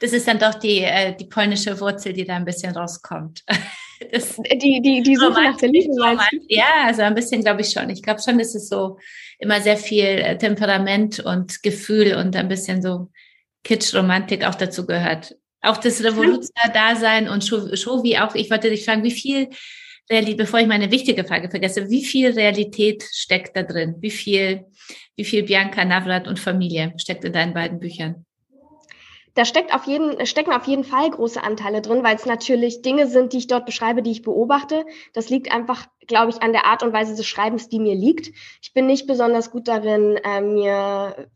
Das 0.00 0.12
ist 0.12 0.28
dann 0.28 0.38
doch 0.38 0.54
die, 0.54 0.78
äh, 0.78 1.16
die 1.16 1.24
polnische 1.24 1.80
Wurzel, 1.80 2.12
die 2.12 2.24
da 2.24 2.36
ein 2.36 2.44
bisschen 2.44 2.72
rauskommt. 2.72 3.44
Das 4.12 4.36
die, 4.62 4.80
die, 4.80 5.02
die 5.02 5.16
Suche 5.16 5.42
nach 5.42 5.56
der 5.56 5.70
Liebe. 5.70 5.92
Ja, 6.48 6.84
also 6.86 7.02
ein 7.02 7.14
bisschen 7.14 7.42
glaube 7.42 7.62
ich 7.62 7.70
schon. 7.70 7.90
Ich 7.90 8.02
glaube 8.02 8.20
schon, 8.22 8.38
dass 8.38 8.54
es 8.54 8.68
so 8.68 8.98
immer 9.38 9.60
sehr 9.60 9.76
viel 9.76 10.04
äh, 10.04 10.38
Temperament 10.38 11.18
und 11.18 11.62
Gefühl 11.62 12.14
und 12.14 12.36
ein 12.36 12.48
bisschen 12.48 12.82
so 12.82 13.10
Kitsch-Romantik 13.64 14.44
auch 14.46 14.54
dazu 14.54 14.86
gehört. 14.86 15.36
Auch 15.62 15.78
das 15.78 16.02
Revoluzer-Dasein 16.02 17.28
und 17.28 17.44
wie 17.50 18.18
auch, 18.18 18.34
ich 18.34 18.50
wollte 18.50 18.68
dich 18.68 18.84
fragen, 18.84 19.04
wie 19.04 19.12
viel 19.12 19.48
Realität, 20.10 20.36
bevor 20.36 20.60
ich 20.60 20.66
meine 20.66 20.90
wichtige 20.90 21.24
Frage 21.24 21.48
vergesse, 21.48 21.88
wie 21.88 22.04
viel 22.04 22.32
Realität 22.32 23.04
steckt 23.12 23.56
da 23.56 23.62
drin? 23.62 23.96
Wie 24.00 24.10
viel, 24.10 24.66
wie 25.16 25.24
viel 25.24 25.44
Bianca 25.44 25.84
Navrat 25.84 26.26
und 26.26 26.40
Familie 26.40 26.92
steckt 26.96 27.24
in 27.24 27.32
deinen 27.32 27.54
beiden 27.54 27.78
Büchern? 27.78 28.26
Da 29.34 29.46
steckt 29.46 29.74
auf 29.74 29.86
jeden, 29.86 30.26
stecken 30.26 30.52
auf 30.52 30.66
jeden 30.66 30.84
Fall 30.84 31.10
große 31.10 31.42
Anteile 31.42 31.80
drin, 31.80 32.04
weil 32.04 32.16
es 32.16 32.26
natürlich 32.26 32.82
Dinge 32.82 33.06
sind, 33.06 33.32
die 33.32 33.38
ich 33.38 33.46
dort 33.46 33.64
beschreibe, 33.64 34.02
die 34.02 34.10
ich 34.10 34.22
beobachte. 34.22 34.84
Das 35.14 35.30
liegt 35.30 35.50
einfach, 35.50 35.86
glaube 36.06 36.30
ich, 36.30 36.42
an 36.42 36.52
der 36.52 36.66
Art 36.66 36.82
und 36.82 36.92
Weise 36.92 37.14
des 37.14 37.26
Schreibens, 37.26 37.68
die 37.68 37.80
mir 37.80 37.94
liegt. 37.94 38.30
Ich 38.60 38.74
bin 38.74 38.86
nicht 38.86 39.06
besonders 39.06 39.50
gut 39.50 39.68
darin, 39.68 40.18
äh, 40.22 40.42
mir 40.42 41.28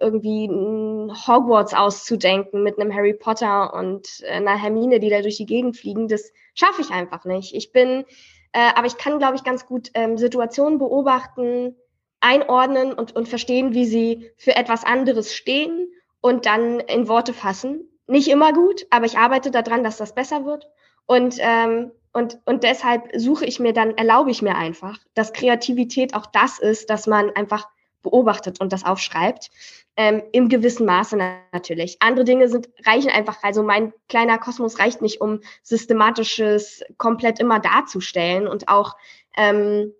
irgendwie 0.00 0.48
Hogwarts 0.48 1.74
auszudenken 1.74 2.62
mit 2.62 2.78
einem 2.78 2.94
Harry 2.94 3.14
Potter 3.14 3.74
und 3.74 4.08
einer 4.28 4.60
Hermine, 4.60 4.98
die 4.98 5.10
da 5.10 5.20
durch 5.20 5.36
die 5.36 5.46
Gegend 5.46 5.76
fliegen. 5.76 6.08
Das 6.08 6.32
schaffe 6.54 6.80
ich 6.80 6.90
einfach 6.90 7.26
nicht. 7.26 7.54
Ich 7.54 7.72
bin, 7.72 8.04
äh, 8.52 8.70
aber 8.74 8.86
ich 8.86 8.96
kann, 8.96 9.18
glaube 9.18 9.36
ich, 9.36 9.44
ganz 9.44 9.66
gut 9.66 9.90
ähm, 9.94 10.16
Situationen 10.16 10.78
beobachten, 10.78 11.76
einordnen 12.20 12.94
und, 12.94 13.14
und 13.14 13.28
verstehen, 13.28 13.74
wie 13.74 13.84
sie 13.84 14.30
für 14.36 14.56
etwas 14.56 14.84
anderes 14.84 15.34
stehen 15.34 15.88
und 16.24 16.46
dann 16.46 16.80
in 16.80 17.06
Worte 17.06 17.34
fassen. 17.34 17.86
Nicht 18.06 18.28
immer 18.28 18.54
gut, 18.54 18.86
aber 18.88 19.04
ich 19.04 19.18
arbeite 19.18 19.50
daran, 19.50 19.84
dass 19.84 19.98
das 19.98 20.14
besser 20.14 20.46
wird. 20.46 20.66
Und, 21.04 21.36
ähm, 21.38 21.92
und, 22.14 22.38
und 22.46 22.64
deshalb 22.64 23.10
suche 23.14 23.44
ich 23.44 23.60
mir 23.60 23.74
dann, 23.74 23.94
erlaube 23.98 24.30
ich 24.30 24.40
mir 24.40 24.56
einfach, 24.56 24.96
dass 25.12 25.34
Kreativität 25.34 26.14
auch 26.14 26.24
das 26.24 26.58
ist, 26.58 26.88
dass 26.88 27.06
man 27.06 27.28
einfach 27.36 27.68
beobachtet 28.02 28.58
und 28.58 28.72
das 28.72 28.86
aufschreibt. 28.86 29.50
Ähm, 29.98 30.22
Im 30.32 30.48
gewissen 30.48 30.86
Maße 30.86 31.18
natürlich. 31.52 31.98
Andere 32.00 32.24
Dinge 32.24 32.48
sind, 32.48 32.70
reichen 32.86 33.10
einfach, 33.10 33.42
also 33.42 33.62
mein 33.62 33.92
kleiner 34.08 34.38
Kosmos 34.38 34.78
reicht 34.78 35.02
nicht, 35.02 35.20
um 35.20 35.40
systematisches 35.62 36.84
komplett 36.96 37.38
immer 37.38 37.60
darzustellen 37.60 38.48
und 38.48 38.68
auch 38.68 38.96
ähm, 39.36 39.92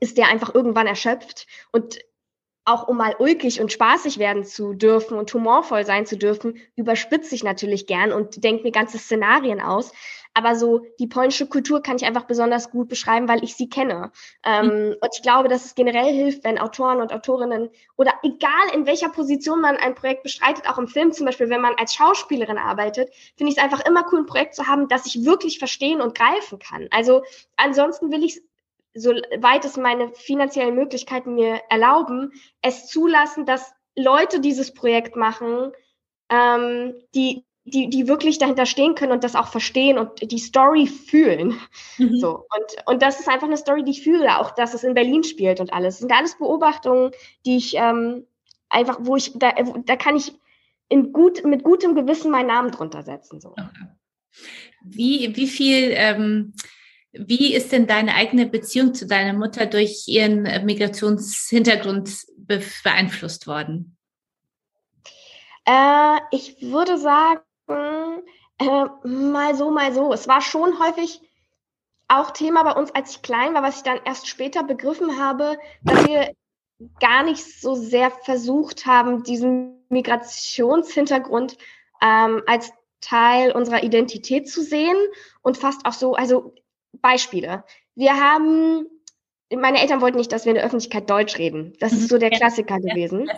ist 0.00 0.18
der 0.18 0.26
einfach 0.26 0.52
irgendwann 0.52 0.88
erschöpft. 0.88 1.46
Und 1.70 2.00
auch 2.68 2.86
um 2.86 2.98
mal 2.98 3.16
ulkig 3.18 3.60
und 3.60 3.72
spaßig 3.72 4.18
werden 4.18 4.44
zu 4.44 4.74
dürfen 4.74 5.16
und 5.16 5.32
humorvoll 5.32 5.86
sein 5.86 6.04
zu 6.04 6.18
dürfen, 6.18 6.58
überspitze 6.76 7.34
ich 7.34 7.42
natürlich 7.42 7.86
gern 7.86 8.12
und 8.12 8.44
denke 8.44 8.62
mir 8.62 8.72
ganze 8.72 8.98
Szenarien 8.98 9.60
aus. 9.60 9.92
Aber 10.34 10.54
so 10.54 10.86
die 11.00 11.06
polnische 11.06 11.46
Kultur 11.46 11.82
kann 11.82 11.96
ich 11.96 12.04
einfach 12.04 12.24
besonders 12.24 12.70
gut 12.70 12.88
beschreiben, 12.88 13.26
weil 13.26 13.42
ich 13.42 13.56
sie 13.56 13.68
kenne. 13.68 14.12
Ähm, 14.44 14.66
mhm. 14.66 14.96
Und 15.00 15.08
ich 15.14 15.22
glaube, 15.22 15.48
dass 15.48 15.64
es 15.64 15.74
generell 15.74 16.12
hilft, 16.12 16.44
wenn 16.44 16.58
Autoren 16.58 17.00
und 17.00 17.12
Autorinnen 17.12 17.70
oder 17.96 18.12
egal 18.22 18.74
in 18.74 18.86
welcher 18.86 19.08
Position 19.08 19.60
man 19.60 19.76
ein 19.76 19.94
Projekt 19.94 20.22
bestreitet, 20.22 20.68
auch 20.68 20.78
im 20.78 20.86
Film 20.86 21.10
zum 21.12 21.26
Beispiel, 21.26 21.48
wenn 21.48 21.62
man 21.62 21.74
als 21.74 21.94
Schauspielerin 21.94 22.58
arbeitet, 22.58 23.10
finde 23.36 23.50
ich 23.50 23.58
es 23.58 23.64
einfach 23.64 23.84
immer 23.86 24.04
cool, 24.12 24.20
ein 24.20 24.26
Projekt 24.26 24.54
zu 24.54 24.66
haben, 24.66 24.88
das 24.88 25.06
ich 25.06 25.24
wirklich 25.24 25.58
verstehen 25.58 26.00
und 26.00 26.16
greifen 26.16 26.58
kann. 26.58 26.86
Also 26.90 27.22
ansonsten 27.56 28.12
will 28.12 28.22
ich 28.22 28.36
es 28.36 28.42
soweit 28.98 29.64
es 29.64 29.76
meine 29.76 30.12
finanziellen 30.14 30.74
Möglichkeiten 30.74 31.34
mir 31.34 31.60
erlauben, 31.68 32.32
es 32.62 32.86
zulassen, 32.86 33.46
dass 33.46 33.72
Leute 33.96 34.40
dieses 34.40 34.72
Projekt 34.72 35.16
machen, 35.16 35.72
ähm, 36.30 36.94
die, 37.14 37.44
die, 37.64 37.88
die 37.88 38.08
wirklich 38.08 38.38
dahinter 38.38 38.66
stehen 38.66 38.94
können 38.94 39.12
und 39.12 39.24
das 39.24 39.34
auch 39.34 39.48
verstehen 39.48 39.98
und 39.98 40.30
die 40.30 40.38
Story 40.38 40.86
fühlen. 40.86 41.58
Mhm. 41.98 42.18
So. 42.18 42.44
Und, 42.56 42.86
und 42.86 43.02
das 43.02 43.20
ist 43.20 43.28
einfach 43.28 43.46
eine 43.46 43.56
Story, 43.56 43.84
die 43.84 43.92
ich 43.92 44.02
fühle, 44.02 44.38
auch 44.38 44.52
dass 44.52 44.74
es 44.74 44.84
in 44.84 44.94
Berlin 44.94 45.24
spielt 45.24 45.60
und 45.60 45.72
alles. 45.72 45.94
Das 45.94 46.00
sind 46.00 46.12
alles 46.12 46.38
Beobachtungen, 46.38 47.12
die 47.44 47.56
ich 47.56 47.74
ähm, 47.76 48.26
einfach, 48.68 48.98
wo 49.00 49.16
ich, 49.16 49.32
da, 49.34 49.52
da 49.84 49.96
kann 49.96 50.16
ich 50.16 50.32
in 50.88 51.12
gut, 51.12 51.44
mit 51.44 51.62
gutem 51.62 51.94
Gewissen 51.94 52.30
meinen 52.30 52.46
Namen 52.46 52.70
drunter 52.70 53.02
setzen. 53.02 53.40
So. 53.40 53.54
Wie, 54.82 55.36
wie 55.36 55.46
viel 55.46 55.92
ähm, 55.94 56.54
wie 57.18 57.54
ist 57.54 57.72
denn 57.72 57.86
deine 57.86 58.14
eigene 58.14 58.46
Beziehung 58.46 58.94
zu 58.94 59.06
deiner 59.06 59.32
Mutter 59.32 59.66
durch 59.66 60.04
ihren 60.06 60.42
Migrationshintergrund 60.64 62.10
beeinflusst 62.84 63.46
worden? 63.46 63.96
Äh, 65.64 66.18
ich 66.30 66.62
würde 66.62 66.96
sagen, 66.98 67.42
äh, 68.58 68.84
mal 69.04 69.54
so, 69.54 69.70
mal 69.70 69.92
so. 69.92 70.12
Es 70.12 70.28
war 70.28 70.40
schon 70.40 70.78
häufig 70.78 71.20
auch 72.08 72.30
Thema 72.30 72.62
bei 72.62 72.72
uns, 72.72 72.90
als 72.94 73.10
ich 73.10 73.22
klein 73.22 73.54
war, 73.54 73.62
was 73.62 73.78
ich 73.78 73.82
dann 73.82 74.00
erst 74.04 74.28
später 74.28 74.64
begriffen 74.64 75.18
habe, 75.18 75.58
dass 75.82 76.06
wir 76.06 76.34
gar 77.00 77.22
nicht 77.22 77.60
so 77.60 77.74
sehr 77.74 78.10
versucht 78.10 78.86
haben, 78.86 79.24
diesen 79.24 79.84
Migrationshintergrund 79.88 81.58
ähm, 82.00 82.42
als 82.46 82.72
Teil 83.00 83.52
unserer 83.52 83.82
Identität 83.82 84.48
zu 84.48 84.62
sehen 84.62 84.96
und 85.42 85.56
fast 85.56 85.84
auch 85.86 85.92
so, 85.92 86.14
also 86.14 86.54
Beispiele. 86.92 87.64
Wir 87.94 88.14
haben, 88.14 88.86
meine 89.54 89.80
Eltern 89.80 90.00
wollten 90.00 90.18
nicht, 90.18 90.32
dass 90.32 90.44
wir 90.44 90.50
in 90.50 90.56
der 90.56 90.64
Öffentlichkeit 90.64 91.08
Deutsch 91.08 91.38
reden. 91.38 91.74
Das 91.80 91.92
ist 91.92 92.08
so 92.08 92.18
der 92.18 92.30
Klassiker 92.38 92.78
gewesen. 92.78 93.30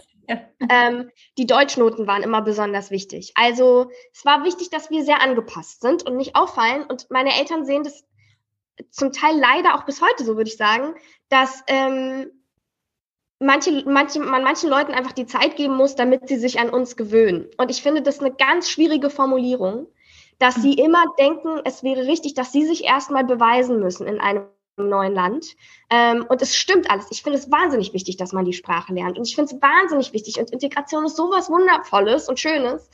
Ähm, 0.71 1.11
die 1.39 1.47
Deutschnoten 1.47 2.07
waren 2.07 2.23
immer 2.23 2.43
besonders 2.43 2.91
wichtig. 2.91 3.33
Also 3.35 3.91
es 4.13 4.25
war 4.25 4.45
wichtig, 4.45 4.71
dass 4.71 4.91
wir 4.91 5.05
sehr 5.05 5.23
angepasst 5.23 5.81
sind 5.81 6.05
und 6.05 6.17
nicht 6.17 6.37
auffallen. 6.37 6.85
Und 6.85 7.11
meine 7.11 7.37
Eltern 7.37 7.65
sehen 7.65 7.83
das 7.83 8.05
zum 8.91 9.13
Teil 9.13 9.39
leider 9.39 9.75
auch 9.75 9.85
bis 9.85 10.01
heute 10.01 10.25
so, 10.25 10.37
würde 10.37 10.49
ich 10.49 10.57
sagen, 10.57 10.95
dass 11.29 11.63
ähm, 11.67 12.31
manche, 13.39 13.83
manche, 13.87 14.21
man 14.21 14.45
manchen 14.45 14.71
Leuten 14.71 14.93
einfach 14.93 15.13
die 15.13 15.27
Zeit 15.27 15.57
geben 15.57 15.77
muss, 15.77 15.97
damit 15.97 16.29
sie 16.29 16.39
sich 16.39 16.61
an 16.61 16.71
uns 16.71 16.97
gewöhnen. 16.97 17.49
Und 17.57 17.71
ich 17.71 17.83
finde 17.83 18.03
das 18.03 18.21
eine 18.21 18.33
ganz 18.33 18.71
schwierige 18.71 19.11
Formulierung 19.11 19.89
dass 20.40 20.57
sie 20.57 20.72
immer 20.72 21.05
denken, 21.18 21.61
es 21.64 21.85
wäre 21.85 22.07
richtig, 22.07 22.35
dass 22.35 22.50
sie 22.50 22.66
sich 22.66 22.85
erstmal 22.85 23.24
beweisen 23.24 23.79
müssen 23.79 24.07
in 24.07 24.20
einem 24.20 24.46
neuen 24.76 25.14
Land. 25.14 25.55
Ähm, 25.90 26.24
und 26.29 26.40
es 26.40 26.57
stimmt 26.57 26.90
alles. 26.90 27.07
Ich 27.11 27.22
finde 27.22 27.38
es 27.38 27.50
wahnsinnig 27.50 27.92
wichtig, 27.92 28.16
dass 28.16 28.33
man 28.33 28.46
die 28.46 28.55
Sprache 28.55 28.94
lernt. 28.94 29.18
Und 29.18 29.29
ich 29.29 29.35
finde 29.35 29.55
es 29.55 29.62
wahnsinnig 29.62 30.14
wichtig. 30.14 30.38
Und 30.38 30.50
Integration 30.50 31.05
ist 31.05 31.16
sowas 31.16 31.50
Wundervolles 31.50 32.29
und 32.29 32.40
Schönes. 32.40 32.88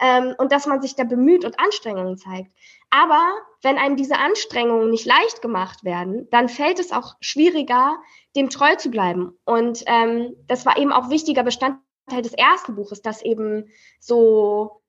Ähm, 0.00 0.34
und 0.38 0.52
dass 0.52 0.66
man 0.66 0.80
sich 0.80 0.94
da 0.94 1.02
bemüht 1.02 1.44
und 1.44 1.58
Anstrengungen 1.58 2.16
zeigt. 2.16 2.52
Aber 2.90 3.32
wenn 3.62 3.78
einem 3.78 3.96
diese 3.96 4.18
Anstrengungen 4.18 4.90
nicht 4.90 5.06
leicht 5.06 5.42
gemacht 5.42 5.82
werden, 5.82 6.28
dann 6.30 6.48
fällt 6.48 6.78
es 6.78 6.92
auch 6.92 7.16
schwieriger, 7.20 7.96
dem 8.36 8.48
treu 8.48 8.76
zu 8.76 8.90
bleiben. 8.90 9.36
Und 9.44 9.82
ähm, 9.86 10.36
das 10.46 10.64
war 10.66 10.78
eben 10.78 10.92
auch 10.92 11.10
wichtiger 11.10 11.42
Bestandteil 11.42 12.22
des 12.22 12.34
ersten 12.34 12.76
Buches, 12.76 13.02
dass 13.02 13.22
eben 13.22 13.68
so 13.98 14.81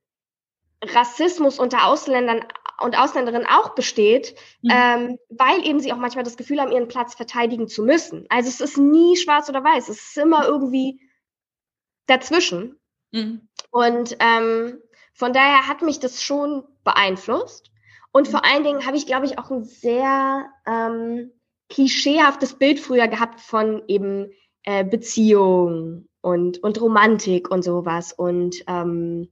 Rassismus 0.83 1.59
unter 1.59 1.87
Ausländern 1.87 2.45
und 2.79 2.97
Ausländerinnen 2.97 3.47
auch 3.47 3.75
besteht, 3.75 4.35
mhm. 4.61 4.71
ähm, 4.71 5.19
weil 5.29 5.65
eben 5.65 5.79
sie 5.79 5.93
auch 5.93 5.97
manchmal 5.97 6.23
das 6.23 6.37
Gefühl 6.37 6.59
haben, 6.59 6.71
ihren 6.71 6.87
Platz 6.87 7.15
verteidigen 7.15 7.67
zu 7.67 7.83
müssen. 7.83 8.25
Also 8.29 8.49
es 8.49 8.61
ist 8.61 8.77
nie 8.77 9.15
schwarz 9.15 9.49
oder 9.49 9.63
weiß, 9.63 9.89
es 9.89 10.01
ist 10.01 10.17
immer 10.17 10.45
irgendwie 10.45 10.99
dazwischen. 12.07 12.79
Mhm. 13.11 13.47
Und 13.71 14.17
ähm, 14.19 14.79
von 15.13 15.33
daher 15.33 15.67
hat 15.67 15.81
mich 15.81 15.99
das 15.99 16.21
schon 16.21 16.63
beeinflusst. 16.83 17.71
Und 18.11 18.27
mhm. 18.27 18.31
vor 18.31 18.45
allen 18.45 18.63
Dingen 18.63 18.85
habe 18.85 18.97
ich, 18.97 19.05
glaube 19.05 19.25
ich, 19.25 19.39
auch 19.39 19.49
ein 19.49 19.63
sehr 19.63 20.47
ähm, 20.65 21.31
klischeehaftes 21.69 22.55
Bild 22.55 22.79
früher 22.79 23.07
gehabt 23.07 23.39
von 23.39 23.83
eben 23.87 24.31
äh, 24.63 24.83
Beziehung 24.83 26.07
und, 26.21 26.61
und 26.63 26.81
Romantik 26.81 27.49
und 27.49 27.63
sowas. 27.63 28.13
Und 28.13 28.63
ähm, 28.67 29.29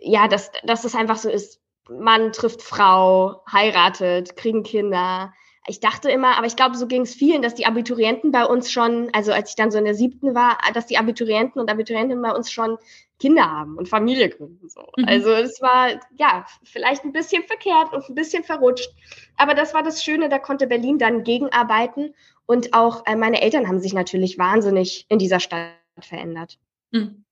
ja, 0.00 0.28
dass, 0.28 0.50
dass 0.64 0.84
es 0.84 0.94
einfach 0.94 1.16
so 1.16 1.28
ist, 1.28 1.60
Mann 1.88 2.32
trifft 2.32 2.62
Frau, 2.62 3.42
heiratet, 3.50 4.36
kriegen 4.36 4.62
Kinder. 4.62 5.32
Ich 5.66 5.80
dachte 5.80 6.10
immer, 6.10 6.36
aber 6.36 6.46
ich 6.46 6.56
glaube, 6.56 6.76
so 6.76 6.86
ging 6.86 7.02
es 7.02 7.14
vielen, 7.14 7.42
dass 7.42 7.54
die 7.54 7.66
Abiturienten 7.66 8.32
bei 8.32 8.44
uns 8.44 8.72
schon, 8.72 9.10
also 9.12 9.32
als 9.32 9.50
ich 9.50 9.56
dann 9.56 9.70
so 9.70 9.78
in 9.78 9.84
der 9.84 9.94
siebten 9.94 10.34
war, 10.34 10.58
dass 10.74 10.86
die 10.86 10.98
Abiturienten 10.98 11.60
und 11.60 11.70
Abiturientinnen 11.70 12.22
bei 12.22 12.34
uns 12.34 12.50
schon 12.50 12.78
Kinder 13.18 13.44
haben 13.44 13.76
und 13.76 13.88
Familie 13.88 14.30
gründen. 14.30 14.68
So. 14.68 14.80
Mhm. 14.96 15.04
Also 15.06 15.30
es 15.32 15.60
war 15.60 16.00
ja 16.16 16.46
vielleicht 16.64 17.04
ein 17.04 17.12
bisschen 17.12 17.42
verkehrt 17.42 17.92
und 17.92 18.08
ein 18.08 18.14
bisschen 18.14 18.42
verrutscht. 18.44 18.90
Aber 19.36 19.54
das 19.54 19.74
war 19.74 19.82
das 19.82 20.02
Schöne, 20.02 20.28
da 20.28 20.38
konnte 20.38 20.66
Berlin 20.66 20.98
dann 20.98 21.22
gegenarbeiten. 21.22 22.14
Und 22.46 22.72
auch 22.72 23.06
äh, 23.06 23.16
meine 23.16 23.42
Eltern 23.42 23.68
haben 23.68 23.80
sich 23.80 23.92
natürlich 23.92 24.38
wahnsinnig 24.38 25.06
in 25.08 25.18
dieser 25.18 25.38
Stadt 25.38 25.74
verändert. 26.00 26.58
Mhm. 26.90 27.24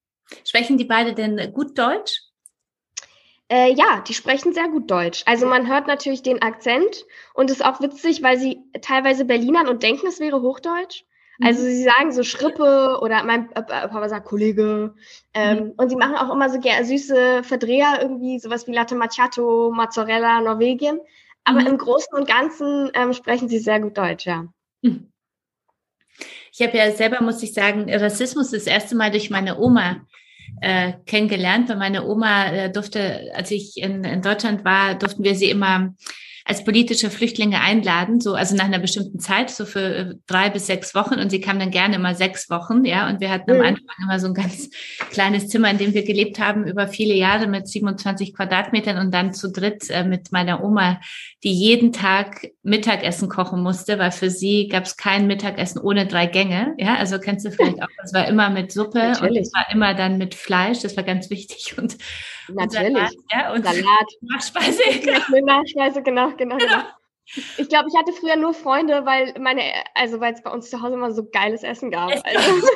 Sprechen 0.44 0.76
die 0.76 0.84
beide 0.84 1.14
denn 1.14 1.52
gut 1.54 1.78
Deutsch? 1.78 2.27
Äh, 3.50 3.72
ja, 3.72 4.02
die 4.06 4.14
sprechen 4.14 4.52
sehr 4.52 4.68
gut 4.68 4.90
Deutsch. 4.90 5.22
Also 5.26 5.46
man 5.46 5.68
hört 5.68 5.86
natürlich 5.86 6.22
den 6.22 6.42
Akzent 6.42 7.06
und 7.32 7.50
ist 7.50 7.64
auch 7.64 7.80
witzig, 7.80 8.22
weil 8.22 8.38
sie 8.38 8.60
teilweise 8.82 9.24
Berlinern 9.24 9.68
und 9.68 9.82
denken, 9.82 10.06
es 10.06 10.20
wäre 10.20 10.42
Hochdeutsch. 10.42 11.04
Also 11.40 11.62
mhm. 11.62 11.66
sie 11.66 11.82
sagen 11.84 12.12
so 12.12 12.24
Schrippe 12.24 12.98
oder 13.00 13.22
mein 13.22 13.50
äh, 13.52 13.60
äh, 13.60 13.88
Papa 13.88 14.08
sagt 14.08 14.26
Kollege. 14.26 14.94
Ähm, 15.34 15.58
mhm. 15.58 15.72
Und 15.76 15.88
sie 15.88 15.96
machen 15.96 16.16
auch 16.16 16.32
immer 16.32 16.50
so 16.50 16.60
süße 16.60 17.44
Verdreher, 17.44 18.00
irgendwie 18.02 18.38
sowas 18.38 18.66
wie 18.66 18.72
Latte 18.72 18.96
Macchiato, 18.96 19.72
Mozzarella, 19.74 20.40
Norwegien. 20.40 21.00
Aber 21.44 21.60
mhm. 21.60 21.66
im 21.68 21.78
Großen 21.78 22.14
und 22.14 22.28
Ganzen 22.28 22.90
ähm, 22.94 23.12
sprechen 23.12 23.48
sie 23.48 23.60
sehr 23.60 23.80
gut 23.80 23.96
Deutsch, 23.96 24.26
ja. 24.26 24.46
Mhm. 24.82 25.12
Ich 26.52 26.60
habe 26.66 26.76
ja 26.76 26.90
selber, 26.90 27.22
muss 27.22 27.42
ich 27.42 27.54
sagen, 27.54 27.88
Rassismus 27.88 28.50
das 28.50 28.66
erste 28.66 28.96
Mal 28.96 29.12
durch 29.12 29.30
meine 29.30 29.58
Oma 29.58 30.06
äh, 30.60 30.92
kennengelernt, 31.06 31.68
weil 31.68 31.76
meine 31.76 32.06
Oma 32.06 32.46
äh, 32.46 32.72
durfte, 32.72 33.30
als 33.34 33.50
ich 33.50 33.76
in, 33.76 34.04
in 34.04 34.22
Deutschland 34.22 34.64
war, 34.64 34.94
durften 34.94 35.24
wir 35.24 35.34
sie 35.34 35.50
immer 35.50 35.94
als 36.48 36.64
politische 36.64 37.10
Flüchtlinge 37.10 37.60
einladen, 37.60 38.22
so 38.22 38.32
also 38.32 38.56
nach 38.56 38.64
einer 38.64 38.78
bestimmten 38.78 39.20
Zeit, 39.20 39.50
so 39.50 39.66
für 39.66 39.80
äh, 39.80 40.14
drei 40.26 40.48
bis 40.48 40.66
sechs 40.66 40.94
Wochen. 40.94 41.20
Und 41.20 41.28
sie 41.28 41.42
kam 41.42 41.58
dann 41.58 41.70
gerne 41.70 41.96
immer 41.96 42.14
sechs 42.14 42.48
Wochen, 42.48 42.86
ja. 42.86 43.06
Und 43.06 43.20
wir 43.20 43.30
hatten 43.30 43.50
am 43.50 43.60
Anfang 43.60 43.84
immer 44.02 44.18
so 44.18 44.28
ein 44.28 44.34
ganz 44.34 44.70
kleines 45.10 45.48
Zimmer, 45.48 45.70
in 45.70 45.76
dem 45.76 45.92
wir 45.92 46.04
gelebt 46.04 46.38
haben 46.38 46.66
über 46.66 46.88
viele 46.88 47.12
Jahre 47.12 47.48
mit 47.48 47.68
27 47.68 48.34
Quadratmetern 48.34 48.96
und 48.96 49.12
dann 49.12 49.34
zu 49.34 49.52
dritt 49.52 49.90
äh, 49.90 50.04
mit 50.04 50.32
meiner 50.32 50.64
Oma, 50.64 51.00
die 51.44 51.52
jeden 51.52 51.92
Tag 51.92 52.48
Mittagessen 52.62 53.28
kochen 53.28 53.62
musste, 53.62 53.98
weil 53.98 54.10
für 54.10 54.30
sie 54.30 54.68
gab 54.68 54.84
es 54.84 54.96
kein 54.96 55.26
Mittagessen 55.26 55.82
ohne 55.82 56.06
drei 56.06 56.24
Gänge. 56.24 56.74
Ja, 56.78 56.94
also 56.94 57.18
kennst 57.18 57.44
du 57.44 57.50
vielleicht 57.50 57.76
auch, 57.82 57.88
es 58.02 58.14
war 58.14 58.26
immer 58.26 58.48
mit 58.48 58.72
Suppe 58.72 59.00
Natürlich. 59.00 59.30
und 59.30 59.36
es 59.36 59.52
war 59.52 59.70
immer 59.70 59.92
dann 59.92 60.16
mit 60.16 60.34
Fleisch, 60.34 60.80
das 60.80 60.96
war 60.96 61.04
ganz 61.04 61.28
wichtig 61.28 61.76
und 61.76 61.98
Natürlich. 62.48 62.94
Salat, 62.94 63.12
ja, 63.32 63.52
und 63.52 63.64
Salat. 63.64 64.06
Nachspeise. 64.20 64.82
Genau. 65.02 65.60
Nachspeise, 65.60 66.02
genau, 66.02 66.30
genau, 66.36 66.56
genau. 66.56 66.82
Ich 67.58 67.68
glaube, 67.68 67.88
ich 67.92 67.98
hatte 67.98 68.12
früher 68.12 68.36
nur 68.36 68.54
Freunde, 68.54 69.04
weil 69.04 69.34
meine, 69.38 69.62
also 69.94 70.18
weil 70.20 70.32
es 70.32 70.42
bei 70.42 70.50
uns 70.50 70.70
zu 70.70 70.80
Hause 70.80 70.94
immer 70.94 71.12
so 71.12 71.28
geiles 71.30 71.62
Essen 71.62 71.90
gab. 71.90 72.10
Also. 72.10 72.66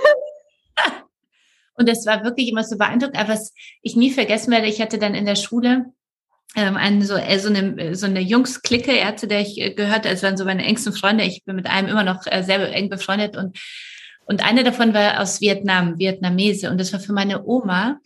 Und 1.74 1.88
es 1.88 2.04
war 2.04 2.22
wirklich 2.22 2.50
immer 2.50 2.62
so 2.62 2.76
beeindruckend. 2.76 3.18
Aber 3.18 3.30
was 3.30 3.54
ich 3.80 3.96
nie 3.96 4.10
vergessen 4.10 4.52
werde, 4.52 4.66
ich 4.66 4.80
hatte 4.80 4.98
dann 4.98 5.14
in 5.14 5.24
der 5.24 5.36
Schule 5.36 5.86
ähm, 6.54 6.76
eine, 6.76 7.02
so, 7.04 7.14
äh, 7.14 7.38
so 7.38 7.48
eine, 7.48 7.94
so 7.94 8.04
eine 8.04 8.20
Jungs-Clique, 8.20 8.94
ja, 8.98 9.16
zu 9.16 9.26
der 9.26 9.40
ich 9.40 9.58
äh, 9.58 9.72
gehörte. 9.72 10.10
Es 10.10 10.22
waren 10.22 10.36
so 10.36 10.44
meine 10.44 10.64
engsten 10.64 10.92
Freunde. 10.92 11.24
Ich 11.24 11.44
bin 11.44 11.56
mit 11.56 11.66
einem 11.66 11.88
immer 11.88 12.04
noch 12.04 12.26
äh, 12.26 12.42
sehr 12.42 12.60
eng 12.74 12.90
befreundet 12.90 13.36
und 13.36 13.58
und 14.24 14.44
eine 14.44 14.62
davon 14.62 14.94
war 14.94 15.20
aus 15.20 15.40
Vietnam, 15.40 15.98
Vietnamese. 15.98 16.70
Und 16.70 16.78
das 16.78 16.92
war 16.92 17.00
für 17.00 17.12
meine 17.12 17.44
Oma 17.44 17.98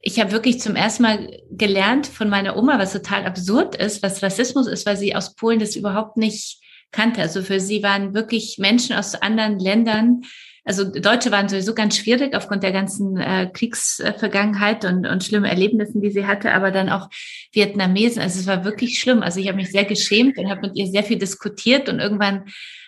ich 0.00 0.20
habe 0.20 0.32
wirklich 0.32 0.60
zum 0.60 0.76
ersten 0.76 1.02
Mal 1.02 1.40
gelernt 1.50 2.06
von 2.06 2.28
meiner 2.28 2.56
Oma, 2.56 2.78
was 2.78 2.92
total 2.92 3.26
absurd 3.26 3.76
ist, 3.76 4.02
was 4.02 4.22
Rassismus 4.22 4.66
ist, 4.66 4.86
weil 4.86 4.96
sie 4.96 5.14
aus 5.14 5.34
Polen 5.34 5.58
das 5.58 5.76
überhaupt 5.76 6.16
nicht 6.16 6.60
kannte. 6.92 7.20
Also 7.20 7.42
für 7.42 7.60
sie 7.60 7.82
waren 7.82 8.14
wirklich 8.14 8.58
Menschen 8.58 8.96
aus 8.96 9.14
anderen 9.14 9.58
Ländern, 9.58 10.22
also 10.68 10.84
Deutsche 10.84 11.30
waren 11.30 11.48
sowieso 11.48 11.72
ganz 11.72 11.96
schwierig 11.96 12.36
aufgrund 12.36 12.62
der 12.62 12.72
ganzen 12.72 13.16
äh, 13.16 13.48
Kriegsvergangenheit 13.50 14.84
und, 14.84 15.06
und 15.06 15.24
schlimmen 15.24 15.46
Erlebnissen, 15.46 16.02
die 16.02 16.10
sie 16.10 16.26
hatte, 16.26 16.52
aber 16.52 16.70
dann 16.70 16.90
auch 16.90 17.08
Vietnamesen. 17.52 18.20
Also 18.20 18.38
es 18.38 18.46
war 18.46 18.66
wirklich 18.66 18.98
schlimm. 18.98 19.22
Also 19.22 19.40
ich 19.40 19.48
habe 19.48 19.56
mich 19.56 19.70
sehr 19.70 19.86
geschämt 19.86 20.36
und 20.36 20.50
habe 20.50 20.60
mit 20.60 20.76
ihr 20.76 20.86
sehr 20.86 21.04
viel 21.04 21.18
diskutiert 21.18 21.88
und 21.88 22.00
irgendwann 22.00 22.44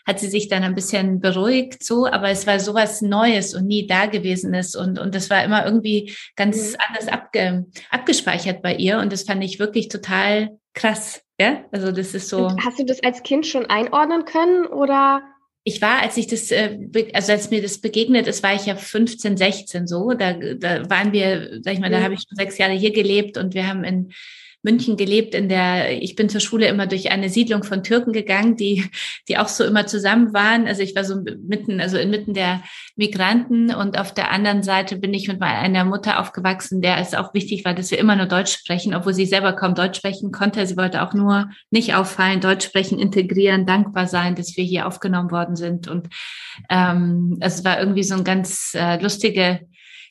hat 0.07 0.21
sie 0.21 0.29
sich 0.29 0.49
dann 0.49 0.63
ein 0.63 0.75
bisschen 0.75 1.21
beruhigt 1.21 1.85
so, 1.85 2.07
aber 2.07 2.31
es 2.31 2.47
war 2.47 2.61
sowas 2.61 3.03
Neues 3.03 3.55
und 3.55 3.67
nie 3.67 3.87
Dagewesenes 3.87 4.75
und, 4.75 4.99
und 4.99 5.15
das 5.15 5.31
war 5.31 5.45
immer 5.45 5.65
irgendwie 5.65 6.15
ganz 6.37 6.73
mhm. 6.73 6.77
anders 6.89 7.09
abge, 7.09 7.67
abgespeichert 7.91 8.63
bei 8.63 8.75
ihr 8.75 8.99
und 8.99 9.13
das 9.13 9.23
fand 9.23 9.43
ich 9.45 9.59
wirklich 9.59 9.89
total 9.89 10.59
krass. 10.75 11.23
Ja, 11.41 11.65
also 11.73 11.91
das 11.91 12.15
ist 12.15 12.29
so. 12.29 12.47
Und 12.47 12.65
hast 12.65 12.79
du 12.79 12.85
das 12.85 13.03
als 13.03 13.23
Kind 13.23 13.47
schon 13.47 13.67
einordnen 13.67 14.25
können 14.25 14.67
oder? 14.67 15.23
Ich 15.65 15.83
war, 15.83 16.01
als 16.01 16.17
ich 16.17 16.27
das, 16.27 16.51
äh, 16.51 16.79
also 17.13 17.33
als 17.33 17.51
mir 17.51 17.63
das 17.63 17.81
begegnet 17.81 18.27
ist, 18.27 18.43
war 18.43 18.55
ich 18.55 18.67
ja 18.67 18.77
15, 18.77 19.37
16 19.37 19.87
so. 19.87 20.13
Da, 20.13 20.33
da 20.33 20.89
waren 20.89 21.13
wir, 21.13 21.61
sag 21.63 21.75
ich 21.75 21.81
mal, 21.81 21.91
da 21.91 22.01
mhm. 22.01 22.05
habe 22.05 22.15
ich 22.15 22.21
schon 22.21 22.37
sechs 22.37 22.59
Jahre 22.59 22.73
hier 22.73 22.93
gelebt 22.93 23.37
und 23.37 23.55
wir 23.55 23.67
haben 23.67 23.85
in 23.85 24.13
München 24.62 24.96
gelebt, 24.96 25.35
in 25.35 25.49
der 25.49 26.03
ich 26.03 26.16
bin 26.16 26.29
zur 26.29 26.40
Schule 26.40 26.66
immer 26.68 26.87
durch 26.87 27.11
eine 27.11 27.29
Siedlung 27.29 27.62
von 27.62 27.83
Türken 27.83 28.12
gegangen, 28.12 28.57
die, 28.57 28.85
die 29.29 29.38
auch 29.38 29.49
so 29.49 29.64
immer 29.64 29.87
zusammen 29.87 30.35
waren. 30.35 30.66
Also 30.66 30.83
ich 30.83 30.94
war 30.94 31.05
so 31.05 31.23
mitten, 31.46 31.81
also 31.81 31.96
inmitten 31.96 32.35
der 32.35 32.62
Migranten 32.96 33.75
und 33.75 33.99
auf 33.99 34.12
der 34.12 34.31
anderen 34.31 34.62
Seite 34.62 34.96
bin 34.96 35.14
ich 35.14 35.29
mit 35.29 35.40
einer 35.40 35.85
Mutter 35.85 36.20
aufgewachsen, 36.20 36.83
der 36.83 36.99
es 36.99 37.14
auch 37.14 37.33
wichtig 37.33 37.64
war, 37.64 37.75
dass 37.75 37.90
wir 37.90 37.99
immer 37.99 38.16
nur 38.16 38.27
Deutsch 38.27 38.53
sprechen, 38.53 38.94
obwohl 38.94 39.14
sie 39.14 39.27
selber 39.27 39.55
kaum 39.55 39.75
Deutsch 39.75 39.99
sprechen 39.99 40.33
konnte. 40.33 40.66
Sie 40.66 40.77
wollte 40.77 41.03
auch 41.03 41.14
nur 41.14 41.49
nicht 41.70 41.94
auffallen, 41.94 42.40
Deutsch 42.40 42.66
sprechen, 42.66 42.99
integrieren, 42.99 43.66
dankbar 43.66 44.07
sein, 44.07 44.35
dass 44.35 44.57
wir 44.57 44.64
hier 44.64 44.87
aufgenommen 44.87 45.31
worden 45.31 45.57
sind. 45.57 45.88
Und 45.88 46.09
ähm, 46.68 47.38
es 47.40 47.64
war 47.64 47.81
irgendwie 47.81 48.03
so 48.03 48.14
ein 48.14 48.25
ganz 48.25 48.73
äh, 48.75 49.01
lustige 49.01 49.61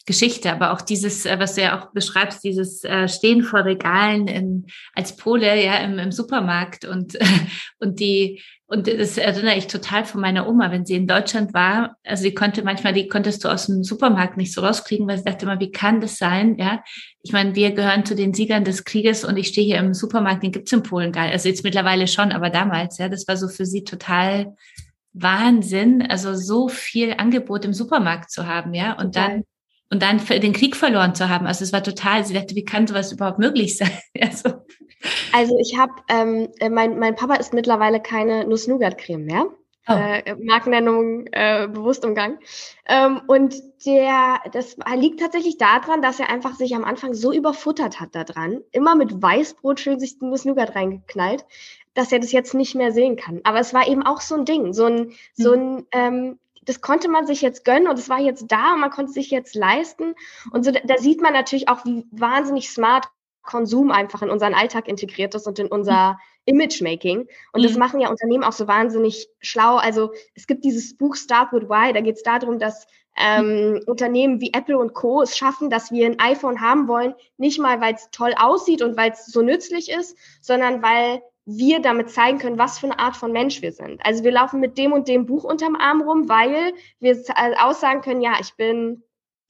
Geschichte, 0.10 0.52
aber 0.52 0.74
auch 0.74 0.82
dieses, 0.82 1.28
äh, 1.28 1.38
was 1.38 1.54
du 1.54 1.62
ja 1.62 1.80
auch 1.80 1.92
beschreibst, 1.92 2.44
dieses 2.44 2.84
äh, 2.84 3.08
Stehen 3.08 3.44
vor 3.44 3.64
Regalen 3.64 4.28
in, 4.28 4.66
als 4.96 5.16
Pole 5.16 5.64
ja 5.64 5.78
im, 5.78 6.00
im 6.00 6.12
Supermarkt 6.12 6.84
und 6.84 7.16
und 7.80 8.00
die 8.00 8.42
und 8.66 8.88
das 8.88 9.18
erinnere 9.18 9.56
ich 9.56 9.68
total 9.68 10.06
von 10.06 10.20
meiner 10.22 10.48
Oma, 10.48 10.72
wenn 10.72 10.86
sie 10.86 10.96
in 10.96 11.06
Deutschland 11.06 11.54
war. 11.54 11.96
Also 12.04 12.24
sie 12.24 12.34
konnte 12.34 12.64
manchmal, 12.64 12.94
die 12.94 13.08
konntest 13.08 13.44
du 13.44 13.50
aus 13.50 13.68
dem 13.68 13.84
Supermarkt 13.84 14.38
nicht 14.38 14.52
so 14.52 14.62
rauskriegen, 14.62 15.08
weil 15.08 15.18
sie 15.20 15.24
dachte 15.26 15.46
immer, 15.46 15.60
wie 15.60 15.72
kann 15.72 16.02
das 16.02 16.18
sein? 16.18 16.56
Ja, 16.58 16.84
ich 17.22 17.32
meine, 17.32 17.54
wir 17.54 17.72
gehören 17.72 18.04
zu 18.04 18.16
den 18.16 18.34
Siegern 18.34 18.64
des 18.64 18.84
Krieges 18.84 19.24
und 19.26 19.38
ich 19.38 19.50
stehe 19.50 19.66
hier 19.66 19.78
im 19.78 19.94
Supermarkt, 19.94 20.42
den 20.42 20.52
gibt's 20.52 20.72
in 20.72 20.82
Polen 20.82 21.12
gar. 21.12 21.26
Also 21.26 21.50
jetzt 21.50 21.64
mittlerweile 21.64 22.08
schon, 22.08 22.32
aber 22.32 22.50
damals, 22.50 22.98
ja, 22.98 23.10
das 23.10 23.28
war 23.28 23.38
so 23.38 23.48
für 23.48 23.66
sie 23.66 23.84
total 23.84 24.56
Wahnsinn, 25.14 26.04
also 26.08 26.34
so 26.34 26.68
viel 26.68 27.14
Angebot 27.18 27.66
im 27.66 27.74
Supermarkt 27.74 28.32
zu 28.32 28.48
haben, 28.48 28.74
ja, 28.74 28.94
und 28.94 29.16
dann 29.16 29.44
und 29.92 30.02
dann 30.04 30.20
den 30.26 30.54
Krieg 30.54 30.76
verloren 30.76 31.16
zu 31.16 31.30
haben. 31.30 31.48
Also 31.48 31.64
es 31.64 31.74
war 31.74 31.84
total, 31.84 32.24
sie 32.26 32.34
dachte, 32.34 32.56
wie 32.56 32.66
kann 32.66 32.88
sowas 32.88 33.12
überhaupt 33.12 33.40
möglich 33.40 33.78
sein? 33.78 33.92
also, 34.22 34.50
also 35.34 35.58
ich 35.60 35.78
habe, 35.78 35.94
ähm, 36.10 36.50
äh, 36.60 36.70
mein, 36.70 37.00
mein 37.00 37.16
Papa 37.16 37.36
ist 37.36 37.54
mittlerweile 37.54 38.00
keine 38.00 38.46
Nuss-Nougat-Creme 38.46 39.26
mehr. 39.26 39.46
Oh. 39.88 39.94
Äh, 39.94 40.36
Markennennung 40.36 41.26
äh, 41.32 41.68
bewusst 41.68 42.06
umgang. 42.06 42.38
Ähm, 42.88 43.22
und 43.26 43.56
der, 43.88 44.40
das 44.52 44.78
liegt 44.96 45.20
tatsächlich 45.20 45.58
daran, 45.58 46.04
dass 46.04 46.20
er 46.20 46.30
einfach 46.30 46.54
sich 46.56 46.76
am 46.76 46.84
Anfang 46.84 47.16
so 47.16 47.34
überfuttert 47.34 48.00
hat 48.00 48.14
daran, 48.14 48.62
immer 48.72 48.96
mit 48.96 49.20
Weißbrot 49.22 49.80
schön 49.80 50.00
sich 50.00 50.18
Nuss 50.22 50.46
Nougat 50.46 50.76
reingeknallt, 50.76 51.44
dass 51.96 52.12
er 52.12 52.20
das 52.20 52.32
jetzt 52.32 52.54
nicht 52.54 52.76
mehr 52.76 52.92
sehen 52.92 53.16
kann. 53.16 53.42
Aber 53.46 53.60
es 53.60 53.74
war 53.74 53.88
eben 53.88 54.04
auch 54.04 54.22
so 54.22 54.36
ein 54.36 54.46
Ding, 54.46 54.74
so 54.74 54.86
ein, 54.86 55.14
so 55.34 55.54
hm. 55.54 55.78
ein 55.78 55.86
ähm, 55.92 56.40
das 56.70 56.82
konnte 56.82 57.10
man 57.10 57.26
sich 57.26 57.42
jetzt 57.42 57.66
gönnen 57.66 57.88
und 57.88 57.98
es 57.98 58.10
war 58.10 58.20
jetzt 58.20 58.46
da 58.52 58.74
und 58.74 58.80
man 58.80 58.92
konnte 58.92 59.12
sich 59.12 59.32
jetzt 59.32 59.56
leisten. 59.56 60.14
Und 60.52 60.64
so, 60.64 60.72
da 60.72 60.98
sieht 61.00 61.20
man 61.20 61.34
natürlich 61.34 61.68
auch, 61.68 61.84
wie 61.84 62.06
wahnsinnig 62.12 62.70
smart 62.70 63.08
Konsum 63.42 63.90
einfach 63.90 64.22
in 64.22 64.30
unseren 64.30 64.54
Alltag 64.54 64.88
integriert 64.88 65.34
ist 65.34 65.48
und 65.48 65.58
in 65.58 65.66
unser 65.66 66.20
Image-Making. 66.46 67.28
Und 67.54 67.62
mhm. 67.62 67.66
das 67.66 67.76
machen 67.76 68.00
ja 68.00 68.10
Unternehmen 68.10 68.44
auch 68.44 68.54
so 68.54 68.68
wahnsinnig 68.68 69.30
schlau. 69.40 69.78
Also 69.78 70.12
es 70.36 70.46
gibt 70.46 70.64
dieses 70.64 70.96
Buch 70.96 71.16
Start 71.16 71.52
with 71.54 71.70
Why, 71.70 71.92
da 71.92 72.02
geht 72.02 72.18
es 72.18 72.24
darum, 72.24 72.60
dass 72.60 72.86
ähm. 73.18 73.82
Unternehmen 73.88 74.40
wie 74.40 74.54
Apple 74.54 74.78
und 74.78 74.94
Co. 74.94 75.24
es 75.24 75.36
schaffen, 75.36 75.72
dass 75.72 75.92
wir 75.92 76.06
ein 76.06 76.20
iPhone 76.20 76.62
haben 76.62 76.88
wollen, 76.88 77.16
nicht 77.38 77.60
mal, 77.60 77.82
weil 77.82 77.96
es 77.96 78.10
toll 78.12 78.36
aussieht 78.40 78.84
und 78.84 78.96
weil 78.96 79.12
es 79.12 79.26
so 79.26 79.42
nützlich 79.42 79.90
ist, 79.90 80.16
sondern 80.40 80.84
weil 80.84 81.24
wir 81.58 81.82
damit 81.82 82.12
zeigen 82.12 82.38
können, 82.38 82.58
was 82.58 82.80
für 82.80 82.88
eine 82.88 83.00
Art 83.00 83.16
von 83.16 83.32
Mensch 83.32 83.62
wir 83.62 83.72
sind. 83.72 84.06
Also 84.06 84.24
wir 84.24 84.32
laufen 84.32 84.60
mit 84.60 84.78
dem 84.78 84.92
und 84.92 85.08
dem 85.08 85.26
Buch 85.26 85.44
unterm 85.44 85.76
Arm 85.76 86.02
rum, 86.02 86.30
weil 86.30 86.74
wir 87.00 87.12
äh, 87.12 87.56
aussagen 87.60 88.02
können, 88.02 88.22
ja, 88.22 88.34
ich 88.40 88.54
bin 88.56 89.04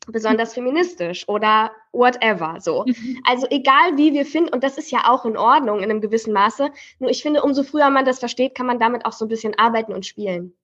besonders 0.07 0.53
feministisch 0.53 1.27
oder 1.27 1.71
whatever, 1.91 2.57
so. 2.59 2.85
Mhm. 2.85 3.21
Also 3.27 3.47
egal 3.49 3.97
wie 3.97 4.13
wir 4.13 4.25
finden, 4.25 4.53
und 4.53 4.63
das 4.63 4.77
ist 4.77 4.91
ja 4.91 5.09
auch 5.09 5.25
in 5.25 5.37
Ordnung 5.37 5.79
in 5.79 5.89
einem 5.89 6.01
gewissen 6.01 6.33
Maße, 6.33 6.71
nur 6.99 7.09
ich 7.09 7.21
finde, 7.21 7.43
umso 7.43 7.63
früher 7.63 7.89
man 7.89 8.05
das 8.05 8.19
versteht, 8.19 8.55
kann 8.55 8.65
man 8.65 8.79
damit 8.79 9.05
auch 9.05 9.13
so 9.13 9.25
ein 9.25 9.29
bisschen 9.29 9.57
arbeiten 9.57 9.93
und 9.93 10.05
spielen. 10.05 10.55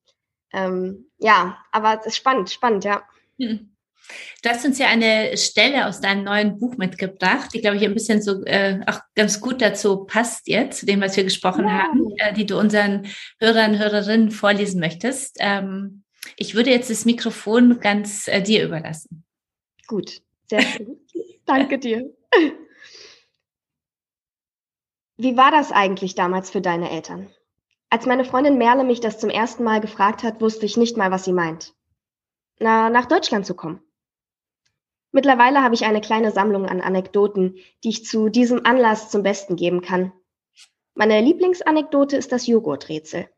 Ähm, 0.54 1.10
ja, 1.18 1.58
aber 1.72 2.00
es 2.00 2.06
ist 2.06 2.18
spannend, 2.18 2.50
spannend, 2.50 2.86
ja. 2.86 3.04
Mhm. 3.38 3.75
Du 4.44 4.50
hast 4.50 4.66
uns 4.66 4.78
ja 4.78 4.88
eine 4.88 5.36
Stelle 5.38 5.88
aus 5.88 6.02
deinem 6.02 6.24
neuen 6.24 6.60
Buch 6.60 6.78
mitgebracht, 6.78 7.52
die, 7.54 7.62
glaube 7.62 7.78
ich, 7.78 7.84
ein 7.84 7.94
bisschen 7.94 8.22
so 8.22 8.44
äh, 8.46 8.80
auch 8.86 9.00
ganz 9.16 9.42
gut 9.42 9.62
dazu 9.62 10.06
passt 10.06 10.48
jetzt, 10.48 10.82
zu 10.82 10.86
dem, 10.86 11.02
was 11.02 11.18
wir 11.18 11.24
gesprochen 11.24 11.66
ja. 11.66 11.84
haben, 11.84 12.14
äh, 12.18 12.34
die 12.34 12.46
du 12.46 12.60
unseren 12.60 13.08
Hörern 13.40 13.72
und 13.72 13.80
Hörerinnen 13.80 14.32
vorlesen 14.32 14.80
möchtest. 14.80 15.38
Ähm, 15.40 16.04
ich 16.38 16.56
würde 16.56 16.70
jetzt 16.70 16.90
das 16.90 17.06
Mikrofon 17.06 17.80
ganz 17.80 18.28
äh, 18.28 18.42
dir 18.42 18.64
überlassen. 18.66 19.24
Gut, 19.88 20.22
sehr 20.50 20.62
schön. 20.62 21.00
Danke 21.46 21.78
dir. 21.80 22.12
Wie 25.18 25.38
war 25.38 25.52
das 25.52 25.72
eigentlich 25.72 26.16
damals 26.16 26.50
für 26.50 26.62
deine 26.62 26.92
Eltern? 26.92 27.30
Als 27.90 28.06
meine 28.06 28.26
Freundin 28.26 28.58
Merle 28.58 28.84
mich 28.84 29.00
das 29.00 29.20
zum 29.20 29.30
ersten 29.30 29.64
Mal 29.64 29.80
gefragt 29.80 30.24
hat, 30.24 30.42
wusste 30.42 30.66
ich 30.66 30.76
nicht 30.76 30.98
mal, 30.98 31.12
was 31.12 31.24
sie 31.24 31.34
meint. 31.34 31.74
Na, 32.60 32.90
nach 32.90 33.06
Deutschland 33.06 33.46
zu 33.46 33.56
kommen. 33.56 33.82
Mittlerweile 35.16 35.64
habe 35.64 35.76
ich 35.76 35.86
eine 35.86 36.02
kleine 36.02 36.32
Sammlung 36.32 36.66
an 36.66 36.82
Anekdoten, 36.82 37.56
die 37.86 37.90
ich 37.90 38.04
zu 38.04 38.28
diesem 38.28 38.66
Anlass 38.66 39.10
zum 39.10 39.24
Besten 39.24 39.56
geben 39.56 39.80
kann. 39.80 40.12
Meine 40.94 41.22
Lieblingsanekdote 41.22 42.18
ist 42.18 42.34
das 42.34 42.48
Joghurträtsel. 42.48 43.30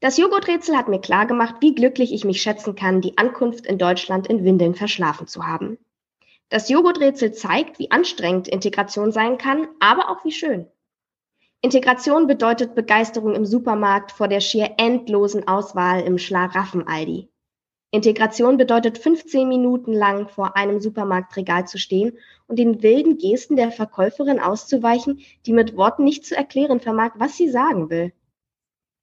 Das 0.00 0.16
Joghurträtsel 0.18 0.76
hat 0.76 0.88
mir 0.88 1.00
klargemacht, 1.00 1.54
wie 1.60 1.76
glücklich 1.76 2.12
ich 2.12 2.24
mich 2.24 2.42
schätzen 2.42 2.74
kann, 2.74 3.00
die 3.00 3.16
Ankunft 3.16 3.64
in 3.64 3.78
Deutschland 3.78 4.26
in 4.26 4.44
Windeln 4.44 4.74
verschlafen 4.74 5.28
zu 5.28 5.46
haben. 5.46 5.78
Das 6.48 6.68
Joghurträtsel 6.68 7.32
zeigt, 7.32 7.78
wie 7.78 7.92
anstrengend 7.92 8.48
Integration 8.48 9.12
sein 9.12 9.38
kann, 9.38 9.68
aber 9.78 10.10
auch 10.10 10.24
wie 10.24 10.32
schön. 10.32 10.66
Integration 11.60 12.26
bedeutet 12.26 12.74
Begeisterung 12.74 13.36
im 13.36 13.46
Supermarkt 13.46 14.10
vor 14.10 14.26
der 14.26 14.40
schier 14.40 14.74
endlosen 14.78 15.46
Auswahl 15.46 16.00
im 16.00 16.18
Schlaraffen-Aldi. 16.18 17.31
Integration 17.94 18.56
bedeutet 18.56 18.96
15 18.96 19.46
Minuten 19.46 19.92
lang 19.92 20.26
vor 20.26 20.56
einem 20.56 20.80
Supermarktregal 20.80 21.68
zu 21.68 21.76
stehen 21.76 22.16
und 22.46 22.58
den 22.58 22.82
wilden 22.82 23.18
Gesten 23.18 23.54
der 23.54 23.70
Verkäuferin 23.70 24.40
auszuweichen, 24.40 25.20
die 25.44 25.52
mit 25.52 25.76
Worten 25.76 26.02
nicht 26.02 26.24
zu 26.24 26.34
erklären 26.34 26.80
vermag, 26.80 27.12
was 27.16 27.36
sie 27.36 27.50
sagen 27.50 27.90
will. 27.90 28.14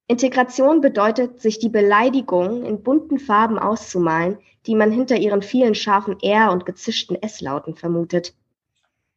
Integration 0.08 0.82
bedeutet, 0.82 1.40
sich 1.40 1.60
die 1.60 1.70
Beleidigungen 1.70 2.66
in 2.66 2.82
bunten 2.82 3.20
Farben 3.20 3.60
auszumalen, 3.60 4.40
die 4.66 4.74
man 4.74 4.92
hinter 4.92 5.18
ihren 5.18 5.44
vielen 5.44 5.76
scharfen 5.76 6.20
R 6.20 6.52
und 6.52 6.66
gezischten 6.66 7.16
S-Lauten 7.22 7.76
vermutet. 7.76 8.34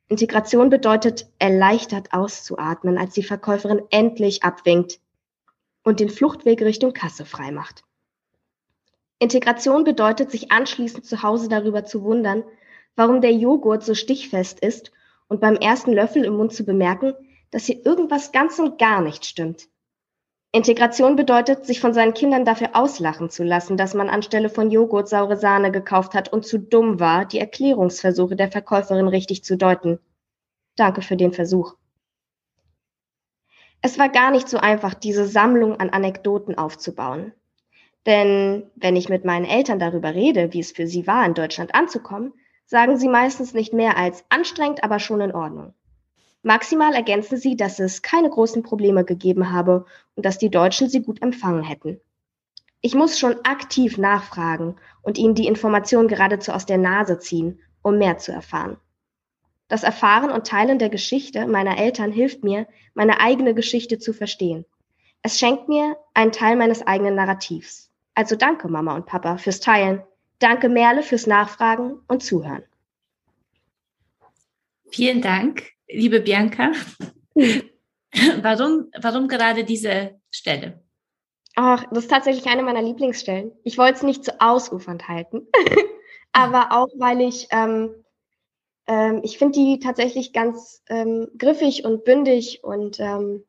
Integration 0.08 0.68
bedeutet, 0.68 1.30
erleichtert 1.38 2.12
auszuatmen, 2.12 2.98
als 2.98 3.14
die 3.14 3.22
Verkäuferin 3.22 3.80
endlich 3.88 4.44
abwinkt 4.44 5.00
und 5.82 5.98
den 5.98 6.10
Fluchtweg 6.10 6.60
Richtung 6.60 6.92
Kasse 6.92 7.24
freimacht. 7.24 7.84
Integration 9.22 9.84
bedeutet, 9.84 10.32
sich 10.32 10.50
anschließend 10.50 11.06
zu 11.06 11.22
Hause 11.22 11.48
darüber 11.48 11.84
zu 11.84 12.02
wundern, 12.02 12.42
warum 12.96 13.20
der 13.20 13.32
Joghurt 13.32 13.84
so 13.84 13.94
stichfest 13.94 14.58
ist 14.58 14.90
und 15.28 15.40
beim 15.40 15.54
ersten 15.54 15.92
Löffel 15.92 16.24
im 16.24 16.36
Mund 16.36 16.52
zu 16.52 16.64
bemerken, 16.64 17.14
dass 17.52 17.66
hier 17.66 17.86
irgendwas 17.86 18.32
ganz 18.32 18.58
und 18.58 18.78
gar 18.78 19.00
nicht 19.00 19.24
stimmt. 19.24 19.68
Integration 20.50 21.14
bedeutet, 21.14 21.64
sich 21.64 21.80
von 21.80 21.94
seinen 21.94 22.14
Kindern 22.14 22.44
dafür 22.44 22.70
auslachen 22.74 23.30
zu 23.30 23.44
lassen, 23.44 23.76
dass 23.76 23.94
man 23.94 24.10
anstelle 24.10 24.50
von 24.50 24.72
Joghurt 24.72 25.08
saure 25.08 25.36
Sahne 25.36 25.70
gekauft 25.70 26.14
hat 26.14 26.32
und 26.32 26.44
zu 26.44 26.58
dumm 26.58 26.98
war, 26.98 27.24
die 27.24 27.38
Erklärungsversuche 27.38 28.34
der 28.34 28.50
Verkäuferin 28.50 29.06
richtig 29.06 29.44
zu 29.44 29.56
deuten. 29.56 30.00
Danke 30.74 31.00
für 31.00 31.16
den 31.16 31.32
Versuch. 31.32 31.76
Es 33.82 34.00
war 34.00 34.08
gar 34.08 34.32
nicht 34.32 34.48
so 34.48 34.58
einfach, 34.58 34.94
diese 34.94 35.26
Sammlung 35.26 35.78
an 35.78 35.90
Anekdoten 35.90 36.58
aufzubauen. 36.58 37.32
Denn 38.06 38.70
wenn 38.74 38.96
ich 38.96 39.08
mit 39.08 39.24
meinen 39.24 39.44
Eltern 39.44 39.78
darüber 39.78 40.14
rede, 40.14 40.52
wie 40.52 40.60
es 40.60 40.72
für 40.72 40.86
sie 40.86 41.06
war, 41.06 41.24
in 41.24 41.34
Deutschland 41.34 41.74
anzukommen, 41.74 42.32
sagen 42.66 42.96
sie 42.96 43.08
meistens 43.08 43.54
nicht 43.54 43.72
mehr 43.72 43.96
als 43.96 44.24
anstrengend, 44.28 44.82
aber 44.82 44.98
schon 44.98 45.20
in 45.20 45.34
Ordnung. 45.34 45.74
Maximal 46.42 46.94
ergänzen 46.94 47.36
sie, 47.36 47.54
dass 47.54 47.78
es 47.78 48.02
keine 48.02 48.28
großen 48.28 48.64
Probleme 48.64 49.04
gegeben 49.04 49.52
habe 49.52 49.86
und 50.16 50.26
dass 50.26 50.38
die 50.38 50.50
Deutschen 50.50 50.88
sie 50.88 51.02
gut 51.02 51.22
empfangen 51.22 51.62
hätten. 51.62 52.00
Ich 52.80 52.96
muss 52.96 53.16
schon 53.16 53.36
aktiv 53.44 53.96
nachfragen 53.96 54.74
und 55.02 55.16
ihnen 55.16 55.36
die 55.36 55.46
Information 55.46 56.08
geradezu 56.08 56.50
aus 56.50 56.66
der 56.66 56.78
Nase 56.78 57.20
ziehen, 57.20 57.60
um 57.80 57.98
mehr 57.98 58.18
zu 58.18 58.32
erfahren. 58.32 58.76
Das 59.68 59.84
Erfahren 59.84 60.30
und 60.30 60.48
Teilen 60.48 60.80
der 60.80 60.90
Geschichte 60.90 61.46
meiner 61.46 61.78
Eltern 61.78 62.10
hilft 62.10 62.42
mir, 62.42 62.66
meine 62.94 63.20
eigene 63.20 63.54
Geschichte 63.54 64.00
zu 64.00 64.12
verstehen. 64.12 64.64
Es 65.22 65.38
schenkt 65.38 65.68
mir 65.68 65.96
einen 66.12 66.32
Teil 66.32 66.56
meines 66.56 66.84
eigenen 66.84 67.14
Narrativs. 67.14 67.91
Also 68.14 68.36
danke 68.36 68.68
Mama 68.68 68.94
und 68.94 69.06
Papa 69.06 69.38
fürs 69.38 69.60
Teilen. 69.60 70.02
Danke 70.38 70.68
Merle 70.68 71.02
fürs 71.02 71.26
Nachfragen 71.26 72.00
und 72.08 72.22
Zuhören. 72.22 72.64
Vielen 74.90 75.22
Dank 75.22 75.72
liebe 75.92 76.20
Bianca, 76.20 76.72
warum, 78.42 78.90
warum 79.00 79.28
gerade 79.28 79.64
diese 79.64 80.20
Stelle? 80.30 80.82
Ach, 81.54 81.84
das 81.90 82.04
ist 82.04 82.10
tatsächlich 82.10 82.46
eine 82.46 82.62
meiner 82.62 82.82
Lieblingsstellen. 82.82 83.52
Ich 83.62 83.76
wollte 83.76 83.96
es 83.96 84.02
nicht 84.02 84.24
zu 84.24 84.40
ausufernd 84.40 85.08
halten, 85.08 85.46
aber 86.32 86.72
auch, 86.72 86.88
weil 86.96 87.20
ich, 87.20 87.48
ähm, 87.50 87.94
ähm, 88.86 89.20
ich 89.22 89.36
finde 89.36 89.58
die 89.58 89.78
tatsächlich 89.78 90.32
ganz 90.32 90.82
ähm, 90.88 91.28
griffig 91.36 91.84
und 91.84 92.04
bündig 92.04 92.64
und, 92.64 92.98
ähm, 93.00 93.44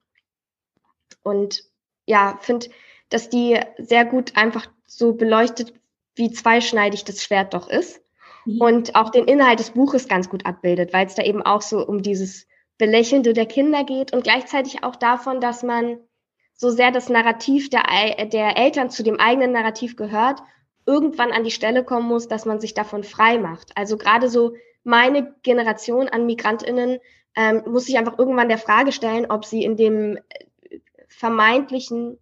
und 1.23 1.63
ja, 2.05 2.37
finde, 2.41 2.67
dass 3.13 3.29
die 3.29 3.59
sehr 3.77 4.05
gut 4.05 4.35
einfach 4.35 4.65
so 4.87 5.13
beleuchtet, 5.13 5.73
wie 6.15 6.31
zweischneidig 6.31 7.05
das 7.05 7.23
Schwert 7.23 7.53
doch 7.53 7.69
ist 7.69 8.01
mhm. 8.45 8.61
und 8.61 8.95
auch 8.95 9.09
den 9.09 9.25
Inhalt 9.25 9.59
des 9.59 9.71
Buches 9.71 10.07
ganz 10.07 10.29
gut 10.29 10.45
abbildet, 10.45 10.93
weil 10.93 11.05
es 11.05 11.15
da 11.15 11.23
eben 11.23 11.41
auch 11.41 11.61
so 11.61 11.85
um 11.85 12.01
dieses 12.01 12.47
Belächelnde 12.77 13.33
der 13.33 13.45
Kinder 13.45 13.83
geht 13.83 14.13
und 14.13 14.23
gleichzeitig 14.23 14.83
auch 14.83 14.95
davon, 14.95 15.39
dass 15.39 15.63
man 15.63 15.99
so 16.55 16.69
sehr 16.69 16.91
das 16.91 17.09
Narrativ 17.09 17.69
der, 17.69 17.83
der 18.25 18.57
Eltern 18.57 18.89
zu 18.89 19.03
dem 19.03 19.19
eigenen 19.19 19.51
Narrativ 19.51 19.95
gehört, 19.95 20.41
irgendwann 20.85 21.31
an 21.31 21.43
die 21.43 21.51
Stelle 21.51 21.83
kommen 21.83 22.07
muss, 22.07 22.27
dass 22.27 22.45
man 22.45 22.59
sich 22.59 22.73
davon 22.73 23.03
frei 23.03 23.37
macht. 23.37 23.71
Also 23.75 23.97
gerade 23.97 24.29
so 24.29 24.55
meine 24.83 25.35
Generation 25.43 26.09
an 26.09 26.25
Migrantinnen 26.25 26.99
ähm, 27.35 27.63
muss 27.67 27.85
sich 27.85 27.97
einfach 27.97 28.19
irgendwann 28.19 28.49
der 28.49 28.57
Frage 28.57 28.91
stellen, 28.91 29.29
ob 29.29 29.45
sie 29.45 29.63
in 29.63 29.77
dem 29.77 30.17
äh, 30.17 30.79
vermeintlichen 31.07 32.19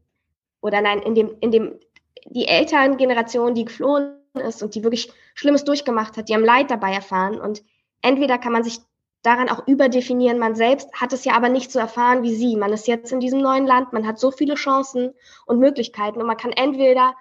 oder 0.62 0.82
nein, 0.82 1.02
in 1.02 1.16
dem, 1.16 1.36
in 1.42 1.52
dem, 1.52 1.80
die 2.26 2.48
Elterngeneration, 2.48 3.56
die 3.56 3.66
geflohen 3.66 4.16
ist 4.34 4.64
und 4.64 4.76
die 4.76 4.84
wirklich 4.84 5.12
Schlimmes 5.34 5.64
durchgemacht 5.64 6.18
hat, 6.18 6.30
die 6.30 6.34
haben 6.34 6.46
Leid 6.46 6.72
dabei 6.72 6.94
erfahren. 6.94 7.40
Und 7.40 7.64
entweder 8.02 8.38
kann 8.38 8.54
man 8.54 8.64
sich 8.64 8.80
daran 9.24 9.50
auch 9.50 9.68
überdefinieren, 9.68 10.40
man 10.40 10.56
selbst 10.56 10.92
hat 10.94 11.14
es 11.14 11.26
ja 11.26 11.34
aber 11.34 11.50
nicht 11.50 11.72
so 11.72 11.80
erfahren 11.80 12.24
wie 12.24 12.34
sie. 12.34 12.56
Man 12.56 12.74
ist 12.74 12.88
jetzt 12.88 13.12
in 13.12 13.20
diesem 13.20 13.40
neuen 13.40 13.68
Land, 13.68 13.94
man 13.94 14.08
hat 14.08 14.20
so 14.20 14.32
viele 14.32 14.56
Chancen 14.56 15.14
und 15.46 15.60
Möglichkeiten 15.60 16.20
und 16.20 16.28
man 16.28 16.38
kann 16.38 16.52
entweder 16.52 17.16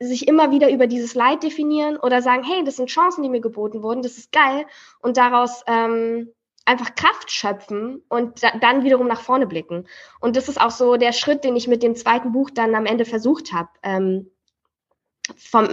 sich 0.00 0.26
immer 0.26 0.50
wieder 0.50 0.70
über 0.70 0.86
dieses 0.86 1.14
Leid 1.14 1.42
definieren 1.42 1.96
oder 1.96 2.22
sagen, 2.22 2.42
hey, 2.44 2.64
das 2.64 2.76
sind 2.76 2.88
Chancen, 2.88 3.22
die 3.22 3.28
mir 3.28 3.40
geboten 3.40 3.82
wurden, 3.82 4.02
das 4.02 4.18
ist 4.18 4.32
geil 4.32 4.66
und 5.00 5.16
daraus 5.16 5.62
ähm, 5.66 6.32
einfach 6.64 6.94
Kraft 6.94 7.30
schöpfen 7.30 8.02
und 8.08 8.42
da, 8.42 8.56
dann 8.58 8.84
wiederum 8.84 9.08
nach 9.08 9.20
vorne 9.20 9.46
blicken. 9.46 9.86
Und 10.20 10.36
das 10.36 10.48
ist 10.48 10.60
auch 10.60 10.70
so 10.70 10.96
der 10.96 11.12
Schritt, 11.12 11.44
den 11.44 11.56
ich 11.56 11.68
mit 11.68 11.82
dem 11.82 11.96
zweiten 11.96 12.32
Buch 12.32 12.50
dann 12.50 12.74
am 12.74 12.86
Ende 12.86 13.04
versucht 13.04 13.52
habe. 13.52 13.68
Ähm, 13.82 14.30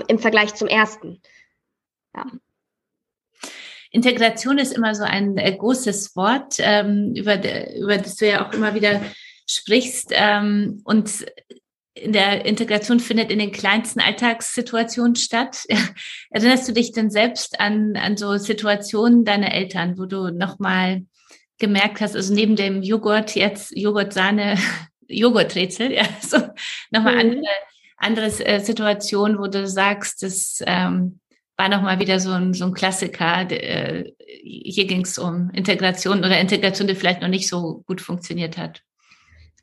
im 0.07 0.19
Vergleich 0.19 0.55
zum 0.55 0.67
ersten. 0.67 1.21
Ja. 2.15 2.25
Integration 3.91 4.59
ist 4.59 4.71
immer 4.71 4.93
so 4.93 5.03
ein 5.03 5.37
äh, 5.37 5.55
großes 5.55 6.15
Wort, 6.15 6.55
ähm, 6.59 7.13
über, 7.15 7.35
über 7.75 7.97
das 7.97 8.15
du 8.15 8.27
ja 8.27 8.47
auch 8.47 8.53
immer 8.53 8.75
wieder 8.75 9.01
sprichst. 9.47 10.11
Ähm, 10.11 10.81
und 10.85 11.25
in 12.01 12.13
der 12.13 12.45
Integration 12.45 12.99
findet 12.99 13.31
in 13.31 13.39
den 13.39 13.51
kleinsten 13.51 13.99
Alltagssituationen 13.99 15.15
statt. 15.15 15.65
Erinnerst 16.29 16.67
du 16.67 16.73
dich 16.73 16.91
denn 16.91 17.09
selbst 17.09 17.59
an, 17.59 17.95
an 17.95 18.17
so 18.17 18.37
Situationen 18.37 19.25
deiner 19.25 19.53
Eltern, 19.53 19.97
wo 19.97 20.05
du 20.05 20.29
nochmal 20.29 21.03
gemerkt 21.57 22.01
hast, 22.01 22.15
also 22.15 22.33
neben 22.33 22.55
dem 22.55 22.81
Joghurt 22.81 23.35
jetzt 23.35 23.75
Joghurt, 23.75 24.13
Sahne, 24.13 24.57
Joghurträtsel, 25.07 25.91
ja, 25.91 26.03
so 26.21 26.37
nochmal 26.91 27.15
mhm. 27.15 27.19
andere 27.19 27.45
andere 27.99 28.27
äh, 28.45 28.59
Situation, 28.59 29.37
wo 29.37 29.47
du 29.47 29.67
sagst, 29.67 30.23
das 30.23 30.63
ähm, 30.65 31.19
war 31.57 31.69
nochmal 31.69 31.99
wieder 31.99 32.19
so 32.19 32.31
ein, 32.31 32.53
so 32.53 32.65
ein 32.65 32.73
Klassiker. 32.73 33.51
Äh, 33.51 34.13
hier 34.41 34.87
ging 34.87 35.01
es 35.01 35.17
um 35.17 35.49
Integration 35.51 36.19
oder 36.19 36.39
Integration, 36.39 36.87
die 36.87 36.95
vielleicht 36.95 37.21
noch 37.21 37.27
nicht 37.27 37.49
so 37.49 37.83
gut 37.85 38.01
funktioniert 38.01 38.57
hat. 38.57 38.81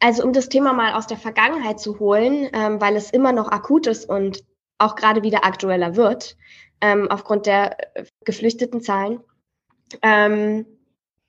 Also 0.06 0.22
um 0.22 0.32
das 0.32 0.48
Thema 0.48 0.72
mal 0.72 0.92
aus 0.92 1.08
der 1.08 1.16
Vergangenheit 1.16 1.80
zu 1.80 1.98
holen, 1.98 2.48
ähm, 2.52 2.80
weil 2.80 2.94
es 2.94 3.10
immer 3.10 3.32
noch 3.32 3.48
akut 3.48 3.88
ist 3.88 4.08
und 4.08 4.44
auch 4.78 4.94
gerade 4.94 5.24
wieder 5.24 5.44
aktueller 5.44 5.96
wird, 5.96 6.36
ähm, 6.80 7.10
aufgrund 7.10 7.46
der 7.46 7.96
äh, 7.96 8.04
geflüchteten 8.24 8.80
Zahlen, 8.80 9.18
ähm, 10.02 10.64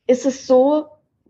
ist 0.06 0.28
es 0.28 0.46
so, 0.46 0.90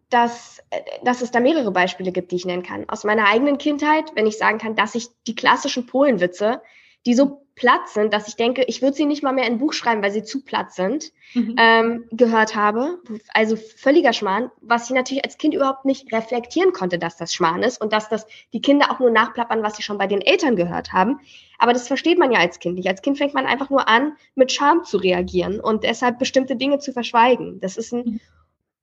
dass, 0.09 0.59
äh, 0.71 0.81
dass 1.05 1.21
es 1.21 1.31
da 1.31 1.39
mehrere 1.39 1.71
Beispiele 1.71 2.11
gibt, 2.11 2.33
die 2.33 2.35
ich 2.35 2.45
nennen 2.45 2.63
kann. 2.63 2.83
Aus 2.89 3.05
meiner 3.05 3.29
eigenen 3.29 3.57
Kindheit, 3.57 4.11
wenn 4.15 4.27
ich 4.27 4.37
sagen 4.37 4.57
kann, 4.57 4.75
dass 4.75 4.93
ich 4.93 5.07
die 5.25 5.35
klassischen 5.35 5.85
Polenwitze, 5.85 6.61
die 7.07 7.15
so 7.15 7.41
platt 7.55 7.87
sind, 7.89 8.13
dass 8.13 8.27
ich 8.27 8.35
denke, 8.35 8.63
ich 8.67 8.81
würde 8.81 8.95
sie 8.95 9.05
nicht 9.05 9.23
mal 9.23 9.31
mehr 9.33 9.47
in 9.47 9.53
ein 9.53 9.59
Buch 9.59 9.73
schreiben, 9.73 10.03
weil 10.03 10.11
sie 10.11 10.23
zu 10.23 10.43
platt 10.43 10.73
sind, 10.73 11.11
mhm. 11.33 11.55
ähm, 11.57 12.05
gehört 12.11 12.55
habe. 12.55 12.99
Also 13.33 13.55
völliger 13.55 14.13
Schmarrn, 14.13 14.51
was 14.61 14.89
ich 14.89 14.95
natürlich 14.95 15.23
als 15.23 15.39
Kind 15.39 15.55
überhaupt 15.55 15.83
nicht 15.85 16.13
reflektieren 16.13 16.71
konnte, 16.71 16.99
dass 16.99 17.17
das 17.17 17.33
Schmarrn 17.33 17.63
ist 17.63 17.81
und 17.81 17.93
dass 17.93 18.09
das 18.09 18.27
die 18.53 18.61
Kinder 18.61 18.91
auch 18.91 18.99
nur 18.99 19.09
nachplappern, 19.09 19.63
was 19.63 19.75
sie 19.75 19.83
schon 19.83 19.97
bei 19.97 20.05
den 20.05 20.21
Eltern 20.21 20.55
gehört 20.55 20.93
haben. 20.93 21.19
Aber 21.57 21.73
das 21.73 21.87
versteht 21.87 22.19
man 22.19 22.31
ja 22.31 22.39
als 22.39 22.59
Kind 22.59 22.75
nicht. 22.75 22.87
Als 22.87 23.01
Kind 23.01 23.17
fängt 23.17 23.33
man 23.33 23.47
einfach 23.47 23.71
nur 23.71 23.87
an, 23.87 24.13
mit 24.35 24.51
Scham 24.51 24.83
zu 24.83 24.97
reagieren 24.97 25.59
und 25.59 25.83
deshalb 25.83 26.19
bestimmte 26.19 26.57
Dinge 26.57 26.77
zu 26.77 26.93
verschweigen. 26.93 27.59
Das 27.59 27.77
ist 27.77 27.91
ein 27.93 28.03
mhm 28.03 28.19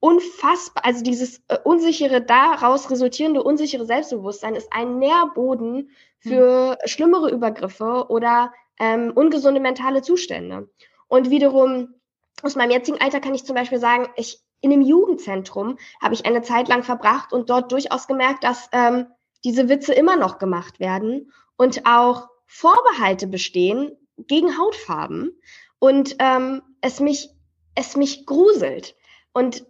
unfassbar, 0.05 0.85
also 0.85 1.03
dieses 1.03 1.41
äh, 1.47 1.57
unsichere, 1.63 2.21
daraus 2.21 2.91
resultierende 2.91 3.41
unsichere 3.41 3.87
Selbstbewusstsein 3.87 4.53
ist 4.53 4.71
ein 4.71 4.99
Nährboden 4.99 5.89
für 6.19 6.73
mhm. 6.73 6.87
schlimmere 6.87 7.31
Übergriffe 7.31 8.05
oder 8.09 8.53
ähm, 8.79 9.11
ungesunde 9.15 9.59
mentale 9.59 10.03
Zustände. 10.03 10.69
Und 11.07 11.31
wiederum 11.31 11.95
aus 12.43 12.55
meinem 12.55 12.69
jetzigen 12.69 13.01
Alter 13.01 13.19
kann 13.19 13.33
ich 13.33 13.45
zum 13.45 13.55
Beispiel 13.55 13.79
sagen, 13.79 14.07
ich 14.15 14.41
in 14.61 14.71
einem 14.71 14.83
Jugendzentrum 14.83 15.79
habe 15.99 16.13
ich 16.13 16.27
eine 16.27 16.43
Zeit 16.43 16.67
lang 16.67 16.83
verbracht 16.83 17.33
und 17.33 17.49
dort 17.49 17.71
durchaus 17.71 18.05
gemerkt, 18.05 18.43
dass 18.43 18.69
ähm, 18.73 19.07
diese 19.43 19.69
Witze 19.69 19.93
immer 19.93 20.17
noch 20.17 20.37
gemacht 20.37 20.79
werden 20.79 21.31
und 21.57 21.87
auch 21.87 22.29
Vorbehalte 22.45 23.25
bestehen 23.25 23.97
gegen 24.17 24.55
Hautfarben 24.55 25.35
und 25.79 26.15
ähm, 26.19 26.61
es 26.81 26.99
mich 26.99 27.31
es 27.73 27.95
mich 27.95 28.27
gruselt 28.27 28.95
und 29.33 29.65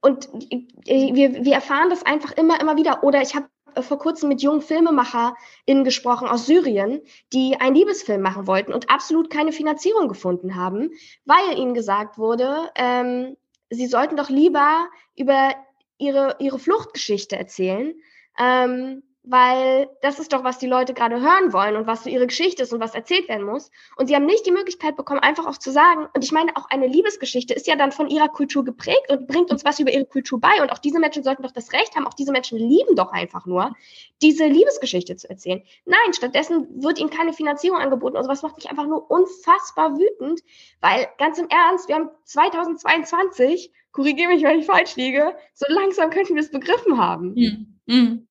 und 0.00 0.28
wir, 0.32 1.44
wir 1.44 1.52
erfahren 1.52 1.90
das 1.90 2.04
einfach 2.04 2.32
immer 2.32 2.60
immer 2.60 2.76
wieder. 2.76 3.04
Oder 3.04 3.22
ich 3.22 3.34
habe 3.34 3.48
vor 3.82 3.98
kurzem 3.98 4.28
mit 4.28 4.42
jungen 4.42 4.62
FilmemacherInnen 4.62 5.84
gesprochen 5.84 6.28
aus 6.28 6.46
Syrien, 6.46 7.00
die 7.32 7.56
einen 7.60 7.76
Liebesfilm 7.76 8.22
machen 8.22 8.46
wollten 8.46 8.72
und 8.72 8.90
absolut 8.90 9.30
keine 9.30 9.52
Finanzierung 9.52 10.08
gefunden 10.08 10.56
haben, 10.56 10.90
weil 11.24 11.58
ihnen 11.58 11.74
gesagt 11.74 12.18
wurde, 12.18 12.70
ähm, 12.74 13.36
sie 13.70 13.86
sollten 13.86 14.16
doch 14.16 14.30
lieber 14.30 14.88
über 15.16 15.54
ihre, 15.98 16.36
ihre 16.38 16.58
Fluchtgeschichte 16.58 17.36
erzählen, 17.36 17.94
ähm, 18.38 19.02
weil 19.30 19.90
das 20.00 20.18
ist 20.18 20.32
doch, 20.32 20.42
was 20.42 20.58
die 20.58 20.66
Leute 20.66 20.94
gerade 20.94 21.20
hören 21.20 21.52
wollen 21.52 21.76
und 21.76 21.86
was 21.86 22.04
so 22.04 22.10
ihre 22.10 22.26
Geschichte 22.26 22.62
ist 22.62 22.72
und 22.72 22.80
was 22.80 22.94
erzählt 22.94 23.28
werden 23.28 23.44
muss. 23.44 23.70
Und 23.96 24.06
sie 24.06 24.14
haben 24.14 24.24
nicht 24.24 24.46
die 24.46 24.52
Möglichkeit 24.52 24.96
bekommen, 24.96 25.20
einfach 25.20 25.46
auch 25.46 25.58
zu 25.58 25.70
sagen, 25.70 26.08
und 26.14 26.24
ich 26.24 26.32
meine, 26.32 26.56
auch 26.56 26.70
eine 26.70 26.86
Liebesgeschichte 26.86 27.52
ist 27.52 27.66
ja 27.66 27.76
dann 27.76 27.92
von 27.92 28.08
ihrer 28.08 28.28
Kultur 28.28 28.64
geprägt 28.64 29.10
und 29.10 29.26
bringt 29.26 29.50
uns 29.50 29.66
was 29.66 29.78
über 29.80 29.92
ihre 29.92 30.06
Kultur 30.06 30.40
bei. 30.40 30.62
Und 30.62 30.72
auch 30.72 30.78
diese 30.78 30.98
Menschen 30.98 31.24
sollten 31.24 31.42
doch 31.42 31.52
das 31.52 31.74
Recht 31.74 31.94
haben, 31.94 32.06
auch 32.06 32.14
diese 32.14 32.32
Menschen 32.32 32.58
lieben 32.58 32.96
doch 32.96 33.12
einfach 33.12 33.44
nur, 33.44 33.74
diese 34.22 34.46
Liebesgeschichte 34.46 35.16
zu 35.16 35.28
erzählen. 35.28 35.62
Nein, 35.84 36.14
stattdessen 36.14 36.82
wird 36.82 36.98
ihnen 36.98 37.10
keine 37.10 37.34
Finanzierung 37.34 37.78
angeboten. 37.78 38.16
Und 38.16 38.24
sowas 38.24 38.42
macht 38.42 38.56
mich 38.56 38.70
einfach 38.70 38.86
nur 38.86 39.10
unfassbar 39.10 39.98
wütend, 39.98 40.40
weil 40.80 41.06
ganz 41.18 41.38
im 41.38 41.48
Ernst, 41.50 41.88
wir 41.88 41.96
haben 41.96 42.08
2022, 42.24 43.72
korrigiere 43.92 44.32
mich, 44.32 44.42
wenn 44.42 44.60
ich 44.60 44.66
falsch 44.66 44.96
liege, 44.96 45.36
so 45.52 45.66
langsam 45.68 46.08
könnten 46.08 46.34
wir 46.34 46.42
es 46.42 46.50
begriffen 46.50 46.96
haben. 46.96 47.34
Mhm. 47.34 47.80
Mhm. 47.84 48.28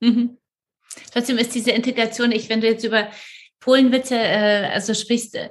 Mhm. 0.00 0.38
Trotzdem 1.12 1.38
ist 1.38 1.54
diese 1.54 1.70
Integration, 1.70 2.32
ich, 2.32 2.48
wenn 2.48 2.60
du 2.60 2.66
jetzt 2.66 2.84
über 2.84 3.08
Polenwitze 3.60 4.16
äh, 4.16 4.70
also 4.72 4.94
sprichst, 4.94 5.36
äh, 5.36 5.50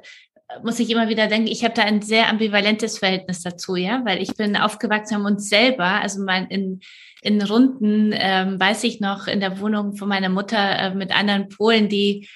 muss 0.63 0.79
ich 0.79 0.89
immer 0.89 1.09
wieder 1.09 1.27
denken, 1.27 1.47
ich 1.47 1.63
habe 1.63 1.75
da 1.75 1.83
ein 1.83 2.01
sehr 2.01 2.27
ambivalentes 2.27 2.97
Verhältnis 2.97 3.41
dazu, 3.41 3.75
ja, 3.75 4.01
weil 4.03 4.21
ich 4.21 4.35
bin 4.35 4.57
aufgewachsen 4.57 5.15
haben 5.15 5.25
uns 5.25 5.47
selber, 5.47 5.85
also 5.85 6.21
mein 6.23 6.47
in 6.47 6.81
in 7.21 7.41
Runden 7.41 8.13
ähm, 8.13 8.59
weiß 8.59 8.83
ich 8.85 9.01
noch 9.01 9.27
in 9.27 9.39
der 9.39 9.59
Wohnung 9.59 9.95
von 9.95 10.07
meiner 10.07 10.29
Mutter 10.29 10.57
äh, 10.57 10.95
mit 10.95 11.11
anderen 11.11 11.49
Polen, 11.49 11.89
die 11.89 12.29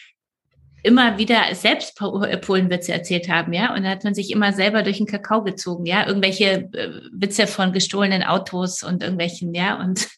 immer 0.84 1.18
wieder 1.18 1.42
selbst 1.54 2.00
äh, 2.02 2.38
Polenwitze 2.38 2.92
erzählt 2.92 3.30
haben, 3.30 3.54
ja, 3.54 3.74
und 3.74 3.84
da 3.84 3.90
hat 3.90 4.04
man 4.04 4.14
sich 4.14 4.32
immer 4.32 4.52
selber 4.52 4.84
durch 4.84 4.98
den 4.98 5.08
Kakao 5.08 5.44
gezogen, 5.44 5.86
ja, 5.86 6.06
irgendwelche 6.06 6.70
äh, 6.74 7.02
Witze 7.14 7.48
von 7.48 7.72
gestohlenen 7.72 8.24
Autos 8.24 8.84
und 8.84 9.02
irgendwelchen, 9.02 9.54
ja, 9.54 9.80
und 9.80 10.10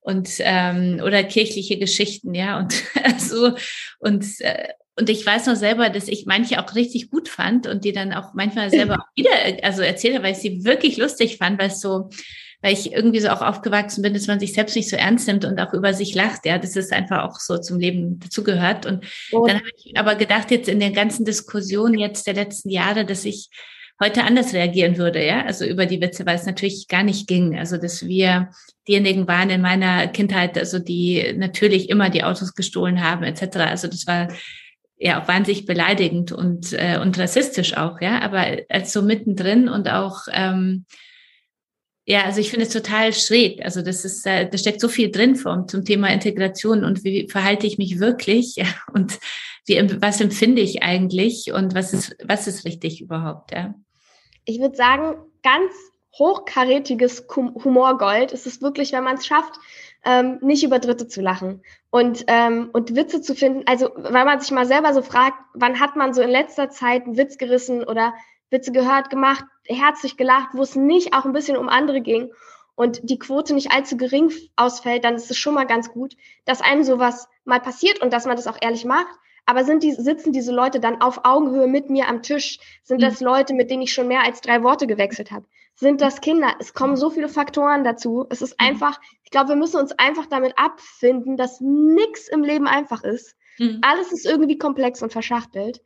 und 0.00 0.30
ähm, 0.38 1.00
oder 1.04 1.24
kirchliche 1.24 1.78
Geschichten, 1.78 2.34
ja 2.34 2.58
und 2.58 2.72
so 3.18 3.52
und 3.98 4.24
äh, 4.40 4.68
und 4.98 5.08
ich 5.08 5.24
weiß 5.24 5.46
noch 5.46 5.54
selber, 5.54 5.90
dass 5.90 6.08
ich 6.08 6.26
manche 6.26 6.60
auch 6.60 6.74
richtig 6.74 7.10
gut 7.10 7.28
fand 7.28 7.68
und 7.68 7.84
die 7.84 7.92
dann 7.92 8.12
auch 8.12 8.34
manchmal 8.34 8.68
selber 8.68 8.94
auch 9.00 9.16
wieder 9.16 9.30
also 9.62 9.82
erzählt 9.82 10.14
habe, 10.14 10.24
weil 10.24 10.32
ich 10.32 10.38
sie 10.38 10.64
wirklich 10.64 10.96
lustig 10.96 11.36
fand, 11.36 11.60
weil 11.60 11.68
es 11.68 11.80
so 11.80 12.10
weil 12.60 12.72
ich 12.72 12.92
irgendwie 12.92 13.20
so 13.20 13.28
auch 13.28 13.40
aufgewachsen 13.40 14.02
bin, 14.02 14.14
dass 14.14 14.26
man 14.26 14.40
sich 14.40 14.52
selbst 14.52 14.74
nicht 14.74 14.88
so 14.88 14.96
ernst 14.96 15.28
nimmt 15.28 15.44
und 15.44 15.60
auch 15.60 15.72
über 15.74 15.94
sich 15.94 16.14
lacht. 16.14 16.44
Ja, 16.44 16.58
das 16.58 16.74
ist 16.74 16.92
einfach 16.92 17.22
auch 17.22 17.38
so 17.38 17.58
zum 17.58 17.78
Leben 17.78 18.18
dazugehört. 18.18 18.84
Und 18.84 19.04
oh. 19.32 19.46
dann 19.46 19.58
habe 19.58 19.70
ich 19.76 19.96
aber 19.96 20.16
gedacht, 20.16 20.50
jetzt 20.50 20.68
in 20.68 20.80
der 20.80 20.90
ganzen 20.90 21.24
Diskussion 21.24 21.96
jetzt 21.96 22.26
der 22.26 22.34
letzten 22.34 22.70
Jahre, 22.70 23.04
dass 23.04 23.24
ich 23.24 23.48
heute 24.00 24.24
anders 24.24 24.54
reagieren 24.54 24.96
würde, 24.96 25.24
ja, 25.24 25.44
also 25.44 25.64
über 25.64 25.86
die 25.86 26.00
Witze, 26.00 26.26
weil 26.26 26.36
es 26.36 26.46
natürlich 26.46 26.88
gar 26.88 27.02
nicht 27.02 27.28
ging. 27.28 27.56
Also, 27.56 27.76
dass 27.76 28.06
wir 28.06 28.50
diejenigen 28.88 29.28
waren 29.28 29.50
in 29.50 29.60
meiner 29.60 30.08
Kindheit, 30.08 30.56
also 30.58 30.78
die 30.78 31.34
natürlich 31.36 31.90
immer 31.90 32.10
die 32.10 32.24
Autos 32.24 32.54
gestohlen 32.54 33.02
haben, 33.02 33.22
etc. 33.22 33.58
Also 33.58 33.88
das 33.88 34.06
war 34.06 34.28
ja 34.96 35.22
auch 35.22 35.28
wahnsinnig 35.28 35.66
beleidigend 35.66 36.32
und, 36.32 36.72
äh, 36.72 36.98
und 37.00 37.18
rassistisch 37.18 37.76
auch, 37.76 38.00
ja, 38.00 38.20
aber 38.20 38.58
als 38.68 38.92
so 38.92 39.02
mittendrin 39.02 39.68
und 39.68 39.88
auch 39.88 40.22
ähm, 40.32 40.86
ja, 42.04 42.24
also 42.24 42.40
ich 42.40 42.48
finde 42.48 42.64
es 42.64 42.72
total 42.72 43.12
schräg. 43.12 43.62
Also 43.62 43.82
das 43.82 44.06
ist, 44.06 44.26
äh, 44.26 44.48
da 44.48 44.56
steckt 44.56 44.80
so 44.80 44.88
viel 44.88 45.10
drin 45.10 45.36
vom, 45.36 45.68
zum 45.68 45.84
Thema 45.84 46.08
Integration 46.08 46.82
und 46.82 47.04
wie 47.04 47.28
verhalte 47.28 47.66
ich 47.66 47.76
mich 47.76 48.00
wirklich 48.00 48.56
und 48.94 49.18
wie, 49.66 49.78
was 50.00 50.20
empfinde 50.22 50.62
ich 50.62 50.82
eigentlich 50.82 51.52
und 51.52 51.74
was 51.74 51.92
ist, 51.92 52.16
was 52.24 52.46
ist 52.46 52.64
richtig 52.64 53.02
überhaupt, 53.02 53.52
ja 53.52 53.74
ich 54.48 54.60
würde 54.60 54.76
sagen, 54.76 55.16
ganz 55.42 55.72
hochkarätiges 56.16 57.26
Humorgold 57.34 58.32
ist 58.32 58.46
es 58.46 58.62
wirklich, 58.62 58.92
wenn 58.92 59.04
man 59.04 59.16
es 59.16 59.26
schafft, 59.26 59.58
ähm, 60.04 60.38
nicht 60.40 60.64
über 60.64 60.78
Dritte 60.78 61.08
zu 61.08 61.20
lachen 61.20 61.62
und, 61.90 62.24
ähm, 62.28 62.70
und 62.72 62.94
Witze 62.94 63.20
zu 63.20 63.34
finden. 63.34 63.62
Also, 63.66 63.90
weil 63.96 64.24
man 64.24 64.40
sich 64.40 64.50
mal 64.50 64.66
selber 64.66 64.94
so 64.94 65.02
fragt, 65.02 65.38
wann 65.54 65.80
hat 65.80 65.96
man 65.96 66.14
so 66.14 66.22
in 66.22 66.30
letzter 66.30 66.70
Zeit 66.70 67.04
einen 67.04 67.16
Witz 67.16 67.38
gerissen 67.38 67.84
oder 67.84 68.14
Witze 68.50 68.72
gehört, 68.72 69.10
gemacht, 69.10 69.44
herzlich 69.66 70.16
gelacht, 70.16 70.50
wo 70.54 70.62
es 70.62 70.76
nicht 70.76 71.14
auch 71.14 71.24
ein 71.24 71.32
bisschen 71.32 71.56
um 71.56 71.68
andere 71.68 72.00
ging 72.00 72.30
und 72.74 73.00
die 73.02 73.18
Quote 73.18 73.54
nicht 73.54 73.72
allzu 73.72 73.96
gering 73.96 74.32
ausfällt, 74.56 75.04
dann 75.04 75.16
ist 75.16 75.30
es 75.30 75.36
schon 75.36 75.54
mal 75.54 75.66
ganz 75.66 75.90
gut, 75.90 76.16
dass 76.44 76.62
einem 76.62 76.84
sowas 76.84 77.28
mal 77.44 77.60
passiert 77.60 78.00
und 78.00 78.12
dass 78.12 78.24
man 78.24 78.36
das 78.36 78.46
auch 78.46 78.56
ehrlich 78.60 78.84
macht. 78.84 79.18
Aber 79.46 79.64
sind 79.64 79.82
die, 79.82 79.92
sitzen 79.92 80.32
diese 80.32 80.52
Leute 80.52 80.78
dann 80.78 81.00
auf 81.00 81.24
Augenhöhe 81.24 81.66
mit 81.66 81.90
mir 81.90 82.06
am 82.06 82.22
Tisch? 82.22 82.58
Sind 82.82 83.02
das 83.02 83.20
mhm. 83.20 83.26
Leute, 83.26 83.54
mit 83.54 83.70
denen 83.70 83.82
ich 83.82 83.92
schon 83.92 84.06
mehr 84.06 84.22
als 84.22 84.42
drei 84.42 84.62
Worte 84.62 84.86
gewechselt 84.86 85.30
habe? 85.30 85.46
Sind 85.80 86.00
das 86.00 86.20
Kinder? 86.20 86.56
Es 86.58 86.74
kommen 86.74 86.96
so 86.96 87.08
viele 87.08 87.28
Faktoren 87.28 87.84
dazu. 87.84 88.26
Es 88.30 88.42
ist 88.42 88.60
mhm. 88.60 88.66
einfach, 88.66 89.00
ich 89.22 89.30
glaube, 89.30 89.50
wir 89.50 89.56
müssen 89.56 89.80
uns 89.80 89.92
einfach 89.92 90.26
damit 90.26 90.58
abfinden, 90.58 91.36
dass 91.36 91.60
nichts 91.60 92.26
im 92.26 92.42
Leben 92.42 92.66
einfach 92.66 93.04
ist. 93.04 93.36
Mhm. 93.58 93.78
Alles 93.82 94.10
ist 94.10 94.26
irgendwie 94.26 94.58
komplex 94.58 95.02
und 95.02 95.12
verschachtelt. 95.12 95.80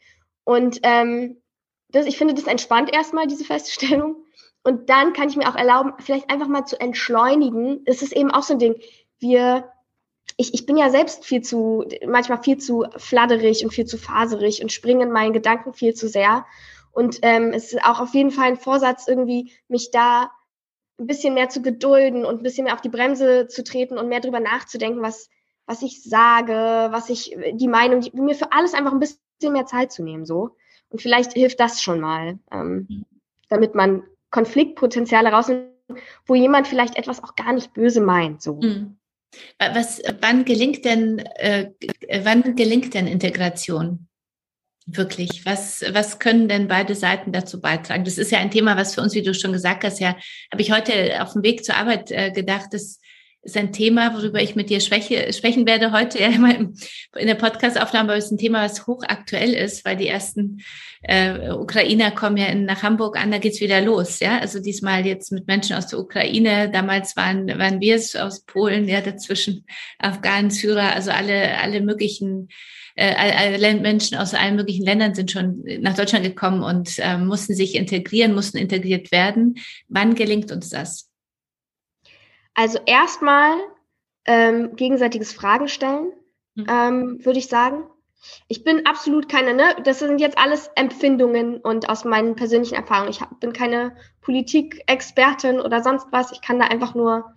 Und 0.45 0.81
ähm, 0.83 1.43
das, 1.91 2.07
ich 2.07 2.17
finde, 2.17 2.33
das 2.33 2.47
entspannt 2.47 2.91
erstmal, 2.91 3.27
diese 3.27 3.45
Feststellung. 3.45 4.25
Und 4.63 4.89
dann 4.89 5.13
kann 5.13 5.29
ich 5.29 5.37
mir 5.37 5.47
auch 5.47 5.57
erlauben, 5.57 5.93
vielleicht 5.99 6.31
einfach 6.31 6.49
mal 6.49 6.65
zu 6.65 6.81
entschleunigen. 6.81 7.83
Es 7.85 8.01
ist 8.01 8.17
eben 8.17 8.31
auch 8.31 8.45
so 8.45 8.55
ein 8.55 8.59
Ding. 8.59 8.77
Wir 9.19 9.71
ich, 10.39 10.55
ich 10.55 10.65
bin 10.65 10.79
ja 10.79 10.89
selbst 10.89 11.27
viel 11.27 11.43
zu, 11.43 11.85
manchmal 12.07 12.43
viel 12.43 12.57
zu 12.57 12.87
fladderig 12.97 13.65
und 13.65 13.73
viel 13.73 13.85
zu 13.85 13.99
faserig 13.99 14.63
und 14.63 14.73
springe 14.73 15.05
in 15.05 15.13
meinen 15.13 15.35
Gedanken 15.35 15.75
viel 15.75 15.93
zu 15.93 16.09
sehr. 16.09 16.47
Und 16.93 17.19
ähm, 17.23 17.53
es 17.55 17.73
ist 17.73 17.85
auch 17.85 18.01
auf 18.01 18.15
jeden 18.15 18.31
Fall 18.31 18.49
ein 18.49 18.57
Vorsatz, 18.57 19.09
irgendwie 19.09 19.53
mich 19.69 19.91
da 19.91 20.31
ein 20.99 21.07
bisschen 21.07 21.35
mehr 21.35 21.49
zu 21.49 21.63
gedulden 21.63 22.25
und 22.25 22.37
ein 22.37 22.43
bisschen 22.43 22.65
mehr 22.65 22.75
auf 22.75 22.81
die 22.83 22.91
Bremse 22.91 23.49
zu 23.49 23.65
treten 23.65 23.99
und 23.99 24.09
mehr 24.09 24.21
drüber 24.21 24.41
nachzudenken, 24.41 25.03
was, 25.03 25.29
was 25.67 25.83
ich 25.83 26.03
sage, 26.03 26.53
was 26.93 27.09
ich, 27.09 27.37
die 27.55 27.69
Meinung, 27.69 28.01
die, 28.01 28.13
mir 28.13 28.35
für 28.35 28.53
alles 28.53 28.75
einfach 28.75 28.93
ein 28.93 29.01
bisschen 29.01 29.19
mehr 29.53 29.67
Zeit 29.67 29.91
zu 29.91 30.03
nehmen, 30.03 30.27
so. 30.27 30.57
Und 30.91 31.01
vielleicht 31.01 31.33
hilft 31.33 31.59
das 31.61 31.83
schon 31.83 32.01
mal, 32.01 32.39
ähm, 32.51 33.07
damit 33.49 33.75
man 33.75 34.05
Konfliktpotenziale 34.31 35.31
rausnimmt, 35.31 35.71
wo 36.27 36.35
jemand 36.35 36.69
vielleicht 36.69 36.97
etwas 36.97 37.25
auch 37.25 37.35
gar 37.35 37.55
nicht 37.55 37.73
böse 37.73 38.03
meint, 38.03 38.43
so. 38.43 38.57
Mhm. 38.57 38.99
Was, 39.59 40.03
wann 40.21 40.45
gelingt 40.45 40.85
denn, 40.85 41.19
äh, 41.19 41.71
wann 42.23 42.55
gelingt 42.55 42.93
denn 42.93 43.07
Integration? 43.07 44.09
Wirklich? 44.87 45.47
Was, 45.47 45.85
was 45.93 46.19
können 46.19 46.49
denn 46.49 46.67
beide 46.67 46.95
Seiten 46.95 47.33
dazu 47.33 47.61
beitragen? 47.61 48.05
Das 48.05 48.19
ist 48.19 48.33
ja 48.33 48.39
ein 48.39 48.51
Thema, 48.51 48.77
was 48.77 48.95
für 48.95 49.01
uns, 49.01 49.15
wie 49.15 49.23
du 49.23 49.33
schon 49.33 49.53
gesagt 49.53 49.85
hast, 49.85 50.01
ja, 50.01 50.17
habe 50.51 50.63
ich 50.63 50.73
heute 50.73 51.23
auf 51.23 51.35
dem 51.35 51.43
Weg 51.45 51.65
zur 51.65 51.77
Arbeit 51.77 52.11
äh, 52.11 52.33
gedacht, 52.33 52.73
dass 52.73 52.99
ist 53.43 53.57
ein 53.57 53.73
Thema, 53.73 54.15
worüber 54.15 54.41
ich 54.41 54.55
mit 54.55 54.71
dir 54.71 54.81
spreche, 54.81 55.33
sprechen 55.33 55.67
werde 55.67 55.91
heute 55.91 56.21
ja 56.21 56.29
immer 56.35 56.55
in 56.55 56.77
der 57.27 57.35
Podcast-Aufnahme, 57.35 58.11
aber 58.11 58.17
es 58.17 58.27
ist 58.27 58.33
ein 58.33 58.39
Thema, 58.39 58.65
was 58.65 58.87
hochaktuell 58.87 59.53
ist, 59.53 59.85
weil 59.85 59.97
die 59.97 60.07
ersten 60.07 60.63
äh, 61.03 61.51
Ukrainer 61.51 62.13
kommen 62.13 62.37
ja 62.37 62.47
in, 62.47 62.65
nach 62.65 62.85
Hamburg 62.85 63.19
an, 63.19 63.33
da 63.33 63.39
geht's 63.39 63.61
wieder 63.61 63.81
los, 63.81 64.21
ja. 64.21 64.39
Also 64.39 64.61
diesmal 64.61 65.05
jetzt 65.05 65.33
mit 65.33 65.49
Menschen 65.49 65.77
aus 65.77 65.89
der 65.89 65.99
Ukraine, 65.99 66.71
damals 66.71 67.17
waren, 67.17 67.49
waren 67.59 67.81
wir 67.81 67.97
es 67.97 68.15
aus 68.15 68.45
Polen, 68.45 68.87
ja, 68.89 69.01
dazwischen 69.01 69.67
Afghanen, 69.99 70.51
Syrer, 70.51 70.95
also 70.95 71.11
alle, 71.11 71.59
alle 71.59 71.81
möglichen 71.81 72.49
äh, 72.97 73.75
Menschen 73.75 74.19
aus 74.19 74.35
allen 74.35 74.57
möglichen 74.57 74.85
Ländern 74.85 75.15
sind 75.15 75.31
schon 75.31 75.65
nach 75.81 75.95
Deutschland 75.95 76.25
gekommen 76.25 76.63
und 76.63 76.99
äh, 76.99 77.19
mussten 77.19 77.55
sich 77.55 77.75
integrieren, 77.75 78.35
mussten 78.35 78.59
integriert 78.59 79.13
werden. 79.13 79.57
Wann 79.89 80.15
gelingt 80.15 80.53
uns 80.53 80.71
das? 80.71 81.09
Also 82.55 82.79
erstmal 82.87 83.59
ähm, 84.27 84.77
gegenseitiges 84.77 85.33
Fragen 85.33 85.69
stellen, 85.69 86.13
mhm. 86.55 86.67
ähm, 86.69 87.25
würde 87.25 87.39
ich 87.39 87.49
sagen. 87.49 87.85
Ich 88.47 88.63
bin 88.63 88.87
absolut 88.87 89.29
keine, 89.29 89.53
ne, 89.53 89.75
das 89.83 89.99
sind 89.99 90.21
jetzt 90.21 90.39
alles 90.39 90.71
Empfindungen 90.77 91.57
und 91.57 91.89
aus 91.89 92.05
meinen 92.05 92.37
persönlichen 92.37 92.77
Erfahrungen. 92.77 93.11
Ich 93.11 93.21
hab, 93.21 93.41
bin 93.41 93.53
keine 93.53 93.97
Politikexpertin 94.21 95.61
oder 95.61 95.83
sonst 95.83 96.07
was. 96.13 96.31
Ich 96.31 96.41
kann 96.41 96.61
da 96.61 96.67
einfach 96.67 96.95
nur 96.95 97.35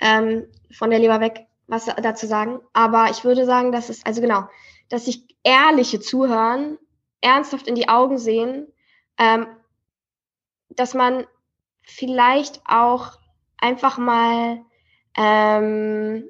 ähm, 0.00 0.44
von 0.70 0.90
der 0.90 1.00
Leber 1.00 1.20
weg 1.20 1.48
was 1.68 1.84
dazu 1.84 2.26
sagen. 2.26 2.60
Aber 2.72 3.10
ich 3.10 3.24
würde 3.24 3.44
sagen, 3.44 3.72
dass 3.72 3.90
es, 3.90 4.04
also 4.04 4.20
genau, 4.20 4.48
dass 4.88 5.06
sich 5.06 5.24
ehrliche 5.42 6.00
Zuhören, 6.00 6.78
ernsthaft 7.20 7.66
in 7.66 7.74
die 7.74 7.88
Augen 7.88 8.18
sehen, 8.18 8.72
ähm, 9.18 9.46
dass 10.70 10.94
man 10.94 11.26
vielleicht 11.82 12.60
auch 12.64 13.18
einfach 13.58 13.98
mal, 13.98 14.62
ähm, 15.16 16.28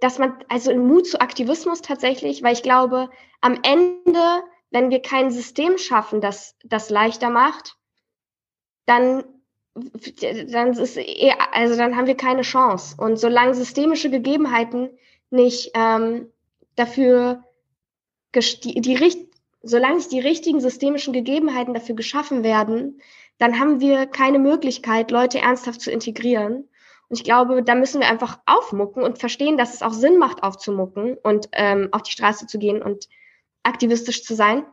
dass 0.00 0.18
man, 0.18 0.38
also 0.48 0.74
Mut 0.74 1.06
zu 1.06 1.20
Aktivismus 1.20 1.80
tatsächlich, 1.80 2.42
weil 2.42 2.52
ich 2.52 2.62
glaube, 2.62 3.10
am 3.40 3.58
Ende, 3.62 4.42
wenn 4.70 4.90
wir 4.90 5.00
kein 5.00 5.30
System 5.30 5.78
schaffen, 5.78 6.20
das 6.20 6.56
das 6.64 6.90
leichter 6.90 7.30
macht, 7.30 7.76
dann 8.86 9.24
dann 9.74 10.72
ist 10.72 10.96
eher, 10.96 11.54
also 11.54 11.76
dann 11.76 11.96
haben 11.96 12.06
wir 12.06 12.16
keine 12.16 12.42
Chance. 12.42 12.96
Und 12.98 13.18
solange 13.18 13.54
systemische 13.54 14.10
Gegebenheiten 14.10 14.90
nicht 15.30 15.70
ähm, 15.74 16.30
dafür 16.76 17.44
die, 18.34 18.80
die, 18.80 19.28
solange 19.62 19.96
nicht 19.96 20.12
die 20.12 20.20
richtigen 20.20 20.60
systemischen 20.60 21.12
Gegebenheiten 21.12 21.74
dafür 21.74 21.94
geschaffen 21.94 22.42
werden, 22.42 23.00
dann 23.38 23.58
haben 23.58 23.80
wir 23.80 24.06
keine 24.06 24.38
Möglichkeit, 24.38 25.10
Leute 25.10 25.40
ernsthaft 25.40 25.80
zu 25.80 25.90
integrieren. 25.90 26.68
Und 27.08 27.16
ich 27.16 27.24
glaube, 27.24 27.62
da 27.62 27.74
müssen 27.74 28.00
wir 28.00 28.08
einfach 28.08 28.38
aufmucken 28.46 29.02
und 29.02 29.18
verstehen, 29.18 29.58
dass 29.58 29.74
es 29.74 29.82
auch 29.82 29.92
Sinn 29.92 30.18
macht, 30.18 30.42
aufzumucken 30.42 31.16
und 31.18 31.48
ähm, 31.52 31.88
auf 31.90 32.02
die 32.02 32.12
Straße 32.12 32.46
zu 32.46 32.58
gehen 32.58 32.82
und 32.82 33.08
aktivistisch 33.62 34.22
zu 34.22 34.34
sein. 34.34 34.64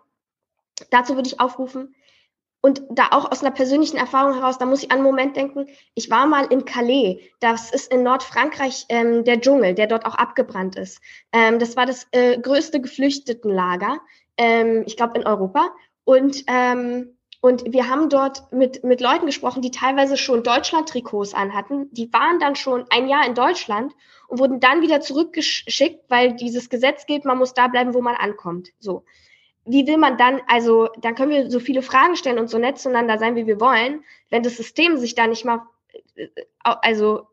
Dazu 0.91 1.16
würde 1.16 1.28
ich 1.28 1.39
aufrufen. 1.39 1.95
Und 2.68 2.82
da 2.89 3.07
auch 3.11 3.32
aus 3.32 3.41
einer 3.41 3.53
persönlichen 3.53 3.95
Erfahrung 3.95 4.34
heraus, 4.34 4.57
da 4.57 4.65
muss 4.65 4.84
ich 4.84 4.91
an 4.91 4.97
einen 4.97 5.05
Moment 5.05 5.38
denken, 5.38 5.68
ich 5.93 6.09
war 6.11 6.28
mal 6.28 6.47
in 6.47 6.65
Calais, 6.65 7.22
das 7.39 7.72
ist 7.72 7.93
in 7.93 8.03
Nordfrankreich 8.03 8.88
ähm, 8.89 9.24
der 9.24 9.39
Dschungel, 9.39 9.74
der 9.74 9.88
dort 9.88 10.05
auch 10.05 10.15
abgebrannt 10.15 10.76
ist. 10.76 10.99
Ähm, 11.32 11.59
das 11.59 11.78
war 11.78 11.86
das 11.86 12.07
äh, 12.11 12.38
größte 12.38 12.82
Geflüchtetenlager, 12.82 14.01
ähm, 14.36 14.84
ich 14.86 14.97
glaube 14.97 15.18
in 15.18 15.26
Europa. 15.26 15.70
Und 16.03 16.43
ähm, 16.47 17.13
und 17.39 17.72
wir 17.72 17.88
haben 17.88 18.09
dort 18.09 18.51
mit, 18.51 18.84
mit 18.84 18.99
Leuten 18.99 19.28
gesprochen, 19.28 19.61
die 19.61 19.72
teilweise 19.72 20.18
schon 20.18 20.43
Deutschland-Trikots 20.43 21.34
anhatten. 21.34 21.88
Die 21.93 22.11
waren 22.11 22.39
dann 22.39 22.57
schon 22.57 22.84
ein 22.89 23.07
Jahr 23.07 23.26
in 23.26 23.36
Deutschland 23.36 23.93
und 24.28 24.39
wurden 24.39 24.59
dann 24.59 24.82
wieder 24.82 24.99
zurückgeschickt, 24.99 26.03
weil 26.09 26.36
dieses 26.36 26.70
Gesetz 26.70 27.05
gilt, 27.05 27.24
man 27.24 27.38
muss 27.38 27.53
da 27.53 27.70
bleiben, 27.70 27.93
wo 27.93 28.01
man 28.01 28.15
ankommt. 28.15 28.72
So. 28.80 29.05
Wie 29.68 29.86
will 29.86 29.97
man 29.97 30.18
dann, 30.18 30.41
also, 30.47 30.89
dann 30.99 31.15
können 31.15 31.32
wir 31.32 31.51
so 31.51 31.59
viele 31.59 31.82
Fragen 31.82 32.15
stellen 32.15 32.39
und 32.39 32.49
so 32.49 32.57
nett 32.57 32.80
zueinander 32.80 33.20
sein, 33.20 33.36
wie 33.36 33.47
wir 33.47 33.59
wollen. 33.59 34.03
Wenn 34.30 34.43
das 34.43 34.57
System 34.57 34.97
sich 34.97 35.15
da 35.15 35.28
nicht 35.28 35.45
mal, 35.45 35.61
äh, 36.15 36.28
also, 36.63 37.28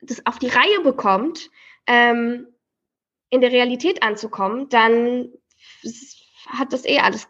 das 0.00 0.24
auf 0.26 0.38
die 0.38 0.48
Reihe 0.48 0.80
bekommt, 0.82 1.50
ähm, 1.86 2.46
in 3.30 3.40
der 3.40 3.50
Realität 3.50 4.02
anzukommen, 4.02 4.68
dann 4.68 5.28
hat 6.46 6.72
das 6.72 6.84
eh 6.84 6.98
alles 6.98 7.28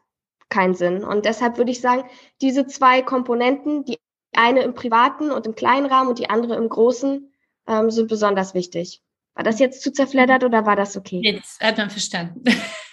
keinen 0.49 0.75
Sinn. 0.75 1.05
Und 1.05 1.25
deshalb 1.25 1.59
würde 1.59 1.71
ich 1.71 1.81
sagen, 1.81 2.05
diese 2.41 2.67
zwei 2.67 3.03
Komponenten, 3.03 3.85
die 3.85 3.99
eine 4.35 4.63
im 4.63 4.75
privaten 4.75 5.31
und 5.31 5.47
im 5.47 5.55
kleinen 5.55 5.87
Rahmen 5.87 6.09
und 6.09 6.19
die 6.19 6.31
andere 6.31 6.57
im 6.57 6.69
großen, 6.69 7.33
ähm, 7.67 7.91
sind 7.91 8.09
besonders 8.09 8.55
wichtig. 8.55 9.03
War 9.35 9.45
das 9.45 9.59
jetzt 9.59 9.83
zu 9.83 9.93
zerfleddert 9.93 10.45
oder 10.45 10.67
war 10.67 10.77
das 10.77 10.97
okay? 10.97 11.21
Jetzt 11.23 11.61
hat 11.61 11.79
man 11.79 11.91
verstanden. 11.91 12.45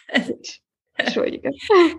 Entschuldige. 1.00 1.52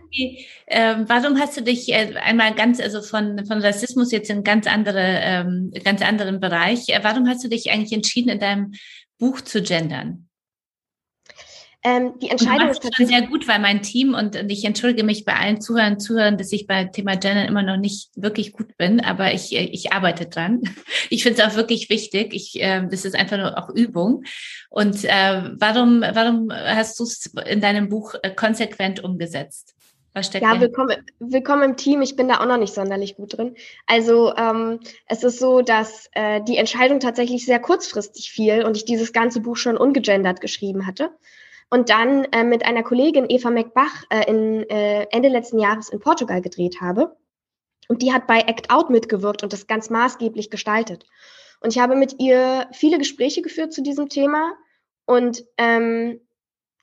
Okay. 0.06 0.46
Ähm, 0.66 1.04
warum 1.08 1.38
hast 1.38 1.56
du 1.56 1.62
dich 1.62 1.88
äh, 1.92 2.14
einmal 2.16 2.54
ganz, 2.54 2.80
also 2.80 3.02
von, 3.02 3.44
von 3.46 3.60
Rassismus 3.60 4.12
jetzt 4.12 4.30
in 4.30 4.44
ganz 4.44 4.66
andere, 4.66 5.00
ähm, 5.00 5.72
ganz 5.84 6.02
anderen 6.02 6.40
Bereich, 6.40 6.88
äh, 6.88 7.00
warum 7.02 7.28
hast 7.28 7.44
du 7.44 7.48
dich 7.48 7.70
eigentlich 7.70 7.92
entschieden, 7.92 8.30
in 8.30 8.38
deinem 8.38 8.72
Buch 9.18 9.40
zu 9.40 9.62
gendern? 9.62 10.29
Ähm, 11.82 12.18
die 12.18 12.28
Entscheidung 12.28 12.68
ist 12.68 12.82
schon 12.94 13.06
sehr 13.06 13.22
gut, 13.22 13.48
weil 13.48 13.58
mein 13.58 13.80
Team 13.80 14.12
und, 14.12 14.36
und 14.36 14.50
ich 14.50 14.64
entschuldige 14.64 15.02
mich 15.02 15.24
bei 15.24 15.34
allen 15.34 15.62
Zuhörern, 15.62 15.98
Zuhörern, 15.98 16.36
dass 16.36 16.52
ich 16.52 16.66
bei 16.66 16.84
Thema 16.84 17.16
Gender 17.16 17.46
immer 17.48 17.62
noch 17.62 17.78
nicht 17.78 18.10
wirklich 18.16 18.52
gut 18.52 18.76
bin, 18.76 19.00
aber 19.00 19.32
ich, 19.32 19.56
ich 19.56 19.92
arbeite 19.92 20.26
dran. 20.26 20.62
Ich 21.08 21.22
finde 21.24 21.42
es 21.42 21.48
auch 21.48 21.56
wirklich 21.56 21.90
wichtig. 21.90 22.34
Ich, 22.34 22.60
äh, 22.60 22.86
das 22.88 23.04
ist 23.04 23.16
einfach 23.16 23.36
nur 23.36 23.58
auch 23.58 23.70
Übung. 23.70 24.24
Und 24.68 25.04
äh, 25.04 25.50
warum, 25.58 26.02
warum 26.02 26.52
hast 26.52 27.00
du 27.00 27.04
es 27.04 27.32
in 27.46 27.60
deinem 27.60 27.88
Buch 27.88 28.14
äh, 28.22 28.30
konsequent 28.30 29.02
umgesetzt? 29.02 29.74
Was 30.12 30.26
steckt 30.26 30.44
ja, 30.44 30.60
willkommen, 30.60 30.96
willkommen 31.18 31.62
im 31.62 31.76
Team. 31.76 32.02
Ich 32.02 32.16
bin 32.16 32.28
da 32.28 32.40
auch 32.40 32.46
noch 32.46 32.58
nicht 32.58 32.74
sonderlich 32.74 33.16
gut 33.16 33.36
drin. 33.36 33.56
Also 33.86 34.34
ähm, 34.36 34.80
es 35.06 35.24
ist 35.24 35.38
so, 35.38 35.62
dass 35.62 36.08
äh, 36.12 36.42
die 36.42 36.58
Entscheidung 36.58 37.00
tatsächlich 37.00 37.44
sehr 37.44 37.58
kurzfristig 37.58 38.30
fiel 38.30 38.64
und 38.64 38.76
ich 38.76 38.84
dieses 38.84 39.12
ganze 39.12 39.40
Buch 39.40 39.56
schon 39.56 39.76
ungegendert 39.76 40.40
geschrieben 40.40 40.86
hatte 40.86 41.10
und 41.70 41.88
dann 41.88 42.24
äh, 42.32 42.44
mit 42.44 42.64
einer 42.64 42.82
Kollegin 42.82 43.26
Eva 43.28 43.50
McBach 43.50 44.04
äh, 44.10 44.28
in, 44.28 44.68
äh, 44.68 45.06
Ende 45.10 45.28
letzten 45.28 45.58
Jahres 45.58 45.88
in 45.88 46.00
Portugal 46.00 46.42
gedreht 46.42 46.80
habe. 46.80 47.16
Und 47.88 48.02
die 48.02 48.12
hat 48.12 48.26
bei 48.26 48.40
Act 48.40 48.70
Out 48.70 48.90
mitgewirkt 48.90 49.42
und 49.42 49.52
das 49.52 49.66
ganz 49.66 49.90
maßgeblich 49.90 50.50
gestaltet. 50.50 51.06
Und 51.60 51.74
ich 51.74 51.80
habe 51.80 51.96
mit 51.96 52.20
ihr 52.20 52.68
viele 52.72 52.98
Gespräche 52.98 53.42
geführt 53.42 53.72
zu 53.72 53.82
diesem 53.82 54.08
Thema 54.08 54.52
und 55.06 55.44
ähm, 55.58 56.20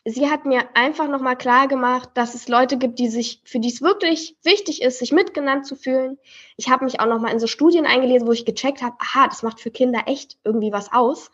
sie 0.06 0.30
hat 0.30 0.46
mir 0.46 0.70
einfach 0.76 1.08
nochmal 1.08 1.38
klar 1.38 1.68
gemacht, 1.68 2.10
dass 2.14 2.36
es 2.36 2.48
Leute 2.48 2.78
gibt, 2.78 3.00
die 3.00 3.10
sich, 3.10 3.42
für 3.46 3.60
die 3.60 3.70
es 3.70 3.82
wirklich 3.82 4.38
wichtig 4.44 4.82
ist, 4.82 5.00
sich 5.00 5.12
mitgenannt 5.12 5.66
zu 5.66 5.76
fühlen. 5.76 6.18
Ich 6.56 6.70
habe 6.70 6.86
mich 6.86 7.00
auch 7.00 7.08
nochmal 7.08 7.34
in 7.34 7.40
so 7.40 7.48
Studien 7.48 7.86
eingelesen, 7.86 8.28
wo 8.28 8.32
ich 8.32 8.46
gecheckt 8.46 8.82
habe, 8.82 8.96
aha, 9.00 9.28
das 9.28 9.44
macht 9.44 9.60
für 9.60 9.72
Kinder 9.72 10.04
echt 10.06 10.38
irgendwie 10.44 10.72
was 10.72 10.92
aus, 10.94 11.32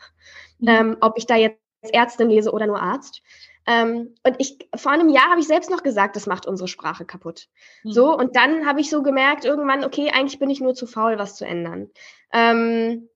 mhm. 0.59 0.67
ähm, 0.67 0.97
ob 1.01 1.17
ich 1.17 1.25
da 1.25 1.35
jetzt 1.35 1.62
Ärztin 1.91 2.29
lese 2.29 2.51
oder 2.51 2.67
nur 2.67 2.81
Arzt. 2.81 3.21
Ähm, 3.65 4.15
und 4.23 4.35
ich, 4.39 4.57
vor 4.75 4.91
einem 4.91 5.09
Jahr 5.09 5.29
habe 5.29 5.39
ich 5.39 5.47
selbst 5.47 5.69
noch 5.69 5.83
gesagt, 5.83 6.15
das 6.15 6.27
macht 6.27 6.45
unsere 6.45 6.67
Sprache 6.67 7.05
kaputt. 7.05 7.47
Mhm. 7.83 7.91
So, 7.91 8.17
und 8.17 8.35
dann 8.35 8.65
habe 8.65 8.81
ich 8.81 8.89
so 8.89 9.03
gemerkt, 9.03 9.45
irgendwann, 9.45 9.85
okay, 9.85 10.11
eigentlich 10.13 10.39
bin 10.39 10.49
ich 10.49 10.59
nur 10.59 10.75
zu 10.75 10.85
faul, 10.85 11.17
was 11.17 11.35
zu 11.35 11.45
ändern. 11.45 11.89
Ähm, 12.33 13.07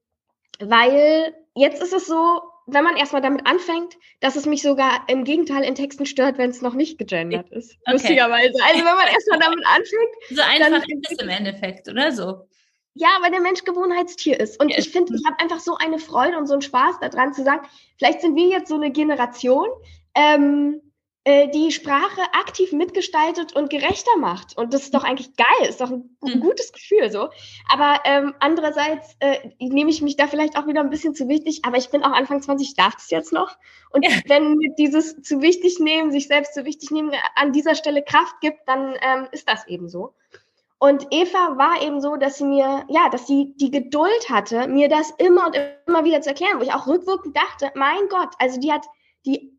weil 0.59 1.35
jetzt 1.53 1.81
ist 1.81 1.93
es 1.93 2.07
so, 2.07 2.41
wenn 2.65 2.83
man 2.83 2.97
erstmal 2.97 3.21
damit 3.21 3.47
anfängt, 3.47 3.95
dass 4.19 4.35
es 4.35 4.45
mich 4.45 4.61
sogar 4.61 5.05
im 5.07 5.23
Gegenteil 5.23 5.63
in 5.63 5.75
Texten 5.75 6.05
stört, 6.05 6.37
wenn 6.37 6.49
es 6.49 6.61
noch 6.61 6.73
nicht 6.73 6.97
gegendert 6.97 7.49
ist. 7.49 7.77
Okay. 7.81 7.93
Lustigerweise. 7.93 8.53
Also 8.65 8.79
wenn 8.79 8.95
man 8.95 9.07
erstmal 9.07 9.39
damit 9.39 9.65
anfängt. 9.65 10.15
So 10.29 10.41
einfach 10.41 10.87
ist 10.87 11.11
es 11.11 11.19
im 11.19 11.29
Endeffekt, 11.29 11.87
oder 11.87 12.11
so? 12.11 12.47
Ja, 12.97 13.09
weil 13.21 13.31
der 13.31 13.41
Mensch 13.41 13.63
Gewohnheitstier 13.63 14.39
ist. 14.39 14.59
Und 14.59 14.69
ich 14.69 14.89
finde, 14.89 15.15
ich 15.15 15.23
habe 15.25 15.39
einfach 15.39 15.59
so 15.59 15.75
eine 15.75 15.99
Freude 15.99 16.37
und 16.37 16.47
so 16.47 16.53
einen 16.53 16.63
Spaß 16.63 16.99
daran 16.99 17.33
zu 17.33 17.43
sagen, 17.43 17.67
vielleicht 17.97 18.21
sind 18.21 18.35
wir 18.35 18.47
jetzt 18.47 18.69
so 18.69 18.75
eine 18.75 18.91
Generation, 18.91 19.67
ähm, 20.15 20.81
äh, 21.27 21.49
die 21.49 21.71
Sprache 21.71 22.21
aktiv 22.31 22.71
mitgestaltet 22.71 23.53
und 23.53 23.69
gerechter 23.69 24.17
macht. 24.17 24.57
Und 24.57 24.73
das 24.73 24.83
ist 24.83 24.95
doch 24.95 25.03
eigentlich 25.03 25.35
geil, 25.35 25.67
ist 25.69 25.81
doch 25.81 25.91
ein, 25.91 26.17
mhm. 26.21 26.39
gutes 26.39 26.71
Gefühl 26.71 27.11
so. 27.11 27.29
Aber 27.69 27.99
ähm, 28.05 28.33
andererseits 28.39 29.15
äh, 29.19 29.37
nehme 29.59 29.91
ich 29.91 30.01
mich 30.01 30.15
da 30.15 30.27
vielleicht 30.27 30.57
auch 30.57 30.65
wieder 30.65 30.79
ein 30.79 30.89
bisschen 30.89 31.13
zu 31.13 31.27
wichtig, 31.27 31.65
aber 31.65 31.77
ich 31.77 31.89
bin 31.89 32.03
auch 32.03 32.13
Anfang 32.13 32.41
20, 32.41 32.69
ich 32.69 32.75
darf 32.75 32.95
das 32.95 33.11
jetzt 33.11 33.33
noch. 33.33 33.57
Und 33.91 34.05
ja. 34.05 34.11
wenn 34.25 34.57
dieses 34.79 35.21
zu 35.21 35.41
wichtig 35.41 35.79
nehmen, 35.79 36.11
sich 36.11 36.27
selbst 36.27 36.53
zu 36.53 36.65
wichtig 36.65 36.91
nehmen, 36.91 37.11
an 37.35 37.51
dieser 37.51 37.75
Stelle 37.75 38.03
Kraft 38.03 38.39
gibt, 38.41 38.59
dann 38.65 38.95
ähm, 39.01 39.27
ist 39.31 39.47
das 39.49 39.67
eben 39.67 39.87
so. 39.87 40.15
Und 40.79 41.07
Eva 41.09 41.57
war 41.57 41.81
eben 41.81 42.01
so, 42.01 42.17
dass 42.17 42.37
sie 42.37 42.45
mir, 42.45 42.85
ja, 42.87 43.09
dass 43.09 43.25
sie 43.25 43.53
die 43.55 43.71
Geduld 43.71 44.29
hatte, 44.29 44.67
mir 44.67 44.89
das 44.89 45.11
immer 45.17 45.47
und 45.47 45.59
immer 45.87 46.03
wieder 46.03 46.21
zu 46.21 46.29
erklären, 46.29 46.59
wo 46.59 46.63
ich 46.63 46.73
auch 46.73 46.85
rückwirkend 46.85 47.35
dachte, 47.35 47.71
mein 47.75 48.07
Gott, 48.09 48.29
also 48.37 48.59
die 48.59 48.71
hat, 48.71 48.85
die 49.25 49.57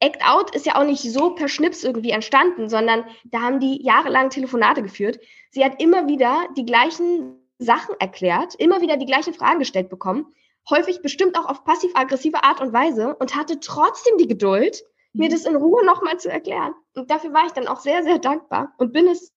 Act 0.00 0.22
Out 0.22 0.54
ist 0.54 0.66
ja 0.66 0.76
auch 0.76 0.84
nicht 0.84 1.02
so 1.02 1.34
per 1.34 1.48
Schnips 1.48 1.84
irgendwie 1.84 2.10
entstanden, 2.10 2.68
sondern 2.68 3.04
da 3.24 3.40
haben 3.40 3.60
die 3.60 3.82
jahrelang 3.82 4.30
Telefonate 4.30 4.82
geführt. 4.82 5.18
Sie 5.50 5.64
hat 5.64 5.82
immer 5.82 6.06
wieder 6.06 6.46
die 6.56 6.66
gleichen 6.66 7.36
Sachen 7.58 7.96
erklärt, 7.98 8.54
immer 8.56 8.80
wieder 8.80 8.96
die 8.96 9.06
gleichen 9.06 9.34
Fragen 9.34 9.58
gestellt 9.58 9.88
bekommen, 9.88 10.26
häufig 10.70 11.02
bestimmt 11.02 11.36
auch 11.38 11.46
auf 11.46 11.64
passiv-aggressive 11.64 12.44
Art 12.44 12.60
und 12.60 12.72
Weise 12.72 13.16
und 13.16 13.34
hatte 13.34 13.58
trotzdem 13.58 14.18
die 14.18 14.28
Geduld, 14.28 14.84
mir 15.14 15.28
mhm. 15.28 15.32
das 15.32 15.46
in 15.46 15.56
Ruhe 15.56 15.84
nochmal 15.84 16.18
zu 16.18 16.30
erklären. 16.30 16.74
Und 16.94 17.10
dafür 17.10 17.32
war 17.32 17.46
ich 17.46 17.52
dann 17.52 17.66
auch 17.66 17.80
sehr, 17.80 18.02
sehr 18.04 18.18
dankbar 18.18 18.74
und 18.76 18.92
bin 18.92 19.08
es 19.08 19.32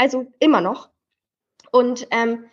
also 0.00 0.32
immer 0.38 0.62
noch. 0.62 0.88
Und 1.72 2.08
ähm, 2.10 2.46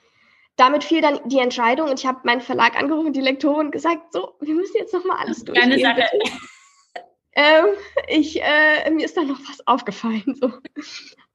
damit 0.58 0.84
fiel 0.84 1.02
dann 1.02 1.20
die 1.30 1.40
Entscheidung 1.40 1.90
und 1.90 2.00
ich 2.00 2.06
habe 2.06 2.20
meinen 2.24 2.42
Verlag 2.42 2.78
angerufen, 2.78 3.14
die 3.14 3.22
Lektorin 3.22 3.72
gesagt, 3.72 4.12
so, 4.12 4.34
wir 4.42 4.54
müssen 4.54 4.76
jetzt 4.78 4.94
noch 4.94 5.06
mal 5.06 5.18
alles 5.18 5.46
durchgehen. 5.46 5.70
Keine 5.70 5.82
Sache. 5.82 6.10
Ähm, 7.40 7.66
ich, 8.08 8.42
äh, 8.42 8.90
mir 8.90 9.06
ist 9.06 9.16
da 9.16 9.22
noch 9.22 9.40
was 9.48 9.66
aufgefallen. 9.68 10.36
So. 10.42 10.52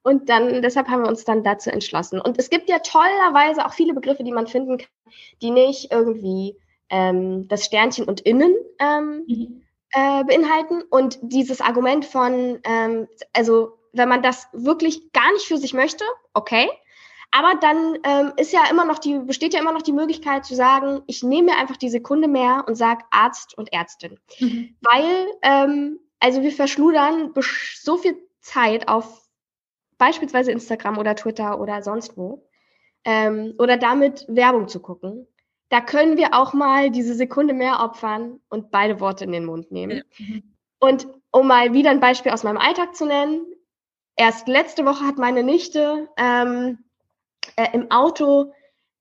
Und 0.03 0.27
dann, 0.27 0.61
deshalb 0.61 0.89
haben 0.89 1.03
wir 1.03 1.07
uns 1.07 1.23
dann 1.23 1.43
dazu 1.43 1.71
entschlossen. 1.71 2.19
Und 2.19 2.37
es 2.37 2.49
gibt 2.49 2.69
ja 2.69 2.79
tollerweise 2.79 3.65
auch 3.65 3.73
viele 3.73 3.93
Begriffe, 3.93 4.25
die 4.25 4.33
man 4.33 4.47
finden 4.47 4.77
kann, 4.77 4.87
die 5.41 5.51
nicht 5.51 5.93
irgendwie 5.93 6.57
ähm, 6.89 7.47
das 7.47 7.63
Sternchen 7.63 8.05
und 8.05 8.19
innen 8.19 8.53
ähm, 8.79 9.23
mhm. 9.27 9.63
äh, 9.91 10.25
beinhalten. 10.25 10.83
Und 10.89 11.19
dieses 11.21 11.61
Argument 11.61 12.03
von, 12.03 12.59
ähm, 12.65 13.07
also 13.31 13.77
wenn 13.93 14.09
man 14.09 14.21
das 14.21 14.47
wirklich 14.51 15.11
gar 15.13 15.31
nicht 15.33 15.45
für 15.45 15.57
sich 15.57 15.73
möchte, 15.73 16.03
okay. 16.33 16.69
Aber 17.31 17.55
dann 17.59 17.97
ähm, 18.03 18.33
ist 18.37 18.53
ja 18.53 18.61
immer 18.69 18.85
noch 18.85 18.99
die, 18.99 19.17
besteht 19.17 19.53
ja 19.53 19.59
immer 19.59 19.71
noch 19.71 19.81
die 19.81 19.93
Möglichkeit 19.93 20.45
zu 20.45 20.55
sagen, 20.55 21.01
ich 21.07 21.23
nehme 21.23 21.51
mir 21.51 21.57
einfach 21.57 21.77
die 21.77 21.89
Sekunde 21.89 22.27
mehr 22.27 22.65
und 22.67 22.75
sage 22.75 23.03
Arzt 23.09 23.57
und 23.57 23.73
Ärztin. 23.73 24.19
Mhm. 24.39 24.75
Weil, 24.81 25.27
ähm, 25.41 25.99
also 26.19 26.43
wir 26.43 26.51
verschludern 26.51 27.33
so 27.81 27.97
viel 27.97 28.17
Zeit 28.39 28.87
auf 28.87 29.27
beispielsweise 29.97 30.51
Instagram 30.51 30.97
oder 30.97 31.15
Twitter 31.15 31.59
oder 31.59 31.81
sonst 31.81 32.17
wo, 32.17 32.47
ähm, 33.05 33.55
oder 33.57 33.77
damit 33.77 34.25
Werbung 34.27 34.67
zu 34.67 34.79
gucken, 34.79 35.27
da 35.69 35.81
können 35.81 36.17
wir 36.17 36.35
auch 36.35 36.53
mal 36.53 36.91
diese 36.91 37.15
Sekunde 37.15 37.55
mehr 37.55 37.79
opfern 37.81 38.39
und 38.49 38.69
beide 38.69 38.99
Worte 38.99 39.23
in 39.23 39.31
den 39.31 39.45
Mund 39.45 39.71
nehmen. 39.71 40.03
Mhm. 40.19 40.55
Und 40.79 41.07
um 41.31 41.47
mal 41.47 41.73
wieder 41.73 41.89
ein 41.89 41.99
Beispiel 41.99 42.31
aus 42.31 42.43
meinem 42.43 42.57
Alltag 42.57 42.95
zu 42.95 43.07
nennen, 43.07 43.43
erst 44.15 44.47
letzte 44.47 44.85
Woche 44.85 45.05
hat 45.05 45.17
meine 45.17 45.43
Nichte 45.43 46.09
ähm, 46.17 46.79
äh, 47.55 47.67
im 47.73 47.91
Auto, 47.91 48.53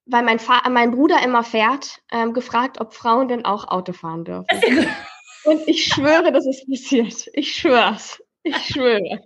weil 0.07 0.23
mein, 0.23 0.39
Fa 0.39 0.69
mein 0.69 0.91
Bruder 0.91 1.23
immer 1.23 1.45
fährt, 1.45 2.03
ähm, 2.11 2.33
gefragt, 2.33 2.81
ob 2.81 2.95
Frauen 2.95 3.29
denn 3.29 3.45
auch 3.45 3.69
Auto 3.69 3.93
fahren 3.93 4.25
dürfen. 4.25 4.47
Und 5.45 5.67
ich 5.67 5.85
schwöre, 5.85 6.31
das 6.33 6.47
ist 6.47 6.69
passiert. 6.69 7.29
Ich 7.33 7.55
schwör's. 7.57 8.23
Ich 8.45 8.57
schwöre. 8.59 9.23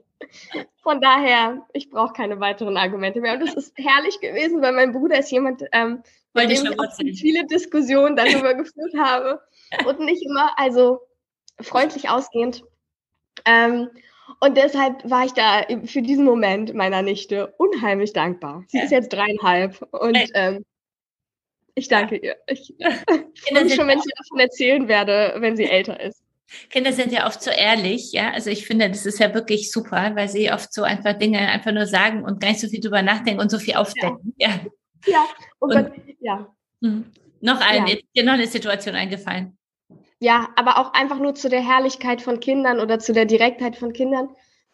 Von 0.83 1.01
daher, 1.01 1.67
ich 1.73 1.91
brauche 1.91 2.15
keine 2.15 2.41
weiteren 2.41 2.77
Argumente 2.77 3.21
mehr. 3.21 3.35
Und 3.35 3.43
es 3.43 3.55
ist 3.55 3.77
herrlich 3.77 4.21
gewesen, 4.21 4.63
weil 4.63 4.73
mein 4.73 4.93
Bruder 4.93 5.19
ist 5.19 5.31
jemand, 5.31 5.63
ähm, 5.73 6.03
mit 6.33 6.51
dem 6.51 6.67
ich 6.73 6.79
auch 6.79 6.93
viele 6.97 7.47
Diskussionen 7.47 8.17
darüber 8.17 8.55
geführt 8.55 8.95
habe 8.99 9.43
und 9.87 10.01
nicht 10.01 10.23
immer, 10.25 10.59
also 10.59 11.01
freundlich 11.61 12.09
ausgehend. 12.09 12.63
Ähm, 13.45 13.91
und 14.41 14.57
deshalb 14.57 15.09
war 15.09 15.25
ich 15.25 15.33
da 15.33 15.63
für 15.85 16.03
diesen 16.03 16.25
Moment 16.25 16.75
meiner 16.75 17.03
Nichte 17.03 17.49
unheimlich 17.59 18.13
dankbar. 18.13 18.65
Sie 18.69 18.79
ja. 18.79 18.85
ist 18.85 18.91
jetzt 18.91 19.13
dreieinhalb 19.13 19.81
und 19.93 20.19
ähm, 20.35 20.65
ich 21.75 21.89
danke 21.89 22.17
ihr. 22.17 22.37
Ich, 22.47 22.75
ich 22.79 23.43
freue 23.43 23.65
mich 23.65 23.75
schon, 23.75 23.87
wenn 23.87 23.99
ich 23.99 24.05
ihr 24.05 24.17
davon 24.17 24.39
erzählen 24.39 24.89
werde, 24.89 25.35
wenn 25.39 25.57
sie 25.57 25.65
älter 25.65 26.01
ist. 26.01 26.23
Kinder 26.71 26.93
sind 26.93 27.13
ja 27.13 27.27
oft 27.27 27.43
so 27.43 27.51
ehrlich, 27.51 28.13
ja. 28.13 28.31
Also 28.31 28.51
ich 28.51 28.67
finde, 28.67 28.89
das 28.89 29.05
ist 29.05 29.19
ja 29.19 29.35
wirklich 29.35 29.71
super, 29.71 30.13
weil 30.15 30.29
sie 30.29 30.51
oft 30.53 30.73
so 30.73 30.85
einfach 30.85 31.15
Dinge 31.15 31.39
einfach 31.39 31.73
nur 31.73 31.87
sagen 31.87 32.25
und 32.25 32.41
gar 32.41 32.49
nicht 32.49 32.61
so 32.61 32.69
viel 32.69 32.81
drüber 32.81 33.03
nachdenken 33.03 33.41
und 33.41 33.51
so 33.51 33.59
viel 33.59 33.75
aufdecken. 33.75 34.35
Ja. 34.39 34.49
Ja, 34.49 35.13
ja. 35.13 35.25
Oh 35.61 35.67
und, 35.67 35.93
ja. 36.21 36.55
Mh. 36.81 37.03
Noch 37.41 37.61
ein, 37.61 37.87
ja. 37.87 37.97
dir 38.15 38.25
noch 38.25 38.35
eine 38.35 38.47
Situation 38.47 38.95
eingefallen. 38.95 39.59
Ja, 40.19 40.49
aber 40.57 40.79
auch 40.79 40.95
einfach 40.95 41.19
nur 41.19 41.35
zu 41.35 41.49
der 41.49 41.61
Herrlichkeit 41.61 42.23
von 42.23 42.41
Kindern 42.41 42.81
oder 42.81 42.99
zu 42.99 43.13
der 43.13 43.27
Direktheit 43.27 43.77
von 43.77 43.93
Kindern. 43.93 44.31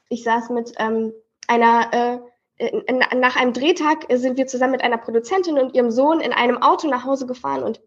Ich 0.09 0.22
saß 0.22 0.51
mit 0.51 0.72
ähm, 0.78 1.12
einer, 1.49 2.22
äh, 2.59 3.12
nach 3.14 3.36
einem 3.36 3.53
Drehtag 3.53 4.07
sind 4.12 4.36
wir 4.36 4.47
zusammen 4.47 4.72
mit 4.72 4.84
einer 4.84 4.99
Produzentin 4.99 5.59
und 5.59 5.74
ihrem 5.74 5.90
Sohn 5.90 6.20
in 6.20 6.32
einem 6.32 6.62
Auto 6.62 6.88
nach 6.88 7.05
Hause 7.05 7.26
gefahren 7.26 7.64
und 7.64 7.80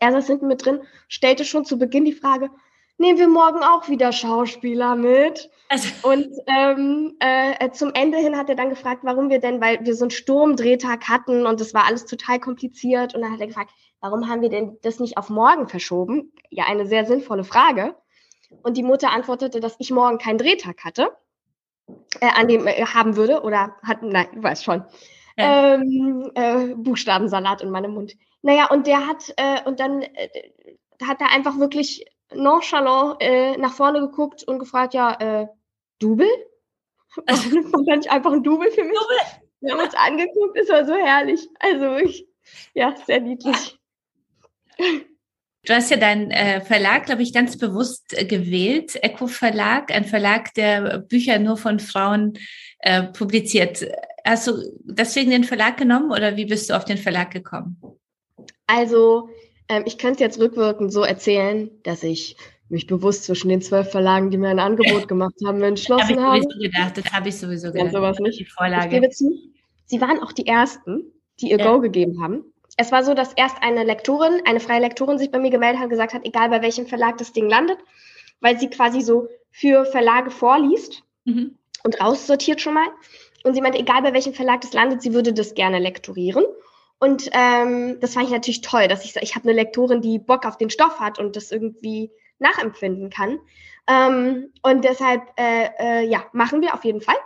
er 0.00 0.12
saß 0.12 0.26
hinten 0.26 0.48
mit 0.48 0.64
drin, 0.64 0.82
stellte 1.08 1.44
schon 1.44 1.64
zu 1.64 1.78
Beginn 1.78 2.04
die 2.04 2.12
Frage, 2.12 2.50
nehmen 2.98 3.18
wir 3.18 3.28
morgen 3.28 3.62
auch 3.62 3.88
wieder 3.88 4.12
Schauspieler 4.12 4.94
mit. 4.96 5.50
Also. 5.68 5.88
Und 6.02 6.28
ähm, 6.46 7.16
äh, 7.20 7.70
zum 7.70 7.92
Ende 7.94 8.18
hin 8.18 8.36
hat 8.36 8.48
er 8.48 8.54
dann 8.54 8.70
gefragt, 8.70 9.00
warum 9.02 9.30
wir 9.30 9.40
denn, 9.40 9.60
weil 9.60 9.84
wir 9.84 9.94
so 9.94 10.04
einen 10.04 10.10
Sturmdrehtag 10.10 11.08
hatten 11.08 11.46
und 11.46 11.60
das 11.60 11.74
war 11.74 11.86
alles 11.86 12.06
total 12.06 12.38
kompliziert. 12.38 13.14
Und 13.14 13.22
dann 13.22 13.32
hat 13.32 13.40
er 13.40 13.48
gefragt, 13.48 13.70
warum 14.00 14.28
haben 14.28 14.42
wir 14.42 14.50
denn 14.50 14.78
das 14.82 15.00
nicht 15.00 15.16
auf 15.16 15.30
morgen 15.30 15.68
verschoben? 15.68 16.32
Ja, 16.50 16.64
eine 16.64 16.86
sehr 16.86 17.06
sinnvolle 17.06 17.44
Frage. 17.44 17.96
Und 18.62 18.76
die 18.76 18.82
Mutter 18.82 19.10
antwortete, 19.10 19.60
dass 19.60 19.76
ich 19.78 19.90
morgen 19.90 20.18
keinen 20.18 20.38
Drehtag 20.38 20.84
hatte, 20.84 21.10
äh, 22.20 22.30
an 22.34 22.48
dem 22.48 22.66
äh, 22.66 22.84
haben 22.84 23.16
würde 23.16 23.42
oder 23.42 23.76
hatten, 23.82 24.08
nein, 24.10 24.28
du 24.34 24.42
weißt 24.42 24.64
schon. 24.64 24.84
Ja. 25.36 25.74
Ähm, 25.74 26.30
äh, 26.34 26.74
Buchstabensalat 26.76 27.62
in 27.62 27.70
meinem 27.70 27.94
Mund. 27.94 28.14
Naja, 28.42 28.70
und 28.70 28.86
der 28.86 29.06
hat, 29.06 29.32
äh, 29.36 29.62
und 29.64 29.80
dann 29.80 30.02
äh, 30.02 30.28
hat 31.04 31.20
er 31.20 31.32
einfach 31.32 31.58
wirklich 31.58 32.04
nonchalant 32.32 33.16
äh, 33.20 33.56
nach 33.56 33.72
vorne 33.72 34.00
geguckt 34.00 34.44
und 34.44 34.58
gefragt, 34.58 34.94
ja, 34.94 35.12
äh, 35.20 35.46
Double? 35.98 36.28
Nimmt 37.50 37.72
man 37.72 37.84
dann 37.86 37.98
nicht 37.98 38.10
einfach 38.10 38.32
ein 38.32 38.42
Double 38.42 38.70
für 38.70 38.84
mich? 38.84 38.98
Double. 38.98 39.44
Wir 39.60 39.72
haben 39.72 39.80
uns 39.80 39.94
angeguckt, 39.94 40.58
es 40.58 40.68
war 40.68 40.84
so 40.84 40.94
herrlich. 40.94 41.48
Also 41.58 41.96
ich, 41.96 42.26
ja, 42.74 42.94
sehr 43.06 43.20
niedlich. 43.20 43.78
Du 45.66 45.72
hast 45.72 45.90
ja 45.90 45.96
deinen 45.96 46.30
äh, 46.30 46.60
Verlag, 46.60 47.06
glaube 47.06 47.22
ich, 47.22 47.32
ganz 47.32 47.56
bewusst 47.56 48.12
äh, 48.12 48.26
gewählt, 48.26 49.02
Eco 49.02 49.26
Verlag, 49.26 49.90
ein 49.90 50.04
Verlag, 50.04 50.52
der 50.54 50.98
Bücher 50.98 51.38
nur 51.38 51.56
von 51.56 51.80
Frauen 51.80 52.34
äh, 52.80 53.04
publiziert. 53.04 53.86
Hast 54.26 54.46
du 54.46 54.62
deswegen 54.82 55.30
den 55.30 55.44
Verlag 55.44 55.78
genommen 55.78 56.10
oder 56.10 56.36
wie 56.36 56.44
bist 56.44 56.68
du 56.68 56.76
auf 56.76 56.84
den 56.84 56.98
Verlag 56.98 57.30
gekommen? 57.30 57.80
Also 58.66 59.30
ähm, 59.68 59.82
ich 59.86 59.98
könnte 59.98 60.22
jetzt 60.22 60.38
rückwirkend 60.38 60.92
so 60.92 61.02
erzählen, 61.02 61.70
dass 61.82 62.02
ich 62.02 62.36
mich 62.68 62.86
bewusst 62.86 63.24
zwischen 63.24 63.48
den 63.48 63.62
zwölf 63.62 63.90
Verlagen, 63.90 64.30
die 64.30 64.38
mir 64.38 64.48
ein 64.48 64.58
Angebot 64.58 65.08
gemacht 65.08 65.34
haben, 65.46 65.62
entschlossen 65.62 66.20
habe. 66.20 66.40
Das 66.40 66.44
habe 66.44 66.48
ich 66.48 66.48
sowieso 66.48 66.58
gedacht. 66.60 66.96
Das 66.96 67.12
habe 67.12 67.28
ich 67.28 67.38
sowieso 67.38 67.72
gedacht. 67.72 67.92
sowas 67.92 68.18
nicht. 68.18 68.40
Die 68.40 68.44
Vorlage. 68.44 68.86
Ich 68.86 68.90
gebe 68.90 69.10
zu, 69.10 69.30
sie 69.86 70.00
waren 70.00 70.22
auch 70.22 70.32
die 70.32 70.46
ersten, 70.46 71.12
die 71.40 71.50
ihr 71.50 71.58
ja. 71.58 71.70
Go 71.70 71.80
gegeben 71.80 72.22
haben. 72.22 72.44
Es 72.76 72.90
war 72.90 73.04
so, 73.04 73.14
dass 73.14 73.32
erst 73.34 73.56
eine 73.62 73.84
Lektorin, 73.84 74.40
eine 74.46 74.60
freie 74.60 74.80
Lektorin 74.80 75.18
sich 75.18 75.30
bei 75.30 75.38
mir 75.38 75.50
gemeldet 75.50 75.78
hat 75.78 75.84
und 75.84 75.90
gesagt 75.90 76.14
hat, 76.14 76.24
egal 76.24 76.48
bei 76.50 76.60
welchem 76.62 76.86
Verlag 76.86 77.18
das 77.18 77.32
Ding 77.32 77.48
landet, 77.48 77.78
weil 78.40 78.58
sie 78.58 78.68
quasi 78.68 79.00
so 79.00 79.28
für 79.50 79.84
Verlage 79.84 80.30
vorliest 80.30 81.04
mhm. 81.24 81.56
und 81.84 82.00
raussortiert 82.00 82.60
schon 82.60 82.74
mal. 82.74 82.88
Und 83.44 83.54
sie 83.54 83.60
meinte, 83.60 83.78
egal 83.78 84.02
bei 84.02 84.12
welchem 84.12 84.34
Verlag 84.34 84.62
das 84.62 84.72
landet, 84.72 85.02
sie 85.02 85.14
würde 85.14 85.32
das 85.32 85.54
gerne 85.54 85.78
lektorieren. 85.78 86.44
Und 87.04 87.28
ähm, 87.32 88.00
das 88.00 88.14
fand 88.14 88.26
ich 88.26 88.32
natürlich 88.32 88.62
toll, 88.62 88.88
dass 88.88 89.04
ich 89.04 89.14
ich 89.16 89.34
habe 89.34 89.46
eine 89.46 89.52
Lektorin, 89.52 90.00
die 90.00 90.18
Bock 90.18 90.46
auf 90.46 90.56
den 90.56 90.70
Stoff 90.70 91.00
hat 91.00 91.18
und 91.18 91.36
das 91.36 91.52
irgendwie 91.52 92.10
nachempfinden 92.38 93.10
kann. 93.10 93.40
Ähm, 93.86 94.54
und 94.62 94.84
deshalb, 94.86 95.20
äh, 95.38 95.68
äh, 95.78 96.08
ja, 96.08 96.24
machen 96.32 96.62
wir 96.62 96.72
auf 96.72 96.82
jeden 96.82 97.02
Fall. 97.02 97.18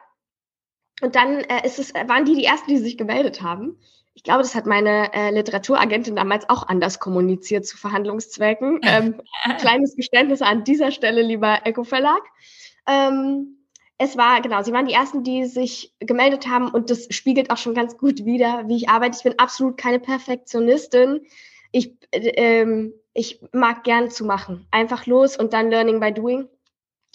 Und 1.01 1.15
dann 1.15 1.43
äh, 1.43 1.65
ist 1.65 1.79
es, 1.79 1.95
waren 1.95 2.25
die 2.25 2.35
die 2.35 2.45
ersten, 2.45 2.69
die 2.71 2.79
sich 2.79 2.99
gemeldet 2.99 3.41
haben. 3.41 3.79
Ich 4.15 4.25
glaube, 4.25 4.43
das 4.43 4.57
hat 4.57 4.67
meine 4.67 5.15
äh, 5.15 5.31
Literaturagentin 5.31 6.17
damals 6.17 6.51
auch 6.51 6.67
anders 6.67 6.99
kommuniziert 6.99 7.65
zu 7.65 7.77
Verhandlungszwecken. 7.77 8.81
Ähm, 8.83 9.23
kleines 9.61 9.95
Geständnis 9.95 10.43
an 10.43 10.65
dieser 10.65 10.91
Stelle, 10.91 11.23
lieber 11.23 11.61
Eco 11.65 11.85
Verlag. 11.85 12.23
Ähm, 12.89 13.58
es 13.99 14.17
war, 14.17 14.41
genau, 14.41 14.63
sie 14.63 14.73
waren 14.73 14.87
die 14.87 14.95
ersten, 14.95 15.25
die 15.25 15.45
sich 15.45 15.93
gemeldet 15.99 16.47
haben 16.47 16.69
und 16.69 16.89
das 16.89 17.09
spiegelt 17.11 17.51
auch 17.51 17.57
schon 17.57 17.75
ganz 17.75 17.99
gut 17.99 18.25
wider, 18.25 18.69
wie 18.69 18.77
ich 18.77 18.89
arbeite. 18.89 19.17
Ich 19.19 19.25
bin 19.25 19.39
absolut 19.39 19.77
keine 19.77 19.99
Perfektionistin. 19.99 21.27
Ich, 21.73 21.95
ähm, 22.13 22.95
ich 23.13 23.41
mag 23.53 23.83
gern 23.83 24.09
zu 24.09 24.25
machen. 24.25 24.67
Einfach 24.71 25.07
los 25.07 25.37
und 25.37 25.53
dann 25.53 25.71
Learning 25.71 25.99
by 25.99 26.13
Doing. 26.13 26.49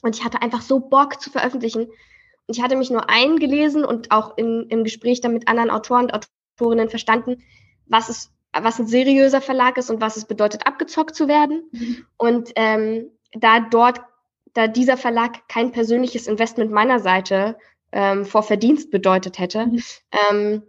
Und 0.02 0.18
ich 0.18 0.26
hatte 0.26 0.42
einfach 0.42 0.62
so 0.62 0.82
Bock 0.82 1.22
zu 1.22 1.30
veröffentlichen. 1.32 1.84
Und 1.84 2.58
ich 2.58 2.62
hatte 2.62 2.76
mich 2.76 2.90
nur 2.90 3.10
eingelesen 3.10 3.86
und 3.86 4.12
auch 4.12 4.38
in, 4.38 4.68
im 4.68 4.84
Gespräch 4.84 5.22
dann 5.22 5.34
mit 5.34 5.48
anderen 5.48 5.70
Autoren 5.70 6.12
und 6.12 6.30
Autorinnen 6.60 6.90
verstanden, 6.90 7.42
was 7.86 8.10
es, 8.10 8.30
was 8.52 8.80
ein 8.80 8.88
seriöser 8.88 9.40
Verlag 9.40 9.78
ist 9.78 9.90
und 9.90 10.02
was 10.02 10.18
es 10.18 10.26
bedeutet, 10.26 10.68
abgezockt 10.68 11.16
zu 11.16 11.30
werden. 11.30 11.64
Mhm. 11.72 12.06
Und 12.18 12.52
ähm, 12.58 13.10
da 13.32 13.62
dort 13.62 14.02
da 14.54 14.68
dieser 14.68 14.98
Verlag 14.98 15.48
kein 15.48 15.72
persönliches 15.72 16.28
Investment 16.28 16.72
meiner 16.72 17.00
Seite 17.00 17.58
ähm, 17.92 18.26
vor 18.26 18.44
Verdienst 18.44 18.92
bedeutet 18.92 19.40
hätte, 19.40 19.68
mhm. 19.68 19.84
ähm, 20.32 20.64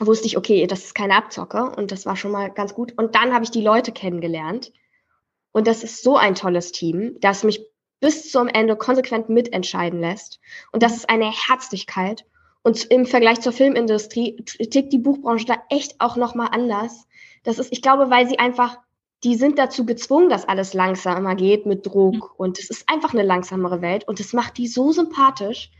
wusste 0.00 0.26
ich, 0.26 0.36
okay, 0.36 0.66
das 0.66 0.84
ist 0.84 0.94
keine 0.94 1.16
Abzocke 1.16 1.70
und 1.76 1.92
das 1.92 2.06
war 2.06 2.16
schon 2.16 2.32
mal 2.32 2.50
ganz 2.50 2.74
gut. 2.74 2.92
Und 2.96 3.14
dann 3.14 3.32
habe 3.32 3.44
ich 3.44 3.50
die 3.50 3.62
Leute 3.62 3.92
kennengelernt 3.92 4.72
und 5.52 5.66
das 5.66 5.82
ist 5.82 6.02
so 6.02 6.16
ein 6.16 6.34
tolles 6.34 6.72
Team, 6.72 7.16
das 7.20 7.44
mich 7.44 7.66
bis 8.00 8.30
zum 8.30 8.48
Ende 8.48 8.76
konsequent 8.76 9.30
mitentscheiden 9.30 10.00
lässt. 10.00 10.40
Und 10.72 10.82
das 10.82 10.96
ist 10.96 11.08
eine 11.08 11.30
Herzlichkeit. 11.30 12.26
Und 12.62 12.84
im 12.90 13.06
Vergleich 13.06 13.40
zur 13.40 13.52
Filmindustrie 13.52 14.36
tickt 14.44 14.92
die 14.92 14.98
Buchbranche 14.98 15.46
da 15.46 15.56
echt 15.70 16.00
auch 16.00 16.16
nochmal 16.16 16.48
anders. 16.50 17.06
Das 17.42 17.58
ist, 17.58 17.72
ich 17.72 17.80
glaube, 17.80 18.10
weil 18.10 18.28
sie 18.28 18.38
einfach 18.38 18.78
die 19.24 19.36
sind 19.36 19.58
dazu 19.58 19.86
gezwungen, 19.86 20.28
dass 20.28 20.46
alles 20.46 20.74
langsamer 20.74 21.34
geht 21.34 21.66
mit 21.66 21.86
Druck. 21.86 22.14
Mhm. 22.14 22.22
Und 22.36 22.58
es 22.58 22.70
ist 22.70 22.88
einfach 22.88 23.12
eine 23.12 23.22
langsamere 23.22 23.80
Welt 23.80 24.06
und 24.06 24.20
es 24.20 24.32
macht 24.32 24.58
die 24.58 24.68
so 24.68 24.92
sympathisch. 24.92 25.70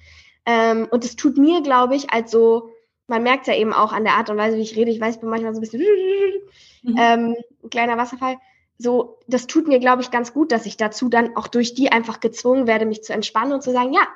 Ähm, 0.46 0.88
und 0.90 1.04
es 1.04 1.16
tut 1.16 1.36
mir, 1.36 1.60
glaube 1.62 1.96
ich, 1.96 2.10
als 2.10 2.30
so, 2.30 2.70
man 3.08 3.22
merkt 3.22 3.46
ja 3.46 3.54
eben 3.54 3.72
auch 3.72 3.92
an 3.92 4.04
der 4.04 4.14
Art 4.14 4.30
und 4.30 4.36
Weise, 4.36 4.56
wie 4.56 4.62
ich 4.62 4.76
rede, 4.76 4.90
ich 4.90 5.00
weiß, 5.00 5.16
ich 5.16 5.20
bin 5.20 5.30
manchmal 5.30 5.54
so 5.54 5.58
ein 5.58 5.62
bisschen 5.62 5.82
mhm. 6.82 6.96
ähm, 6.98 7.36
kleiner 7.70 7.98
Wasserfall. 7.98 8.38
So, 8.78 9.18
das 9.26 9.46
tut 9.46 9.68
mir, 9.68 9.80
glaube 9.80 10.02
ich, 10.02 10.10
ganz 10.10 10.32
gut, 10.32 10.52
dass 10.52 10.66
ich 10.66 10.76
dazu 10.76 11.08
dann 11.08 11.36
auch 11.36 11.48
durch 11.48 11.74
die 11.74 11.90
einfach 11.90 12.20
gezwungen 12.20 12.66
werde, 12.66 12.86
mich 12.86 13.02
zu 13.02 13.12
entspannen 13.12 13.52
und 13.52 13.62
zu 13.62 13.72
sagen, 13.72 13.92
ja, 13.92 14.06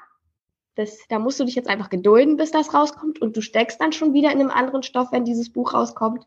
das, 0.76 0.98
da 1.08 1.18
musst 1.18 1.40
du 1.40 1.44
dich 1.44 1.54
jetzt 1.54 1.68
einfach 1.68 1.90
gedulden, 1.90 2.36
bis 2.36 2.52
das 2.52 2.72
rauskommt 2.72 3.20
und 3.20 3.36
du 3.36 3.42
steckst 3.42 3.80
dann 3.80 3.92
schon 3.92 4.14
wieder 4.14 4.30
in 4.30 4.40
einem 4.40 4.50
anderen 4.50 4.82
Stoff, 4.82 5.12
wenn 5.12 5.24
dieses 5.24 5.52
Buch 5.52 5.74
rauskommt 5.74 6.26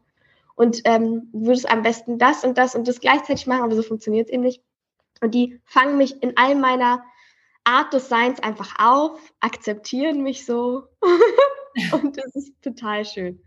und 0.56 0.82
ähm, 0.86 1.30
würdest 1.34 1.70
am 1.70 1.82
besten 1.82 2.18
das 2.18 2.44
und 2.44 2.58
das 2.58 2.76
und 2.76 2.88
das 2.88 3.00
gleichzeitig 3.00 3.48
machen, 3.48 3.64
aber 3.64 3.76
so 3.76 3.84
funktioniert 3.84 4.28
es 4.28 4.34
eben 4.34 4.44
nicht. 4.44 4.62
Und 5.22 5.34
die 5.34 5.60
fangen 5.66 5.98
mich 5.98 6.22
in 6.22 6.38
all 6.38 6.56
meiner 6.56 7.04
Art 7.64 7.94
des 7.94 8.10
Seins 8.10 8.42
einfach 8.42 8.76
auf, 8.78 9.20
akzeptieren 9.40 10.22
mich 10.22 10.46
so 10.46 10.84
und 11.92 12.18
das 12.18 12.36
ist 12.36 12.54
total 12.62 13.06
schön. 13.06 13.42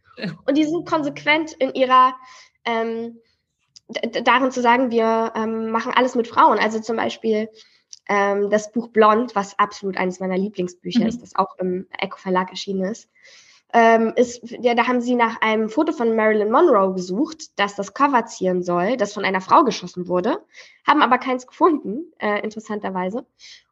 Und 0.46 0.56
die 0.56 0.64
sind 0.64 0.88
konsequent 0.88 1.52
in 1.52 1.74
ihrer 1.74 2.14
ähm, 2.64 3.18
darin 4.24 4.50
zu 4.50 4.60
sagen, 4.60 4.90
wir 4.90 5.32
ähm, 5.36 5.70
machen 5.70 5.92
alles 5.94 6.14
mit 6.14 6.26
Frauen. 6.26 6.58
Also 6.58 6.80
zum 6.80 6.96
Beispiel 6.96 7.48
ähm, 8.08 8.50
das 8.50 8.72
Buch 8.72 8.88
Blond, 8.88 9.34
was 9.34 9.58
absolut 9.58 9.96
eines 9.96 10.20
meiner 10.20 10.36
Lieblingsbücher 10.36 11.00
mhm. 11.00 11.06
ist, 11.06 11.22
das 11.22 11.36
auch 11.36 11.56
im 11.58 11.86
Echo 11.98 12.18
Verlag 12.18 12.50
erschienen 12.50 12.84
ist. 12.84 13.08
Ähm, 13.72 14.12
ist, 14.16 14.40
ja, 14.44 14.74
da 14.74 14.86
haben 14.86 15.00
sie 15.00 15.16
nach 15.16 15.40
einem 15.40 15.68
Foto 15.68 15.92
von 15.92 16.14
Marilyn 16.14 16.50
Monroe 16.50 16.94
gesucht, 16.94 17.58
das 17.58 17.74
das 17.74 17.94
Cover 17.94 18.24
zieren 18.26 18.62
soll, 18.62 18.96
das 18.96 19.12
von 19.12 19.24
einer 19.24 19.40
Frau 19.40 19.64
geschossen 19.64 20.08
wurde, 20.08 20.38
haben 20.86 21.02
aber 21.02 21.18
keins 21.18 21.46
gefunden, 21.46 22.12
äh, 22.18 22.40
interessanterweise. 22.42 23.26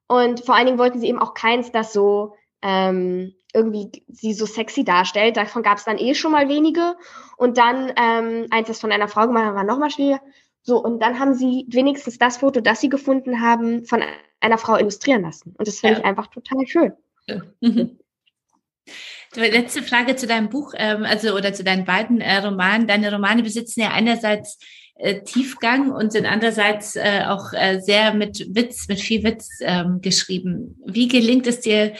Und 0.06 0.44
vor 0.44 0.56
allen 0.56 0.66
Dingen 0.66 0.78
wollten 0.78 1.00
sie 1.00 1.08
eben 1.08 1.20
auch 1.20 1.32
keins, 1.34 1.72
das 1.72 1.92
so 1.92 2.34
ähm, 2.60 3.34
irgendwie 3.54 4.04
sie 4.08 4.34
so 4.34 4.46
sexy 4.46 4.84
darstellt. 4.84 5.36
Davon 5.36 5.62
gab 5.62 5.78
es 5.78 5.84
dann 5.84 5.98
eh 5.98 6.14
schon 6.14 6.32
mal 6.32 6.48
wenige. 6.48 6.96
Und 7.36 7.56
dann 7.56 7.92
ähm, 7.96 8.46
eins, 8.50 8.68
das 8.68 8.80
von 8.80 8.92
einer 8.92 9.08
Frau 9.08 9.26
gemacht 9.26 9.46
hat, 9.46 9.54
war 9.54 9.64
noch 9.64 9.78
mal 9.78 9.90
schwieriger. 9.90 10.20
So, 10.62 10.82
und 10.82 11.00
dann 11.00 11.20
haben 11.20 11.34
sie 11.34 11.66
wenigstens 11.68 12.18
das 12.18 12.38
Foto, 12.38 12.60
das 12.60 12.80
sie 12.80 12.88
gefunden 12.88 13.40
haben, 13.40 13.84
von 13.84 14.02
einer 14.40 14.58
Frau 14.58 14.76
illustrieren 14.76 15.22
lassen. 15.22 15.54
Und 15.56 15.68
das 15.68 15.80
finde 15.80 15.94
ja. 15.94 16.00
ich 16.00 16.04
einfach 16.04 16.26
total 16.26 16.66
schön. 16.66 16.92
Ja. 17.26 17.42
Mhm. 17.60 17.98
Letzte 19.34 19.82
Frage 19.82 20.16
zu 20.16 20.26
deinem 20.26 20.48
Buch, 20.48 20.74
ähm, 20.76 21.04
also 21.04 21.34
oder 21.34 21.52
zu 21.52 21.64
deinen 21.64 21.84
beiden 21.84 22.20
äh, 22.20 22.38
Romanen. 22.38 22.86
Deine 22.86 23.12
Romane 23.12 23.42
besitzen 23.42 23.80
ja 23.80 23.90
einerseits 23.90 24.58
äh, 24.94 25.22
Tiefgang 25.22 25.90
und 25.90 26.12
sind 26.12 26.26
andererseits 26.26 26.94
äh, 26.94 27.24
auch 27.26 27.50
sehr 27.80 28.14
mit 28.14 28.46
Witz, 28.54 28.86
mit 28.88 29.00
viel 29.00 29.24
Witz 29.24 29.48
ähm, 29.60 30.00
geschrieben. 30.00 30.80
Wie 30.86 31.08
gelingt 31.08 31.46
es 31.46 31.60
dir, 31.60 31.94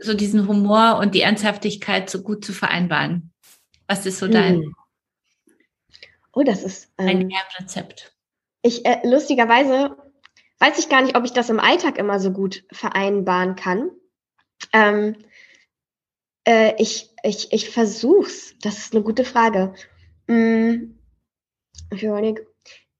so 0.00 0.12
diesen 0.12 0.46
Humor 0.48 0.98
und 1.00 1.14
die 1.14 1.22
Ernsthaftigkeit 1.22 2.10
so 2.10 2.22
gut 2.22 2.44
zu 2.44 2.52
vereinbaren? 2.52 3.32
Was 3.86 4.06
ist 4.06 4.18
so 4.18 4.28
dein? 4.28 4.56
Hm. 4.56 4.74
Oh, 6.32 6.42
das 6.42 6.64
ist 6.64 6.92
ähm, 6.98 7.08
ein 7.08 7.32
Rezept. 7.58 8.12
Ich 8.62 8.84
äh, 8.84 8.98
lustigerweise 9.04 9.96
weiß 10.58 10.78
ich 10.78 10.88
gar 10.88 11.02
nicht, 11.02 11.16
ob 11.16 11.24
ich 11.24 11.32
das 11.32 11.50
im 11.50 11.60
Alltag 11.60 11.98
immer 11.98 12.18
so 12.18 12.32
gut 12.32 12.64
vereinbaren 12.72 13.56
kann. 13.56 13.90
Ähm, 14.72 15.16
äh, 16.44 16.74
ich 16.78 17.14
ich, 17.24 17.52
ich 17.52 17.70
versuch's. 17.70 18.54
Das 18.60 18.78
ist 18.78 18.94
eine 18.94 19.02
gute 19.02 19.24
Frage. 19.24 19.74
Hm, 20.28 20.98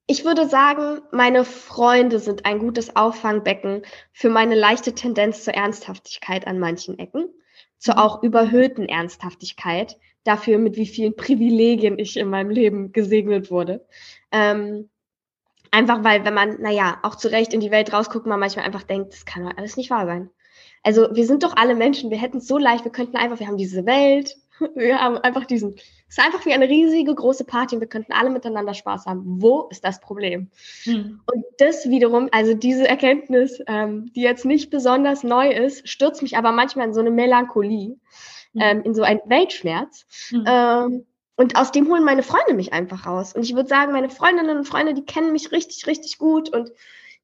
ich 0.07 0.25
würde 0.25 0.49
sagen, 0.49 1.01
meine 1.13 1.45
Freunde 1.45 2.19
sind 2.19 2.47
ein 2.47 2.59
gutes 2.59 2.97
Auffangbecken 2.97 3.83
für 4.13 4.31
meine 4.31 4.55
leichte 4.55 4.95
Tendenz 4.95 5.45
zur 5.45 5.55
Ernsthaftigkeit 5.55 6.47
an 6.47 6.59
manchen 6.59 6.99
Ecken, 6.99 7.29
zur 7.79 7.95
mhm. 7.95 8.01
auch 8.01 8.23
überhöhten 8.23 8.89
Ernsthaftigkeit, 8.89 9.97
dafür, 10.25 10.59
mit 10.59 10.77
wie 10.77 10.87
vielen 10.87 11.17
Privilegien 11.17 11.99
ich 11.99 12.17
in 12.17 12.29
meinem 12.29 12.51
Leben 12.51 12.93
gesegnet 12.93 13.51
wurde. 13.51 13.87
Ähm, 14.33 14.89
einfach 15.71 16.03
weil, 16.03 16.25
wenn 16.25 16.35
man, 16.35 16.63
naja, 16.63 16.99
auch 17.03 17.17
zu 17.17 17.31
Recht 17.31 17.53
in 17.53 17.61
die 17.61 17.71
Welt 17.71 17.93
rausguckt, 17.93 18.27
man 18.27 18.41
manchmal 18.41 18.65
einfach 18.65 18.85
denkt, 18.85 19.13
das 19.13 19.27
kann 19.27 19.45
doch 19.45 19.57
alles 19.57 19.77
nicht 19.77 19.91
wahr 19.91 20.07
sein. 20.07 20.31
Also 20.85 21.09
wir 21.13 21.27
sind 21.27 21.43
doch 21.43 21.57
alle 21.57 21.75
Menschen, 21.75 22.11
wir 22.11 22.19
hätten 22.19 22.39
es 22.39 22.47
so 22.47 22.59
leicht, 22.59 22.85
wir 22.85 22.93
könnten 22.93 23.17
einfach, 23.17 23.41
wir 23.41 23.49
haben 23.49 23.57
diese 23.57 23.87
Welt, 23.87 24.37
wir 24.75 25.01
haben 25.01 25.17
einfach 25.19 25.47
diesen, 25.47 25.75
es 25.75 26.19
ist 26.19 26.25
einfach 26.25 26.45
wie 26.47 26.53
eine 26.53 26.69
riesige 26.69 27.15
große 27.15 27.45
Party 27.45 27.75
und 27.75 27.81
wir 27.81 27.89
könnten 27.89 28.13
alle 28.13 28.31
miteinander 28.31 28.75
Spaß 28.75 29.07
haben. 29.07 29.23
Wo 29.25 29.67
ist 29.71 29.83
das 29.83 30.01
Problem? 30.01 30.51
Hm. 30.85 31.21
Und 31.33 31.45
das 31.59 31.89
wiederum, 31.89 32.29
also 32.31 32.55
diese 32.55 32.87
Erkenntnis, 32.87 33.61
ähm, 33.67 34.13
die 34.15 34.21
jetzt 34.21 34.45
nicht 34.45 34.71
besonders 34.71 35.25
neu 35.25 35.51
ist, 35.51 35.89
stürzt 35.89 36.23
mich 36.23 36.37
aber 36.37 36.53
manchmal 36.53 36.87
in 36.87 36.95
so 36.95 37.01
eine 37.01 37.11
Melancholie, 37.11 37.97
hm. 38.53 38.61
ähm, 38.61 38.83
in 38.85 38.95
so 38.95 39.03
einen 39.03 39.21
Weltschmerz. 39.25 40.07
Hm. 40.29 40.45
Ähm, 40.47 41.07
und 41.37 41.57
aus 41.57 41.73
dem 41.73 41.89
holen 41.89 42.05
meine 42.05 42.23
Freunde 42.23 42.55
mich 42.55 42.73
einfach 42.73 43.07
raus. 43.07 43.33
Und 43.35 43.43
ich 43.43 43.57
würde 43.57 43.69
sagen, 43.69 43.91
meine 43.91 44.11
Freundinnen 44.11 44.57
und 44.57 44.69
Freunde, 44.69 44.95
die 44.95 45.05
kennen 45.05 45.33
mich 45.33 45.51
richtig, 45.51 45.87
richtig 45.87 46.19
gut 46.19 46.55
und 46.55 46.71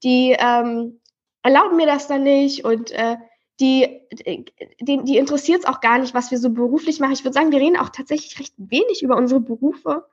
die 0.02 0.34
ähm, 0.36 0.98
erlauben 1.42 1.76
mir 1.76 1.86
das 1.86 2.08
dann 2.08 2.24
nicht 2.24 2.64
und 2.64 2.90
äh, 2.90 3.16
die, 3.60 4.00
die, 4.80 5.04
die 5.04 5.18
interessiert 5.18 5.60
es 5.60 5.64
auch 5.66 5.80
gar 5.80 5.98
nicht, 5.98 6.14
was 6.14 6.30
wir 6.30 6.38
so 6.38 6.50
beruflich 6.50 6.98
machen. 6.98 7.12
Ich 7.12 7.24
würde 7.24 7.34
sagen, 7.34 7.52
wir 7.52 7.60
reden 7.60 7.76
auch 7.76 7.90
tatsächlich 7.90 8.38
recht 8.38 8.54
wenig 8.56 9.02
über 9.02 9.16
unsere 9.16 9.40
Berufe, 9.40 10.06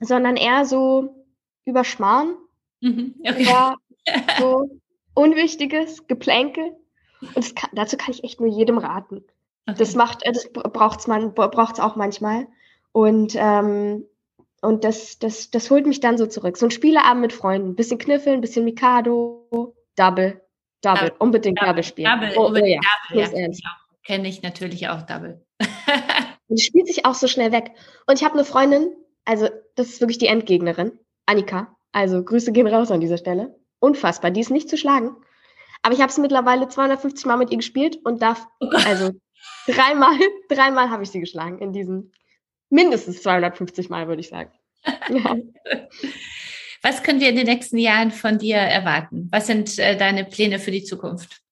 sondern 0.00 0.36
eher 0.36 0.64
so 0.64 1.26
über 1.64 1.84
Schmarrn, 1.84 2.36
mhm, 2.80 3.14
okay. 3.20 3.42
über 3.42 3.76
so 4.38 4.80
unwichtiges 5.14 6.06
Geplänkel. 6.06 6.76
Und 7.34 7.54
kann, 7.54 7.70
dazu 7.74 7.96
kann 7.96 8.14
ich 8.14 8.24
echt 8.24 8.40
nur 8.40 8.48
jedem 8.48 8.78
raten. 8.78 9.24
Okay. 9.66 9.76
Das 9.78 9.94
macht, 9.94 10.24
äh, 10.24 10.32
das 10.32 10.50
braucht's 10.52 11.06
man, 11.06 11.34
braucht's 11.34 11.80
auch 11.80 11.96
manchmal. 11.96 12.46
Und 12.92 13.34
ähm, 13.36 14.04
und 14.60 14.82
das, 14.82 15.20
das, 15.20 15.50
das 15.50 15.70
holt 15.70 15.86
mich 15.86 16.00
dann 16.00 16.18
so 16.18 16.26
zurück. 16.26 16.56
So 16.56 16.66
ein 16.66 16.72
Spieleabend 16.72 17.20
mit 17.20 17.32
Freunden, 17.32 17.76
bisschen 17.76 17.98
kniffeln, 17.98 18.40
bisschen 18.40 18.64
Mikado, 18.64 19.76
Double, 19.94 20.40
Double, 20.82 21.12
unbedingt 21.18 21.58
Double, 21.58 21.68
Double 21.68 21.82
spielen. 21.82 22.10
Double, 22.10 22.32
oh, 22.36 22.46
unbedingt 22.46 22.84
oh, 23.12 23.16
ja. 23.18 23.26
Double, 23.26 23.50
ja. 23.50 23.70
Kenne 24.04 24.28
ich 24.28 24.42
natürlich 24.42 24.88
auch 24.88 25.02
Double. 25.02 25.44
die 26.48 26.62
spielt 26.62 26.86
sich 26.86 27.04
auch 27.04 27.14
so 27.14 27.26
schnell 27.26 27.52
weg. 27.52 27.72
Und 28.06 28.18
ich 28.18 28.24
habe 28.24 28.34
eine 28.34 28.44
Freundin, 28.44 28.90
also 29.24 29.48
das 29.74 29.88
ist 29.88 30.00
wirklich 30.00 30.18
die 30.18 30.28
Endgegnerin, 30.28 30.98
Annika. 31.26 31.76
Also 31.92 32.22
Grüße 32.22 32.52
gehen 32.52 32.66
raus 32.66 32.90
an 32.90 33.00
dieser 33.00 33.18
Stelle. 33.18 33.58
Unfassbar, 33.80 34.30
die 34.30 34.40
ist 34.40 34.50
nicht 34.50 34.68
zu 34.68 34.76
schlagen. 34.76 35.16
Aber 35.82 35.94
ich 35.94 36.00
habe 36.00 36.10
es 36.10 36.18
mittlerweile 36.18 36.68
250 36.68 37.26
Mal 37.26 37.36
mit 37.36 37.50
ihr 37.50 37.58
gespielt 37.58 37.98
und 38.04 38.22
darf, 38.22 38.46
oh 38.60 38.68
also 38.86 39.12
dreimal, 39.66 40.16
dreimal 40.48 40.90
habe 40.90 41.02
ich 41.02 41.10
sie 41.10 41.20
geschlagen 41.20 41.58
in 41.58 41.72
diesen 41.72 42.12
mindestens 42.70 43.22
250 43.22 43.88
Mal, 43.88 44.08
würde 44.08 44.20
ich 44.20 44.28
sagen. 44.28 44.52
Ja. 45.10 45.36
Was 46.82 47.02
können 47.02 47.20
wir 47.20 47.28
in 47.28 47.36
den 47.36 47.46
nächsten 47.46 47.78
Jahren 47.78 48.10
von 48.10 48.38
dir 48.38 48.56
erwarten? 48.56 49.28
Was 49.30 49.46
sind 49.46 49.78
äh, 49.78 49.96
deine 49.96 50.24
Pläne 50.24 50.58
für 50.58 50.70
die 50.70 50.84
Zukunft? 50.84 51.42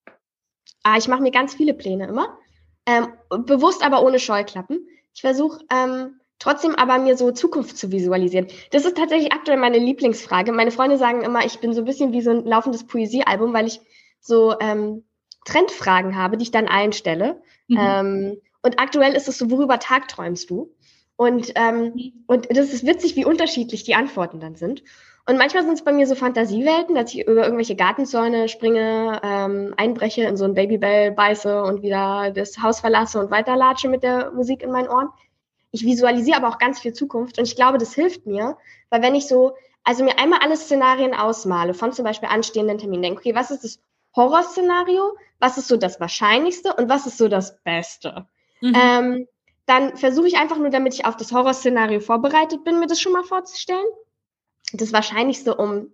Ah, 0.82 0.96
ich 0.96 1.08
mache 1.08 1.22
mir 1.22 1.32
ganz 1.32 1.54
viele 1.54 1.74
Pläne 1.74 2.06
immer. 2.06 2.38
Ähm, 2.86 3.08
bewusst 3.44 3.84
aber 3.84 4.02
ohne 4.02 4.20
Scheuklappen. 4.20 4.86
Ich 5.14 5.22
versuche 5.22 5.64
ähm, 5.72 6.20
trotzdem 6.38 6.74
aber 6.76 6.98
mir 6.98 7.16
so 7.16 7.32
Zukunft 7.32 7.76
zu 7.76 7.90
visualisieren. 7.90 8.46
Das 8.70 8.84
ist 8.84 8.96
tatsächlich 8.96 9.32
aktuell 9.32 9.58
meine 9.58 9.78
Lieblingsfrage. 9.78 10.52
Meine 10.52 10.70
Freunde 10.70 10.98
sagen 10.98 11.22
immer, 11.22 11.44
ich 11.44 11.58
bin 11.58 11.72
so 11.72 11.80
ein 11.80 11.86
bisschen 11.86 12.12
wie 12.12 12.20
so 12.20 12.30
ein 12.30 12.44
laufendes 12.44 12.86
Poesiealbum, 12.86 13.52
weil 13.52 13.66
ich 13.66 13.80
so 14.20 14.54
ähm, 14.60 15.04
Trendfragen 15.44 16.16
habe, 16.16 16.36
die 16.36 16.44
ich 16.44 16.50
dann 16.50 16.68
allen 16.68 16.92
stelle. 16.92 17.42
Mhm. 17.68 17.78
Ähm, 17.80 18.36
und 18.62 18.78
aktuell 18.78 19.14
ist 19.14 19.28
es 19.28 19.38
so, 19.38 19.50
worüber 19.50 19.78
tagträumst 19.78 20.50
du? 20.50 20.74
Und, 21.16 21.52
ähm, 21.54 21.92
mhm. 21.94 22.12
und 22.26 22.48
das 22.50 22.72
ist 22.72 22.86
witzig, 22.86 23.16
wie 23.16 23.24
unterschiedlich 23.24 23.84
die 23.84 23.94
Antworten 23.94 24.38
dann 24.38 24.54
sind. 24.54 24.82
Und 25.28 25.38
manchmal 25.38 25.64
sind 25.64 25.72
es 25.72 25.82
bei 25.82 25.92
mir 25.92 26.06
so 26.06 26.14
Fantasiewelten, 26.14 26.94
dass 26.94 27.12
ich 27.12 27.26
über 27.26 27.42
irgendwelche 27.42 27.74
Gartenzäune 27.74 28.48
springe, 28.48 29.20
ähm, 29.24 29.74
einbreche, 29.76 30.22
in 30.22 30.36
so 30.36 30.44
ein 30.44 30.54
Babybell 30.54 31.10
beiße 31.10 31.64
und 31.64 31.82
wieder 31.82 32.30
das 32.30 32.62
Haus 32.62 32.78
verlasse 32.78 33.18
und 33.18 33.32
weiterlatsche 33.32 33.88
mit 33.88 34.04
der 34.04 34.30
Musik 34.30 34.62
in 34.62 34.70
meinen 34.70 34.88
Ohren. 34.88 35.08
Ich 35.72 35.84
visualisiere 35.84 36.36
aber 36.36 36.48
auch 36.48 36.58
ganz 36.58 36.78
viel 36.78 36.92
Zukunft 36.92 37.38
und 37.38 37.44
ich 37.44 37.56
glaube, 37.56 37.78
das 37.78 37.92
hilft 37.92 38.24
mir, 38.26 38.56
weil 38.88 39.02
wenn 39.02 39.16
ich 39.16 39.26
so, 39.26 39.56
also 39.82 40.04
mir 40.04 40.16
einmal 40.20 40.38
alle 40.42 40.56
Szenarien 40.56 41.12
ausmale, 41.12 41.74
von 41.74 41.92
zum 41.92 42.04
Beispiel 42.04 42.28
anstehenden 42.28 42.78
Terminen, 42.78 43.02
denke, 43.02 43.18
okay, 43.18 43.34
was 43.34 43.50
ist 43.50 43.64
das 43.64 43.80
Horrorszenario, 44.14 45.16
was 45.40 45.58
ist 45.58 45.66
so 45.66 45.76
das 45.76 45.98
Wahrscheinlichste 45.98 46.72
und 46.74 46.88
was 46.88 47.04
ist 47.06 47.18
so 47.18 47.26
das 47.26 47.60
Beste? 47.64 48.26
Mhm. 48.60 48.74
Ähm, 48.80 49.28
dann 49.66 49.96
versuche 49.96 50.28
ich 50.28 50.38
einfach 50.38 50.58
nur, 50.58 50.70
damit 50.70 50.94
ich 50.94 51.04
auf 51.04 51.16
das 51.16 51.32
Horrorszenario 51.32 51.98
vorbereitet 51.98 52.62
bin, 52.62 52.78
mir 52.78 52.86
das 52.86 53.00
schon 53.00 53.12
mal 53.12 53.24
vorzustellen 53.24 53.84
das 54.72 54.92
Wahrscheinlichste, 54.92 55.54
um, 55.54 55.92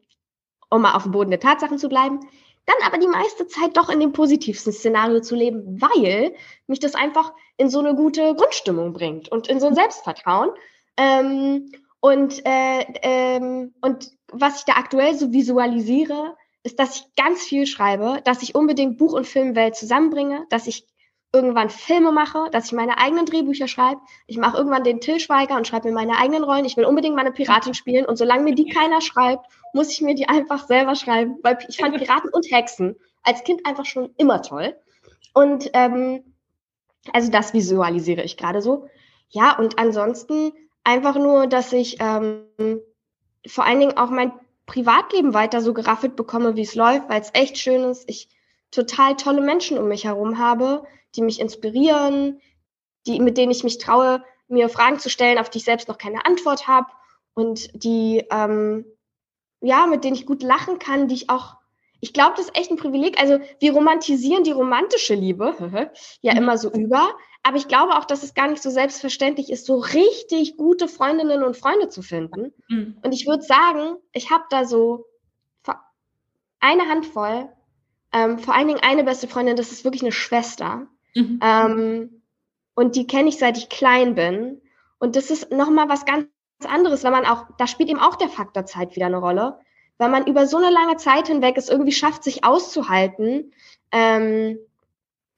um 0.70 0.83
mal 0.83 0.95
auf 0.95 1.05
dem 1.05 1.12
Boden 1.12 1.31
der 1.31 1.41
Tatsachen 1.41 1.79
zu 1.79 1.89
bleiben. 1.89 2.20
Dann 2.66 2.77
aber 2.87 2.99
die 2.99 3.09
meiste 3.09 3.49
Zeit 3.49 3.77
doch 3.77 3.89
in 3.89 4.01
dem 4.01 4.12
positivsten 4.12 4.73
Szenario 4.73 5.20
zu 5.20 5.35
leben, 5.35 5.81
weil 5.81 6.35
mich 6.66 6.79
das 6.79 6.95
einfach 6.95 7.33
in 7.57 7.68
so 7.68 7.81
eine 7.81 7.95
gute 7.95 8.35
Grundstimmung 8.35 8.93
bringt 8.93 9.29
und 9.29 9.49
in 9.49 9.61
so 9.61 9.66
ein 9.66 9.75
Selbstvertrauen. 9.75 10.51
Ähm, 10.97 11.73
und, 12.01 12.45
äh, 12.45 12.85
ähm, 13.03 13.75
und 13.81 14.12
was 14.33 14.61
ich 14.61 14.64
da 14.64 14.75
aktuell 14.75 15.14
so 15.14 15.33
visualisiere, 15.33 16.37
ist, 16.62 16.79
dass 16.79 16.97
ich 16.97 17.14
ganz 17.16 17.43
viel 17.43 17.66
schreibe, 17.66 18.20
dass 18.25 18.43
ich 18.43 18.55
unbedingt 18.55 18.99
Buch- 18.99 19.12
und 19.12 19.27
Filmwelt 19.27 19.77
zusammenbringe, 19.77 20.47
dass 20.49 20.66
ich 20.66 20.87
irgendwann 21.33 21.70
Filme 21.70 22.12
mache, 22.12 22.49
dass 22.51 22.66
ich 22.66 22.72
meine 22.72 22.99
eigenen 22.99 23.24
Drehbücher 23.24 23.66
schreibe. 23.66 24.01
Ich 24.26 24.37
mache 24.37 24.59
irgendwann 24.59 24.85
den 24.85 25.01
Till 25.01 25.18
Schweiger 25.18 25.57
und 25.57 25.66
schreibe 25.66 25.89
mir 25.89 25.95
meine 25.95 26.18
eigenen 26.18 26.45
Rollen. 26.45 26.64
Ich 26.64 26.76
will 26.76 26.85
unbedingt 26.85 27.16
meine 27.16 27.33
Piratin 27.33 27.74
spielen 27.74 28.05
und 28.05 28.16
solange 28.16 28.43
mir 28.43 28.55
die 28.55 28.68
keiner 28.68 29.01
schreibt, 29.01 29.47
muss 29.72 29.91
ich 29.91 30.03
mir 30.03 30.14
die 30.14 30.28
einfach 30.28 30.66
selber 30.66 30.95
schreiben, 30.95 31.39
weil 31.43 31.59
ich 31.68 31.78
fand 31.78 31.97
Piraten 31.97 32.30
und 32.30 32.47
Hexen 32.51 32.97
als 33.22 33.45
Kind 33.45 33.66
einfach 33.66 33.87
schon 33.87 34.11
immer 34.18 34.43
toll. 34.43 34.76
Und 35.33 35.70
ähm, 35.72 36.35
also 37.12 37.30
das 37.30 37.55
visualisiere 37.55 38.22
ich 38.22 38.37
gerade 38.37 38.61
so. 38.61 38.89
Ja, 39.28 39.57
und 39.57 39.78
ansonsten 39.78 40.53
einfach 40.85 41.16
nur, 41.16 41.47
dass 41.47 41.72
ich 41.72 41.97
ähm, 42.01 42.45
vor 43.47 43.64
allen 43.64 43.80
Dingen 43.80 43.97
auch 43.97 44.11
mein 44.11 44.33
Privatleben 44.66 45.35
weiter 45.35 45.61
so 45.61 45.72
geraffelt 45.72 46.16
bekomme, 46.16 46.57
wie 46.57 46.62
es 46.62 46.74
läuft, 46.74 47.09
weil 47.09 47.20
es 47.20 47.30
echt 47.33 47.59
schön 47.59 47.83
ist. 47.85 48.09
Ich 48.09 48.28
total 48.70 49.16
tolle 49.16 49.41
Menschen 49.41 49.78
um 49.78 49.89
mich 49.89 50.05
herum 50.05 50.39
habe, 50.39 50.85
die 51.15 51.23
mich 51.23 51.41
inspirieren, 51.41 52.41
die, 53.07 53.21
mit 53.21 53.37
denen 53.37 53.53
ich 53.53 53.65
mich 53.65 53.79
traue, 53.79 54.25
mir 54.49 54.69
Fragen 54.69 54.99
zu 54.99 55.11
stellen, 55.11 55.39
auf 55.39 55.51
die 55.51 55.59
ich 55.59 55.65
selbst 55.65 55.89
noch 55.89 55.99
keine 55.99 56.25
Antwort 56.27 56.69
habe 56.69 56.89
und 57.35 57.71
die, 57.83 58.25
ähm, 58.31 58.85
ja, 59.61 59.87
mit 59.87 60.05
denen 60.05 60.15
ich 60.15 60.27
gut 60.27 60.43
lachen 60.43 60.79
kann, 60.79 61.09
die 61.09 61.15
ich 61.15 61.31
auch, 61.31 61.57
ich 62.01 62.13
glaube, 62.13 62.35
das 62.37 62.47
ist 62.47 62.57
echt 62.57 62.71
ein 62.71 62.77
Privileg. 62.77 63.21
Also 63.21 63.39
wir 63.61 63.73
romantisieren 63.73 64.45
die 64.45 64.51
romantische 64.51 65.15
Liebe 65.15 65.55
ja 66.21 66.33
mhm. 66.33 66.39
immer 66.39 66.59
so 66.59 66.71
über. 66.71 67.11
Aber 67.45 67.57
ich 67.57 67.69
glaube 67.69 67.97
auch, 67.97 68.05
dass 68.05 68.23
es 68.23 68.35
gar 68.35 68.49
nicht 68.49 68.63
so 68.63 68.71
selbstverständlich 68.71 69.51
ist, 69.51 69.67
so 69.67 69.77
richtig 69.79 70.57
gute 70.57 70.87
Freundinnen 70.87 71.43
und 71.43 71.57
Freunde 71.57 71.89
zu 71.89 72.03
finden. 72.03 72.53
Mhm. 72.69 72.99
Und 73.03 73.13
ich 73.13 73.27
würde 73.27 73.43
sagen, 73.43 73.97
ich 74.13 74.31
habe 74.31 74.45
da 74.51 74.65
so 74.65 75.07
eine 76.63 76.89
Handvoll, 76.89 77.49
ähm, 78.13 78.39
vor 78.39 78.55
allen 78.55 78.69
Dingen 78.69 78.81
eine 78.83 79.05
beste 79.05 79.29
Freundin, 79.29 79.57
das 79.57 79.73
ist 79.73 79.85
wirklich 79.85 80.03
eine 80.03 80.13
Schwester. 80.13 80.87
Mhm. 81.15 81.41
Ähm, 81.43 82.23
und 82.75 82.97
die 82.97 83.07
kenne 83.07 83.29
ich 83.29 83.39
seit 83.39 83.59
ich 83.59 83.69
klein 83.69 84.15
bin. 84.15 84.61
Und 84.99 85.17
das 85.17 85.31
ist 85.31 85.51
nochmal 85.51 85.89
was 85.89 86.05
ganz 86.05 86.27
anderes, 86.65 87.05
wenn 87.05 87.13
man 87.13 87.27
auch, 87.27 87.47
da 87.59 87.67
spielt 87.67 87.91
eben 87.91 87.99
auch 87.99 88.17
der 88.17 88.29
Faktor 88.29 88.67
Zeit 88.67 88.95
wieder 88.97 89.07
eine 89.07 89.19
Rolle, 89.19 89.59
weil 89.99 90.11
man 90.11 90.27
über 90.27 90.47
so 90.47 90.57
eine 90.57 90.71
lange 90.71 90.97
Zeit 90.97 91.29
hinweg 91.29 91.57
es 91.57 91.69
irgendwie 91.69 91.93
schafft, 91.93 92.25
sich 92.25 92.45
auszuhalten. 92.45 93.53
Ähm, 93.91 94.59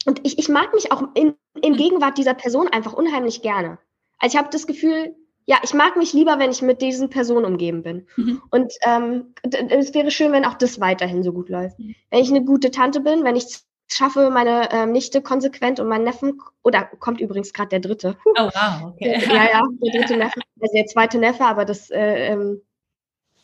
und 0.07 0.21
ich, 0.25 0.39
ich 0.39 0.49
mag 0.49 0.75
mich 0.75 0.93
auch 0.93 1.03
in, 1.15 1.35
in 1.61 1.73
mhm. 1.73 1.77
Gegenwart 1.77 2.19
dieser 2.19 2.35
Person 2.35 2.69
einfach 2.69 2.93
unheimlich 2.93 3.43
gerne. 3.43 3.79
Also 4.19 4.35
ich 4.35 4.39
habe 4.39 4.51
das 4.51 4.67
Gefühl, 4.67 5.17
ja, 5.47 5.59
ich 5.63 5.75
mag 5.75 5.97
mich 5.97 6.13
lieber, 6.13 6.39
wenn 6.39 6.51
ich 6.51 6.63
mit 6.63 6.81
diesen 6.81 7.11
Personen 7.11 7.45
umgeben 7.45 7.83
bin. 7.83 8.07
Mhm. 8.17 8.43
Und 8.51 8.73
ähm, 8.83 9.35
es 9.43 9.93
wäre 9.93 10.11
schön, 10.11 10.33
wenn 10.33 10.45
auch 10.45 10.55
das 10.55 10.81
weiterhin 10.81 11.23
so 11.23 11.33
gut 11.33 11.49
läuft. 11.49 11.79
Mhm. 11.79 11.95
Wenn 12.11 12.21
ich 12.21 12.31
eine 12.31 12.45
gute 12.45 12.71
Tante 12.71 13.01
bin, 13.01 13.25
wenn 13.25 13.37
ich 13.37 13.65
schaffe, 13.89 14.31
meine 14.31 14.71
ähm, 14.73 14.93
Nichte 14.93 15.23
konsequent 15.23 15.81
und 15.81 15.89
meinen 15.89 16.05
Neffen, 16.05 16.41
oder 16.63 16.85
kommt 16.85 17.21
übrigens 17.21 17.53
gerade 17.53 17.69
der 17.69 17.81
dritte. 17.81 18.17
Huh. 18.25 18.33
Oh 18.39 18.51
wow, 18.55 18.93
okay. 18.93 19.23
Ja, 19.27 19.45
ja, 19.51 19.63
der 19.83 20.01
dritte 20.01 20.17
Neffe, 20.17 20.41
also 20.61 20.75
der 20.75 20.87
zweite 20.87 21.19
Neffe, 21.19 21.45
aber 21.45 21.65
das 21.65 21.91
äh, 21.91 22.33
ähm, 22.33 22.63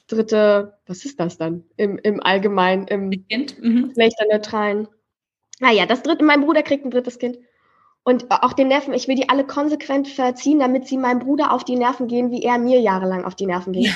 dritte, 0.09 0.79
was 0.87 1.05
ist 1.05 1.21
das 1.21 1.39
dann? 1.39 1.65
Im, 1.77 1.99
im 1.99 2.23
Allgemeinen, 2.23 2.87
im 2.89 3.11
Kind? 3.29 3.61
Mhm. 3.63 3.93
Naja, 5.61 5.87
das 5.87 6.03
dritte, 6.03 6.25
mein 6.25 6.41
Bruder 6.41 6.63
kriegt 6.63 6.85
ein 6.85 6.91
drittes 6.91 7.19
Kind. 7.19 7.39
Und 8.03 8.31
auch 8.31 8.55
den 8.55 8.69
Neffen, 8.69 8.95
ich 8.95 9.09
will 9.09 9.15
die 9.15 9.29
alle 9.29 9.47
konsequent 9.47 10.09
verziehen, 10.09 10.59
damit 10.59 10.89
sie 10.89 10.97
meinem 10.97 11.19
Bruder 11.19 11.53
auf 11.53 11.65
die 11.65 11.77
Nerven 11.77 12.09
gehen, 12.09 12.31
wie 12.31 12.43
er 12.43 12.59
mir 12.59 12.81
jahrelang 12.81 13.25
auf 13.25 13.35
die 13.35 13.47
Nerven 13.47 13.75
geht. 13.75 13.95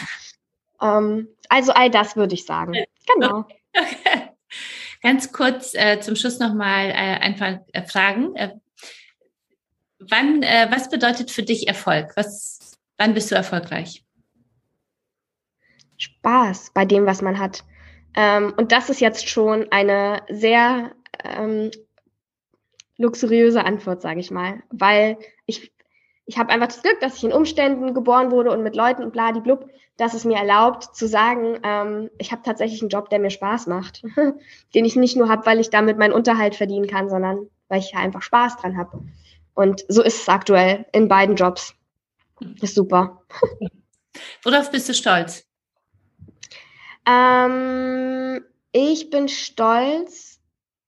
Ja. 0.80 0.98
Ähm, 0.98 1.28
also 1.48 1.72
all 1.72 1.90
das 1.90 2.14
würde 2.14 2.34
ich 2.34 2.44
sagen. 2.44 2.74
Genau. 3.14 3.38
Okay. 3.38 3.60
Ganz 5.04 5.32
kurz 5.32 5.74
äh, 5.74 6.00
zum 6.00 6.16
Schluss 6.16 6.38
nochmal 6.38 6.88
äh, 6.88 6.94
einfach 6.94 7.58
äh, 7.74 7.82
fragen. 7.82 8.34
Äh, 8.36 8.54
wann, 9.98 10.42
äh, 10.42 10.66
was 10.70 10.88
bedeutet 10.88 11.30
für 11.30 11.42
dich 11.42 11.68
Erfolg? 11.68 12.12
Was, 12.16 12.78
wann 12.96 13.12
bist 13.12 13.30
du 13.30 13.34
erfolgreich? 13.34 14.02
Spaß 15.98 16.70
bei 16.72 16.86
dem, 16.86 17.04
was 17.04 17.20
man 17.20 17.38
hat. 17.38 17.64
Ähm, 18.16 18.54
und 18.56 18.72
das 18.72 18.88
ist 18.88 19.02
jetzt 19.02 19.28
schon 19.28 19.70
eine 19.70 20.22
sehr 20.30 20.92
ähm, 21.22 21.70
luxuriöse 22.96 23.62
Antwort, 23.62 24.00
sage 24.00 24.20
ich 24.20 24.30
mal, 24.30 24.62
weil 24.70 25.18
ich 25.44 25.73
ich 26.26 26.38
habe 26.38 26.50
einfach 26.50 26.68
das 26.68 26.82
Glück, 26.82 27.00
dass 27.00 27.16
ich 27.16 27.24
in 27.24 27.32
Umständen 27.32 27.92
geboren 27.92 28.30
wurde 28.30 28.50
und 28.50 28.62
mit 28.62 28.76
Leuten 28.76 29.02
und 29.02 29.12
bladiblub, 29.12 29.68
dass 29.96 30.14
es 30.14 30.24
mir 30.24 30.36
erlaubt 30.36 30.96
zu 30.96 31.06
sagen, 31.06 31.58
ähm, 31.62 32.10
ich 32.18 32.32
habe 32.32 32.42
tatsächlich 32.42 32.80
einen 32.80 32.88
Job, 32.88 33.10
der 33.10 33.18
mir 33.18 33.30
Spaß 33.30 33.66
macht, 33.66 34.02
den 34.74 34.84
ich 34.84 34.96
nicht 34.96 35.16
nur 35.16 35.28
habe, 35.28 35.44
weil 35.46 35.60
ich 35.60 35.70
damit 35.70 35.98
meinen 35.98 36.12
Unterhalt 36.12 36.54
verdienen 36.54 36.86
kann, 36.86 37.08
sondern 37.08 37.48
weil 37.68 37.80
ich 37.80 37.94
einfach 37.94 38.22
Spaß 38.22 38.56
dran 38.56 38.76
habe. 38.76 39.02
Und 39.54 39.84
so 39.88 40.02
ist 40.02 40.22
es 40.22 40.28
aktuell 40.28 40.86
in 40.92 41.08
beiden 41.08 41.36
Jobs. 41.36 41.74
Ist 42.60 42.74
super. 42.74 43.22
Worauf 44.42 44.70
bist 44.70 44.88
du 44.88 44.94
stolz? 44.94 45.46
Ähm, 47.06 48.44
ich 48.72 49.10
bin 49.10 49.28
stolz 49.28 50.40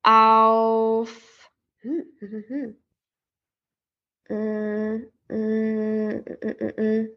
auf. 0.03 1.51
Hm, 1.81 2.05
hm, 2.19 2.31
hm, 2.31 2.45
hm. 2.49 2.77
Mm, 4.29 4.35
mm, 4.35 5.16
ich 5.29 7.11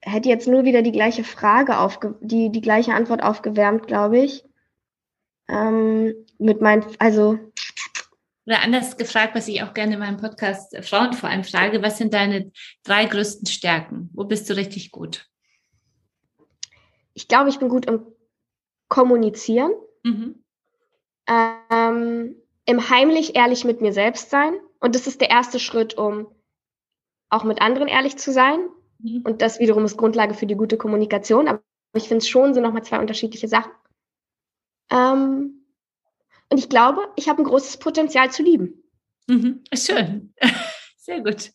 hätte 0.00 0.28
jetzt 0.28 0.48
nur 0.48 0.64
wieder 0.64 0.82
die 0.82 0.92
gleiche 0.92 1.24
Frage 1.24 1.78
aufge 1.78 2.16
die, 2.20 2.50
die 2.50 2.60
gleiche 2.60 2.94
Antwort 2.94 3.22
aufgewärmt, 3.22 3.86
glaube 3.86 4.18
ich. 4.18 4.44
Ähm, 5.48 6.14
mit 6.38 6.60
meinen, 6.60 6.84
also. 6.98 7.38
Oder 8.46 8.62
anders 8.62 8.96
gefragt, 8.96 9.34
was 9.34 9.48
ich 9.48 9.62
auch 9.62 9.74
gerne 9.74 9.94
in 9.94 10.00
meinem 10.00 10.16
Podcast 10.18 10.76
Frauen 10.82 11.12
vor 11.12 11.28
allem 11.28 11.44
frage, 11.44 11.82
was 11.82 11.98
sind 11.98 12.14
deine 12.14 12.52
drei 12.84 13.04
größten 13.06 13.46
Stärken? 13.46 14.10
Wo 14.12 14.24
bist 14.24 14.48
du 14.48 14.56
richtig 14.56 14.90
gut? 14.90 15.28
Ich 17.14 17.28
glaube, 17.28 17.48
ich 17.48 17.58
bin 17.58 17.68
gut 17.68 17.86
im 17.86 18.06
Kommunizieren, 18.88 19.72
mhm. 20.04 20.44
ähm, 21.26 22.36
im 22.66 22.90
heimlich 22.90 23.34
ehrlich 23.34 23.64
mit 23.64 23.80
mir 23.80 23.92
selbst 23.92 24.30
sein. 24.30 24.54
Und 24.78 24.94
das 24.94 25.06
ist 25.06 25.20
der 25.20 25.30
erste 25.30 25.58
Schritt, 25.58 25.94
um 25.94 26.28
auch 27.30 27.44
mit 27.44 27.60
anderen 27.60 27.88
ehrlich 27.88 28.16
zu 28.16 28.32
sein. 28.32 28.58
Mhm. 28.98 29.22
Und 29.24 29.42
das 29.42 29.58
wiederum 29.58 29.84
ist 29.84 29.96
Grundlage 29.96 30.34
für 30.34 30.46
die 30.46 30.56
gute 30.56 30.76
Kommunikation. 30.76 31.48
Aber 31.48 31.62
ich 31.94 32.08
finde 32.08 32.18
es 32.18 32.28
schon, 32.28 32.54
sind 32.54 32.62
nochmal 32.62 32.84
zwei 32.84 32.98
unterschiedliche 32.98 33.48
Sachen. 33.48 33.72
Ähm, 34.90 35.66
und 36.48 36.58
ich 36.58 36.68
glaube, 36.68 37.00
ich 37.16 37.28
habe 37.28 37.42
ein 37.42 37.46
großes 37.46 37.78
Potenzial 37.78 38.30
zu 38.30 38.42
lieben. 38.42 38.82
Mhm. 39.26 39.64
Schön. 39.74 40.34
Sehr 40.96 41.20
gut. 41.20 41.50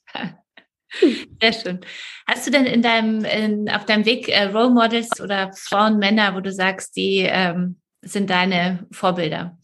Sehr 1.41 1.53
schön. 1.53 1.80
Hast 2.28 2.45
du 2.45 2.51
denn 2.51 2.65
in 2.65 2.82
deinem, 2.82 3.24
in, 3.24 3.69
auf 3.69 3.86
deinem 3.86 4.05
Weg 4.05 4.28
äh, 4.28 4.43
Role 4.43 4.72
Models 4.72 5.22
oder 5.22 5.53
Frauen, 5.53 5.99
Männer, 5.99 6.36
wo 6.36 6.41
du 6.41 6.51
sagst, 6.51 6.95
die 6.97 7.19
ähm, 7.19 7.80
sind 8.01 8.30
deine 8.30 8.88
Vorbilder? 8.91 9.57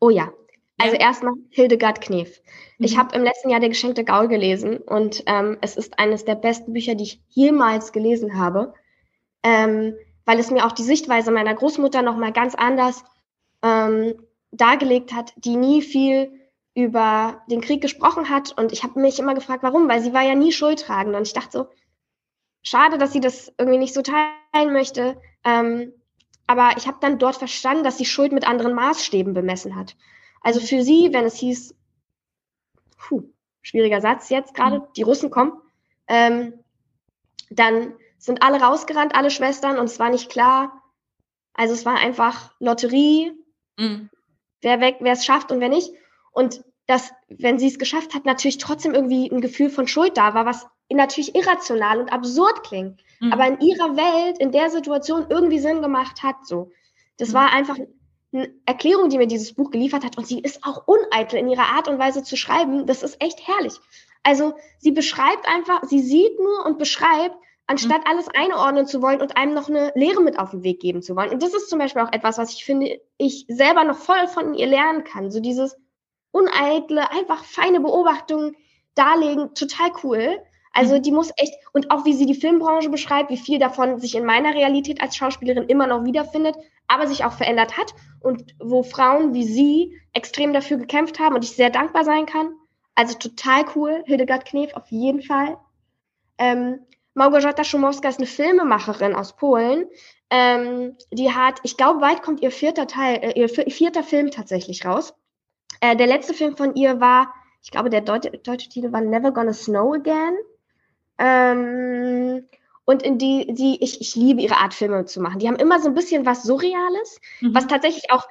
Oh 0.00 0.10
ja, 0.10 0.32
also 0.78 0.96
erstmal 0.96 1.34
Hildegard 1.50 2.00
Knef. 2.00 2.40
Ich 2.78 2.94
mhm. 2.94 2.98
habe 2.98 3.16
im 3.16 3.24
letzten 3.24 3.50
Jahr 3.50 3.60
Der 3.60 3.70
geschenkte 3.70 4.04
Gaul 4.04 4.28
gelesen 4.28 4.78
und 4.78 5.22
ähm, 5.26 5.56
es 5.60 5.76
ist 5.76 5.98
eines 5.98 6.24
der 6.24 6.34
besten 6.34 6.72
Bücher, 6.72 6.94
die 6.94 7.04
ich 7.04 7.22
jemals 7.28 7.92
gelesen 7.92 8.38
habe, 8.38 8.74
ähm, 9.42 9.94
weil 10.24 10.38
es 10.38 10.50
mir 10.50 10.66
auch 10.66 10.72
die 10.72 10.82
Sichtweise 10.82 11.30
meiner 11.30 11.54
Großmutter 11.54 12.02
nochmal 12.02 12.32
ganz 12.32 12.54
anders 12.54 13.04
ähm, 13.62 14.14
dargelegt 14.50 15.14
hat, 15.14 15.32
die 15.36 15.56
nie 15.56 15.82
viel 15.82 16.30
über 16.74 17.42
den 17.50 17.62
Krieg 17.62 17.80
gesprochen 17.80 18.28
hat. 18.28 18.52
Und 18.56 18.72
ich 18.72 18.82
habe 18.82 19.00
mich 19.00 19.18
immer 19.18 19.34
gefragt, 19.34 19.62
warum, 19.62 19.88
weil 19.88 20.02
sie 20.02 20.12
war 20.12 20.22
ja 20.22 20.34
nie 20.34 20.52
schuldtragend. 20.52 21.16
Und 21.16 21.26
ich 21.26 21.32
dachte 21.32 21.58
so, 21.58 21.66
schade, 22.62 22.98
dass 22.98 23.12
sie 23.12 23.20
das 23.20 23.52
irgendwie 23.58 23.78
nicht 23.78 23.94
so 23.94 24.02
teilen 24.02 24.72
möchte. 24.72 25.20
Ähm, 25.42 25.92
aber 26.46 26.76
ich 26.76 26.86
habe 26.86 26.98
dann 27.00 27.18
dort 27.18 27.36
verstanden, 27.36 27.82
dass 27.82 27.98
sie 27.98 28.04
Schuld 28.04 28.32
mit 28.32 28.46
anderen 28.46 28.74
Maßstäben 28.74 29.32
bemessen 29.32 29.74
hat. 29.74 29.96
Also 30.46 30.60
für 30.60 30.84
sie, 30.84 31.08
wenn 31.12 31.24
es 31.24 31.34
hieß, 31.38 31.74
puh, 32.96 33.24
schwieriger 33.62 34.00
Satz 34.00 34.28
jetzt 34.28 34.54
gerade, 34.54 34.78
mhm. 34.78 34.84
die 34.96 35.02
Russen 35.02 35.28
kommen, 35.28 35.60
ähm, 36.06 36.54
dann 37.50 37.94
sind 38.18 38.44
alle 38.44 38.60
rausgerannt, 38.60 39.16
alle 39.16 39.32
Schwestern, 39.32 39.76
und 39.76 39.86
es 39.86 39.98
war 39.98 40.08
nicht 40.08 40.30
klar. 40.30 40.84
Also 41.52 41.74
es 41.74 41.84
war 41.84 41.96
einfach 41.96 42.54
Lotterie, 42.60 43.32
mhm. 43.76 44.08
wer 44.60 44.80
weg, 44.80 44.98
wer 45.00 45.14
es 45.14 45.24
schafft 45.24 45.50
und 45.50 45.58
wer 45.58 45.68
nicht. 45.68 45.90
Und 46.30 46.62
dass, 46.86 47.10
wenn 47.26 47.58
sie 47.58 47.66
es 47.66 47.80
geschafft 47.80 48.14
hat, 48.14 48.24
natürlich 48.24 48.58
trotzdem 48.58 48.94
irgendwie 48.94 49.28
ein 49.28 49.40
Gefühl 49.40 49.68
von 49.68 49.88
Schuld 49.88 50.16
da 50.16 50.34
war, 50.34 50.46
was 50.46 50.68
natürlich 50.88 51.34
irrational 51.34 51.98
und 51.98 52.12
absurd 52.12 52.62
klingt, 52.62 53.02
mhm. 53.18 53.32
aber 53.32 53.48
in 53.48 53.60
ihrer 53.62 53.96
Welt, 53.96 54.38
in 54.38 54.52
der 54.52 54.70
Situation 54.70 55.26
irgendwie 55.28 55.58
Sinn 55.58 55.82
gemacht 55.82 56.22
hat, 56.22 56.46
so. 56.46 56.70
Das 57.16 57.30
mhm. 57.30 57.34
war 57.34 57.52
einfach 57.52 57.78
Erklärung, 58.64 59.08
die 59.08 59.18
mir 59.18 59.26
dieses 59.26 59.54
Buch 59.54 59.70
geliefert 59.70 60.04
hat. 60.04 60.16
Und 60.16 60.26
sie 60.26 60.40
ist 60.40 60.64
auch 60.64 60.86
uneitel 60.86 61.36
in 61.36 61.48
ihrer 61.48 61.74
Art 61.74 61.88
und 61.88 61.98
Weise 61.98 62.22
zu 62.22 62.36
schreiben. 62.36 62.86
Das 62.86 63.02
ist 63.02 63.20
echt 63.22 63.46
herrlich. 63.46 63.74
Also 64.22 64.54
sie 64.78 64.92
beschreibt 64.92 65.46
einfach, 65.48 65.84
sie 65.84 66.00
sieht 66.00 66.38
nur 66.38 66.66
und 66.66 66.78
beschreibt, 66.78 67.36
anstatt 67.66 68.04
mhm. 68.04 68.10
alles 68.10 68.28
einordnen 68.28 68.86
zu 68.86 69.02
wollen 69.02 69.20
und 69.20 69.36
einem 69.36 69.54
noch 69.54 69.68
eine 69.68 69.92
Lehre 69.94 70.22
mit 70.22 70.38
auf 70.38 70.50
den 70.50 70.62
Weg 70.62 70.80
geben 70.80 71.02
zu 71.02 71.16
wollen. 71.16 71.30
Und 71.30 71.42
das 71.42 71.54
ist 71.54 71.68
zum 71.68 71.78
Beispiel 71.78 72.02
auch 72.02 72.12
etwas, 72.12 72.38
was 72.38 72.52
ich 72.52 72.64
finde, 72.64 73.00
ich 73.18 73.46
selber 73.48 73.84
noch 73.84 73.98
voll 73.98 74.26
von 74.28 74.54
ihr 74.54 74.66
lernen 74.66 75.04
kann. 75.04 75.30
So 75.30 75.40
dieses 75.40 75.76
uneitle, 76.30 77.10
einfach 77.10 77.44
feine 77.44 77.80
Beobachtungen 77.80 78.56
darlegen, 78.94 79.54
total 79.54 79.90
cool. 80.02 80.38
Also 80.76 80.96
mhm. 80.96 81.02
die 81.02 81.10
muss 81.10 81.32
echt, 81.36 81.54
und 81.72 81.90
auch 81.90 82.04
wie 82.04 82.12
sie 82.12 82.26
die 82.26 82.34
Filmbranche 82.34 82.90
beschreibt, 82.90 83.30
wie 83.30 83.38
viel 83.38 83.58
davon 83.58 83.98
sich 83.98 84.14
in 84.14 84.26
meiner 84.26 84.54
Realität 84.54 85.00
als 85.00 85.16
Schauspielerin 85.16 85.68
immer 85.68 85.86
noch 85.86 86.04
wiederfindet, 86.04 86.54
aber 86.86 87.06
sich 87.06 87.24
auch 87.24 87.32
verändert 87.32 87.78
hat 87.78 87.94
und 88.20 88.54
wo 88.62 88.82
Frauen 88.82 89.32
wie 89.32 89.44
sie 89.44 89.98
extrem 90.12 90.52
dafür 90.52 90.76
gekämpft 90.76 91.18
haben 91.18 91.34
und 91.34 91.44
ich 91.44 91.52
sehr 91.52 91.70
dankbar 91.70 92.04
sein 92.04 92.26
kann. 92.26 92.50
Also 92.94 93.16
total 93.16 93.64
cool. 93.74 94.02
Hildegard 94.06 94.44
Knef 94.44 94.74
auf 94.74 94.88
jeden 94.90 95.22
Fall. 95.22 95.56
Ähm, 96.38 96.80
Małgorzata 97.14 97.64
Szumowska 97.64 98.10
ist 98.10 98.18
eine 98.18 98.26
Filmemacherin 98.26 99.14
aus 99.14 99.34
Polen. 99.34 99.86
Ähm, 100.28 100.96
die 101.10 101.32
hat, 101.32 101.60
ich 101.62 101.78
glaube, 101.78 102.00
bald 102.00 102.22
kommt 102.22 102.42
ihr 102.42 102.50
vierter 102.50 102.86
Teil, 102.86 103.20
äh, 103.22 103.40
ihr 103.40 103.48
vierter 103.48 104.02
Film 104.02 104.30
tatsächlich 104.30 104.84
raus. 104.84 105.14
Äh, 105.80 105.96
der 105.96 106.06
letzte 106.06 106.34
Film 106.34 106.54
von 106.54 106.74
ihr 106.74 107.00
war, 107.00 107.32
ich 107.62 107.70
glaube, 107.70 107.88
der 107.88 108.02
deutsche, 108.02 108.30
deutsche 108.30 108.68
Titel 108.68 108.92
war 108.92 109.00
Never 109.00 109.32
Gonna 109.32 109.54
Snow 109.54 109.94
Again. 109.94 110.36
Ähm, 111.18 112.48
Und 112.84 113.02
in 113.02 113.18
die, 113.18 113.52
die, 113.52 113.82
ich, 113.82 114.00
ich 114.00 114.14
liebe 114.14 114.40
ihre 114.40 114.58
Art, 114.58 114.72
Filme 114.72 115.04
zu 115.06 115.20
machen. 115.20 115.40
Die 115.40 115.48
haben 115.48 115.56
immer 115.56 115.80
so 115.80 115.88
ein 115.88 115.94
bisschen 115.94 116.24
was 116.24 116.44
Surreales, 116.44 117.20
mhm. 117.40 117.52
was 117.52 117.66
tatsächlich 117.66 118.10
auch 118.12 118.28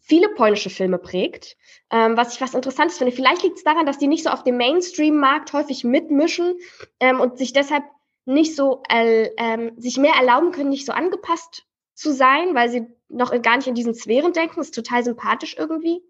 viele 0.00 0.28
polnische 0.28 0.70
Filme 0.70 0.98
prägt. 0.98 1.56
Ähm, 1.90 2.16
was 2.16 2.34
ich 2.34 2.40
was 2.40 2.54
Interessantes 2.54 2.98
finde. 2.98 3.12
Vielleicht 3.12 3.42
liegt 3.42 3.58
es 3.58 3.64
daran, 3.64 3.86
dass 3.86 3.98
die 3.98 4.06
nicht 4.06 4.24
so 4.24 4.30
auf 4.30 4.44
dem 4.44 4.56
Mainstream-Markt 4.56 5.52
häufig 5.52 5.84
mitmischen 5.84 6.54
ähm, 7.00 7.20
und 7.20 7.38
sich 7.38 7.52
deshalb 7.52 7.84
nicht 8.24 8.54
so 8.54 8.82
äh, 8.88 9.30
ähm, 9.36 9.72
sich 9.78 9.98
mehr 9.98 10.14
erlauben 10.14 10.52
können, 10.52 10.70
nicht 10.70 10.86
so 10.86 10.92
angepasst 10.92 11.66
zu 11.94 12.12
sein, 12.12 12.54
weil 12.54 12.70
sie 12.70 12.86
noch 13.08 13.30
gar 13.42 13.56
nicht 13.56 13.66
in 13.66 13.74
diesen 13.74 13.94
Sphären 13.94 14.32
denken. 14.32 14.60
Ist 14.60 14.74
total 14.74 15.02
sympathisch 15.02 15.56
irgendwie. 15.58 16.02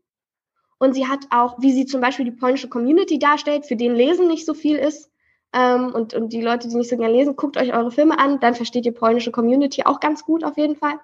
Und 0.79 0.95
sie 0.95 1.07
hat 1.07 1.21
auch, 1.31 1.57
wie 1.61 1.73
sie 1.73 1.87
zum 1.87 2.01
Beispiel 2.01 2.25
die 2.25 2.33
polnische 2.33 2.69
Community 2.69 3.19
darstellt, 3.19 3.67
für 3.67 3.77
den 3.77 3.95
Lesen 3.95 4.27
nicht 4.27 4.45
so 4.47 4.53
viel 4.53 4.77
ist. 4.77 5.12
Ähm, 5.55 5.93
und, 5.95 6.15
und 6.15 6.33
die 6.33 6.41
Leute, 6.41 6.69
die 6.69 6.77
nicht 6.77 6.89
so 6.89 6.97
gerne 6.97 7.13
lesen, 7.13 7.37
guckt 7.37 7.57
euch 7.57 7.75
eure 7.75 7.91
Filme 7.91 8.19
an, 8.19 8.41
dann 8.41 8.55
versteht 8.55 8.87
ihr 8.87 8.95
polnische 8.95 9.31
Community 9.31 9.83
auch 9.85 10.01
ganz 10.01 10.25
gut 10.25 10.45
auf 10.45 10.57
jeden 10.57 10.77
Fall. 10.77 10.95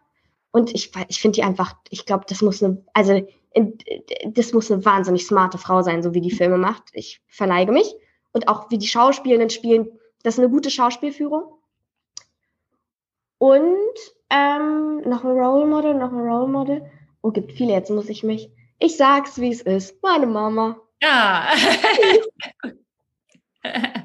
Und 0.50 0.74
ich, 0.74 0.90
ich 1.08 1.20
finde 1.20 1.36
die 1.36 1.42
einfach, 1.42 1.74
ich 1.90 2.06
glaube, 2.06 2.24
das 2.28 2.40
muss 2.40 2.62
eine, 2.62 2.82
also 2.94 3.26
das 4.26 4.52
muss 4.52 4.70
eine 4.70 4.84
wahnsinnig 4.84 5.26
smarte 5.26 5.58
Frau 5.58 5.82
sein, 5.82 6.02
so 6.02 6.14
wie 6.14 6.20
die 6.20 6.30
Filme 6.30 6.56
macht. 6.56 6.84
Ich 6.92 7.20
verneige 7.26 7.72
mich. 7.72 7.94
Und 8.32 8.48
auch 8.48 8.70
wie 8.70 8.78
die 8.78 8.86
Schauspielenden 8.86 9.50
spielen, 9.50 9.88
das 10.22 10.34
ist 10.34 10.40
eine 10.40 10.50
gute 10.50 10.70
Schauspielführung. 10.70 11.44
Und 13.38 13.76
ähm, 14.30 15.02
noch 15.02 15.24
ein 15.24 15.30
Role 15.30 15.66
Model, 15.66 15.94
noch 15.94 16.12
ein 16.12 16.18
Role 16.18 16.48
Model. 16.48 16.90
Oh, 17.22 17.30
gibt 17.30 17.52
viele, 17.52 17.72
jetzt 17.72 17.90
muss 17.90 18.08
ich 18.08 18.22
mich. 18.22 18.50
Ich 18.78 18.96
sag's, 18.96 19.40
wie 19.40 19.50
es 19.50 19.60
ist. 19.60 20.02
Meine 20.02 20.26
Mama. 20.26 20.76
Ja. 21.02 21.48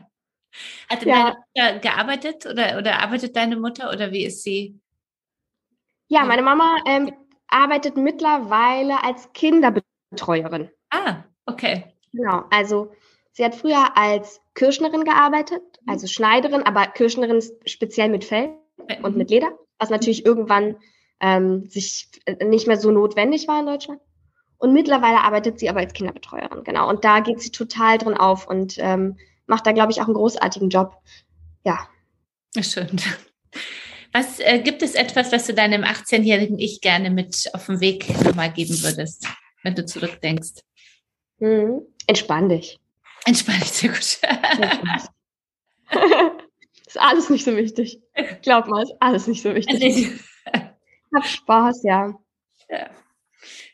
Hat 0.93 1.05
ja. 1.05 1.13
deine 1.15 1.73
Mutter 1.73 1.79
gearbeitet 1.79 2.45
oder, 2.45 2.77
oder 2.77 2.99
arbeitet 2.99 3.35
deine 3.35 3.57
Mutter 3.57 3.91
oder 3.91 4.11
wie 4.11 4.25
ist 4.25 4.43
sie? 4.43 4.79
Ja, 6.07 6.25
meine 6.25 6.41
Mama 6.41 6.77
ähm, 6.85 7.11
arbeitet 7.47 7.97
mittlerweile 7.97 9.03
als 9.03 9.31
Kinderbetreuerin. 9.33 10.69
Ah, 10.89 11.23
okay. 11.45 11.85
Genau, 12.11 12.43
also 12.51 12.91
sie 13.31 13.43
hat 13.43 13.55
früher 13.55 13.97
als 13.97 14.41
Kirschnerin 14.53 15.03
gearbeitet, 15.03 15.63
mhm. 15.81 15.91
also 15.91 16.07
Schneiderin, 16.07 16.63
aber 16.63 16.87
Kirschnerin 16.87 17.41
speziell 17.65 18.09
mit 18.09 18.23
Fell 18.23 18.49
mhm. 18.77 19.03
und 19.03 19.17
mit 19.17 19.29
Leder, 19.29 19.51
was 19.79 19.89
natürlich 19.89 20.25
irgendwann 20.25 20.77
ähm, 21.19 21.67
sich 21.67 22.09
äh, 22.25 22.45
nicht 22.45 22.67
mehr 22.67 22.77
so 22.77 22.91
notwendig 22.91 23.47
war 23.47 23.59
in 23.59 23.65
Deutschland. 23.65 24.01
Und 24.57 24.73
mittlerweile 24.73 25.21
arbeitet 25.21 25.59
sie 25.59 25.69
aber 25.69 25.79
als 25.79 25.93
Kinderbetreuerin, 25.93 26.63
genau. 26.63 26.89
Und 26.89 27.03
da 27.03 27.19
geht 27.19 27.41
sie 27.41 27.51
total 27.51 27.97
drin 27.97 28.13
auf 28.13 28.47
und 28.47 28.75
ähm, 28.77 29.17
macht 29.47 29.65
da, 29.65 29.71
glaube 29.71 29.91
ich, 29.91 30.01
auch 30.01 30.05
einen 30.05 30.15
großartigen 30.15 30.69
Job. 30.69 30.97
Ja. 31.63 31.87
Schön. 32.59 32.99
Was 34.11 34.39
äh, 34.39 34.59
gibt 34.59 34.83
es 34.83 34.93
etwas, 34.93 35.31
was 35.31 35.47
du 35.47 35.53
deinem 35.53 35.83
18-jährigen 35.83 36.59
Ich 36.59 36.81
gerne 36.81 37.09
mit 37.09 37.49
auf 37.53 37.65
den 37.65 37.79
Weg 37.79 38.07
nochmal 38.23 38.51
geben 38.51 38.83
würdest, 38.83 39.27
wenn 39.63 39.75
du 39.75 39.85
zurückdenkst? 39.85 40.61
Mhm. 41.39 41.81
Entspann 42.05 42.49
dich. 42.49 42.79
Entspann 43.25 43.59
dich, 43.59 43.71
sehr 43.71 43.89
gut. 43.89 43.99
ist 46.85 46.99
alles 46.99 47.29
nicht 47.29 47.45
so 47.45 47.55
wichtig. 47.55 48.01
Glaub 48.43 48.67
mal, 48.67 48.83
ist 48.83 48.93
alles 48.99 49.27
nicht 49.27 49.41
so 49.41 49.55
wichtig. 49.55 50.11
Hab 51.15 51.25
Spaß, 51.25 51.83
ja. 51.83 52.13
ja. 52.69 52.89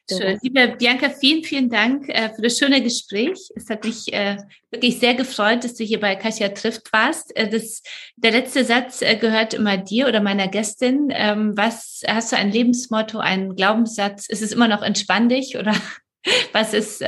Schön. 0.10 0.40
Liebe 0.42 0.76
Bianca, 0.78 1.10
vielen, 1.10 1.44
vielen 1.44 1.70
Dank 1.70 2.10
äh, 2.10 2.30
für 2.34 2.42
das 2.42 2.58
schöne 2.58 2.82
Gespräch. 2.82 3.52
Es 3.56 3.70
hat 3.70 3.84
mich 3.84 4.12
äh, 4.12 4.38
wirklich 4.72 5.00
sehr 5.00 5.14
gefreut, 5.14 5.64
dass 5.64 5.76
du 5.76 5.84
hier 5.84 6.00
bei 6.00 6.16
Kasia 6.16 6.50
trifft 6.50 6.92
warst. 6.92 7.36
Äh, 7.36 7.50
das, 7.50 7.84
der 8.16 8.32
letzte 8.32 8.64
Satz 8.66 9.00
gehört 9.00 9.54
immer 9.54 9.78
dir 9.78 10.08
oder 10.08 10.22
meiner 10.22 10.48
Gästin. 10.48 11.10
Ähm, 11.12 11.56
was 11.56 12.02
hast 12.08 12.32
du 12.32 12.38
ein 12.38 12.52
Lebensmotto, 12.52 13.20
einen 13.20 13.56
Glaubenssatz? 13.56 14.28
Ist 14.28 14.42
es 14.42 14.52
immer 14.52 14.68
noch 14.68 14.82
entspann 14.82 15.30
dich 15.30 15.58
oder 15.58 15.76
was 16.54 16.74
ist, 16.74 17.04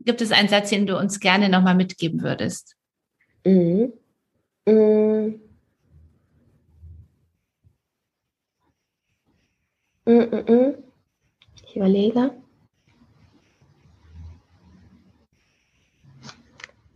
gibt 0.00 0.20
es 0.20 0.32
einen 0.32 0.48
Satz, 0.48 0.70
den 0.70 0.86
du 0.86 0.98
uns 0.98 1.20
gerne 1.20 1.48
nochmal 1.48 1.76
mitgeben 1.76 2.22
würdest? 2.22 2.74
Mhm. 3.44 3.92
Mhm. 4.66 5.40
Mhm. 10.06 10.84
Ich 11.74 11.78
überlege. 11.78 12.30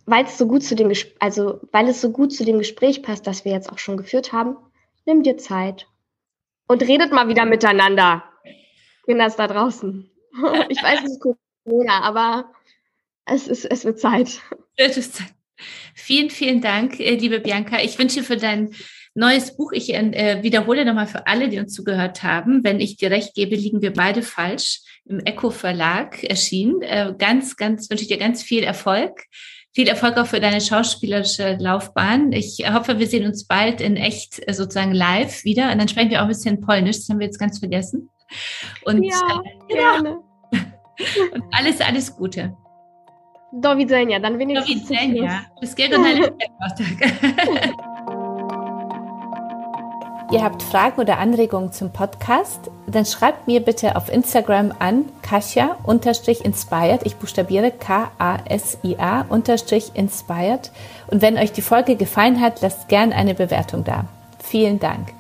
Weil 0.07 0.25
es 0.25 0.39
so 0.39 0.47
gut 0.47 0.63
zu 0.63 0.77
dem 0.77 0.89
Gespräch, 0.89 1.17
also 1.19 1.61
weil 1.73 1.89
es 1.89 2.01
so 2.01 2.13
gut 2.13 2.33
zu 2.33 2.45
dem 2.45 2.59
Gespräch 2.59 3.03
passt, 3.03 3.27
das 3.27 3.45
wir 3.45 3.51
jetzt 3.51 3.73
auch 3.73 3.79
schon 3.79 3.97
geführt 3.97 4.33
haben, 4.33 4.57
nimm 5.05 5.25
dir 5.25 5.37
Zeit 5.37 5.89
und 6.69 6.83
redet 6.83 7.11
mal 7.11 7.27
wieder 7.27 7.45
miteinander. 7.45 8.23
Kinders 9.05 9.35
da 9.35 9.49
draußen. 9.49 10.09
Ich 10.69 10.81
weiß, 10.81 11.01
es 11.01 11.11
ist 11.11 11.25
Corona, 11.65 12.03
aber 12.03 12.53
es 13.25 13.49
ist, 13.49 13.65
es 13.65 13.85
wird 13.85 13.99
Zeit. 13.99 14.41
Vielen, 15.97 16.31
vielen 16.31 16.61
Dank, 16.61 17.01
äh, 17.01 17.17
liebe 17.17 17.41
Bianca. 17.41 17.81
Ich 17.83 17.99
wünsche 17.99 18.23
für 18.23 18.37
dein 18.37 18.73
neues 19.19 19.57
Buch. 19.57 19.73
Ich 19.73 19.93
äh, 19.93 20.43
wiederhole 20.43 20.85
nochmal 20.85 21.07
für 21.07 21.27
alle, 21.27 21.49
die 21.49 21.59
uns 21.59 21.75
zugehört 21.75 22.23
haben. 22.23 22.65
Wenn 22.65 22.81
ich 22.81 22.97
dir 22.97 23.11
recht 23.11 23.35
gebe, 23.35 23.57
liegen 23.57 23.83
wir 23.83 23.93
beide 23.93 24.23
falsch. 24.23 24.81
Im 25.05 25.21
Echo 25.21 25.51
Verlag 25.51 26.23
erschienen. 26.25 26.83
Äh, 26.83 27.15
ganz, 27.19 27.57
ganz, 27.57 27.91
wünsche 27.91 28.03
ich 28.03 28.09
dir 28.09 28.19
ganz 28.19 28.43
viel 28.43 28.63
Erfolg. 28.63 29.25
Viel 29.75 29.89
Erfolg 29.89 30.17
auch 30.17 30.27
für 30.27 30.41
deine 30.41 30.61
schauspielerische 30.61 31.57
Laufbahn. 31.61 32.33
Ich 32.33 32.65
hoffe, 32.73 32.99
wir 32.99 33.07
sehen 33.07 33.27
uns 33.27 33.47
bald 33.47 33.81
in 33.81 33.97
echt 33.97 34.41
äh, 34.49 34.55
sozusagen 34.55 34.93
live 34.93 35.45
wieder. 35.45 35.73
Und 35.73 35.79
dann 35.79 35.89
sprechen 35.89 36.11
wir 36.11 36.19
auch 36.21 36.25
ein 36.25 36.29
bisschen 36.29 36.61
Polnisch. 36.61 36.97
Das 36.97 37.09
haben 37.09 37.19
wir 37.19 37.27
jetzt 37.27 37.39
ganz 37.39 37.59
vergessen. 37.59 38.09
Und, 38.85 39.03
ja, 39.03 39.43
äh, 39.69 39.75
gerne. 39.75 40.19
Und 41.33 41.45
alles, 41.53 41.81
alles 41.81 42.15
Gute. 42.15 42.57
Do 43.53 43.77
widzenia, 43.79 44.19
dann 44.19 44.39
wenigstens. 44.39 44.89
Do 44.89 44.91
widzenia. 44.91 45.47
Wszystkiego 45.59 45.99
najlepszego. 45.99 47.79
Ihr 50.31 50.45
habt 50.45 50.63
Fragen 50.63 51.01
oder 51.01 51.19
Anregungen 51.19 51.73
zum 51.73 51.91
Podcast? 51.91 52.71
Dann 52.87 53.07
schreibt 53.07 53.47
mir 53.47 53.61
bitte 53.61 53.97
auf 53.97 54.13
Instagram 54.13 54.75
an 54.79 55.07
Kasia-inspired. 55.23 57.07
Ich 57.07 57.17
buchstabiere 57.17 57.71
K-A-S-I-A-inspired. 57.71 60.71
Und 61.07 61.23
wenn 61.23 61.39
euch 61.39 61.53
die 61.53 61.63
Folge 61.63 61.97
gefallen 61.97 62.43
hat, 62.43 62.61
lasst 62.61 62.89
gern 62.89 63.15
eine 63.15 63.33
Bewertung 63.33 63.85
da. 63.85 64.05
Vielen 64.39 64.79
Dank. 64.79 65.15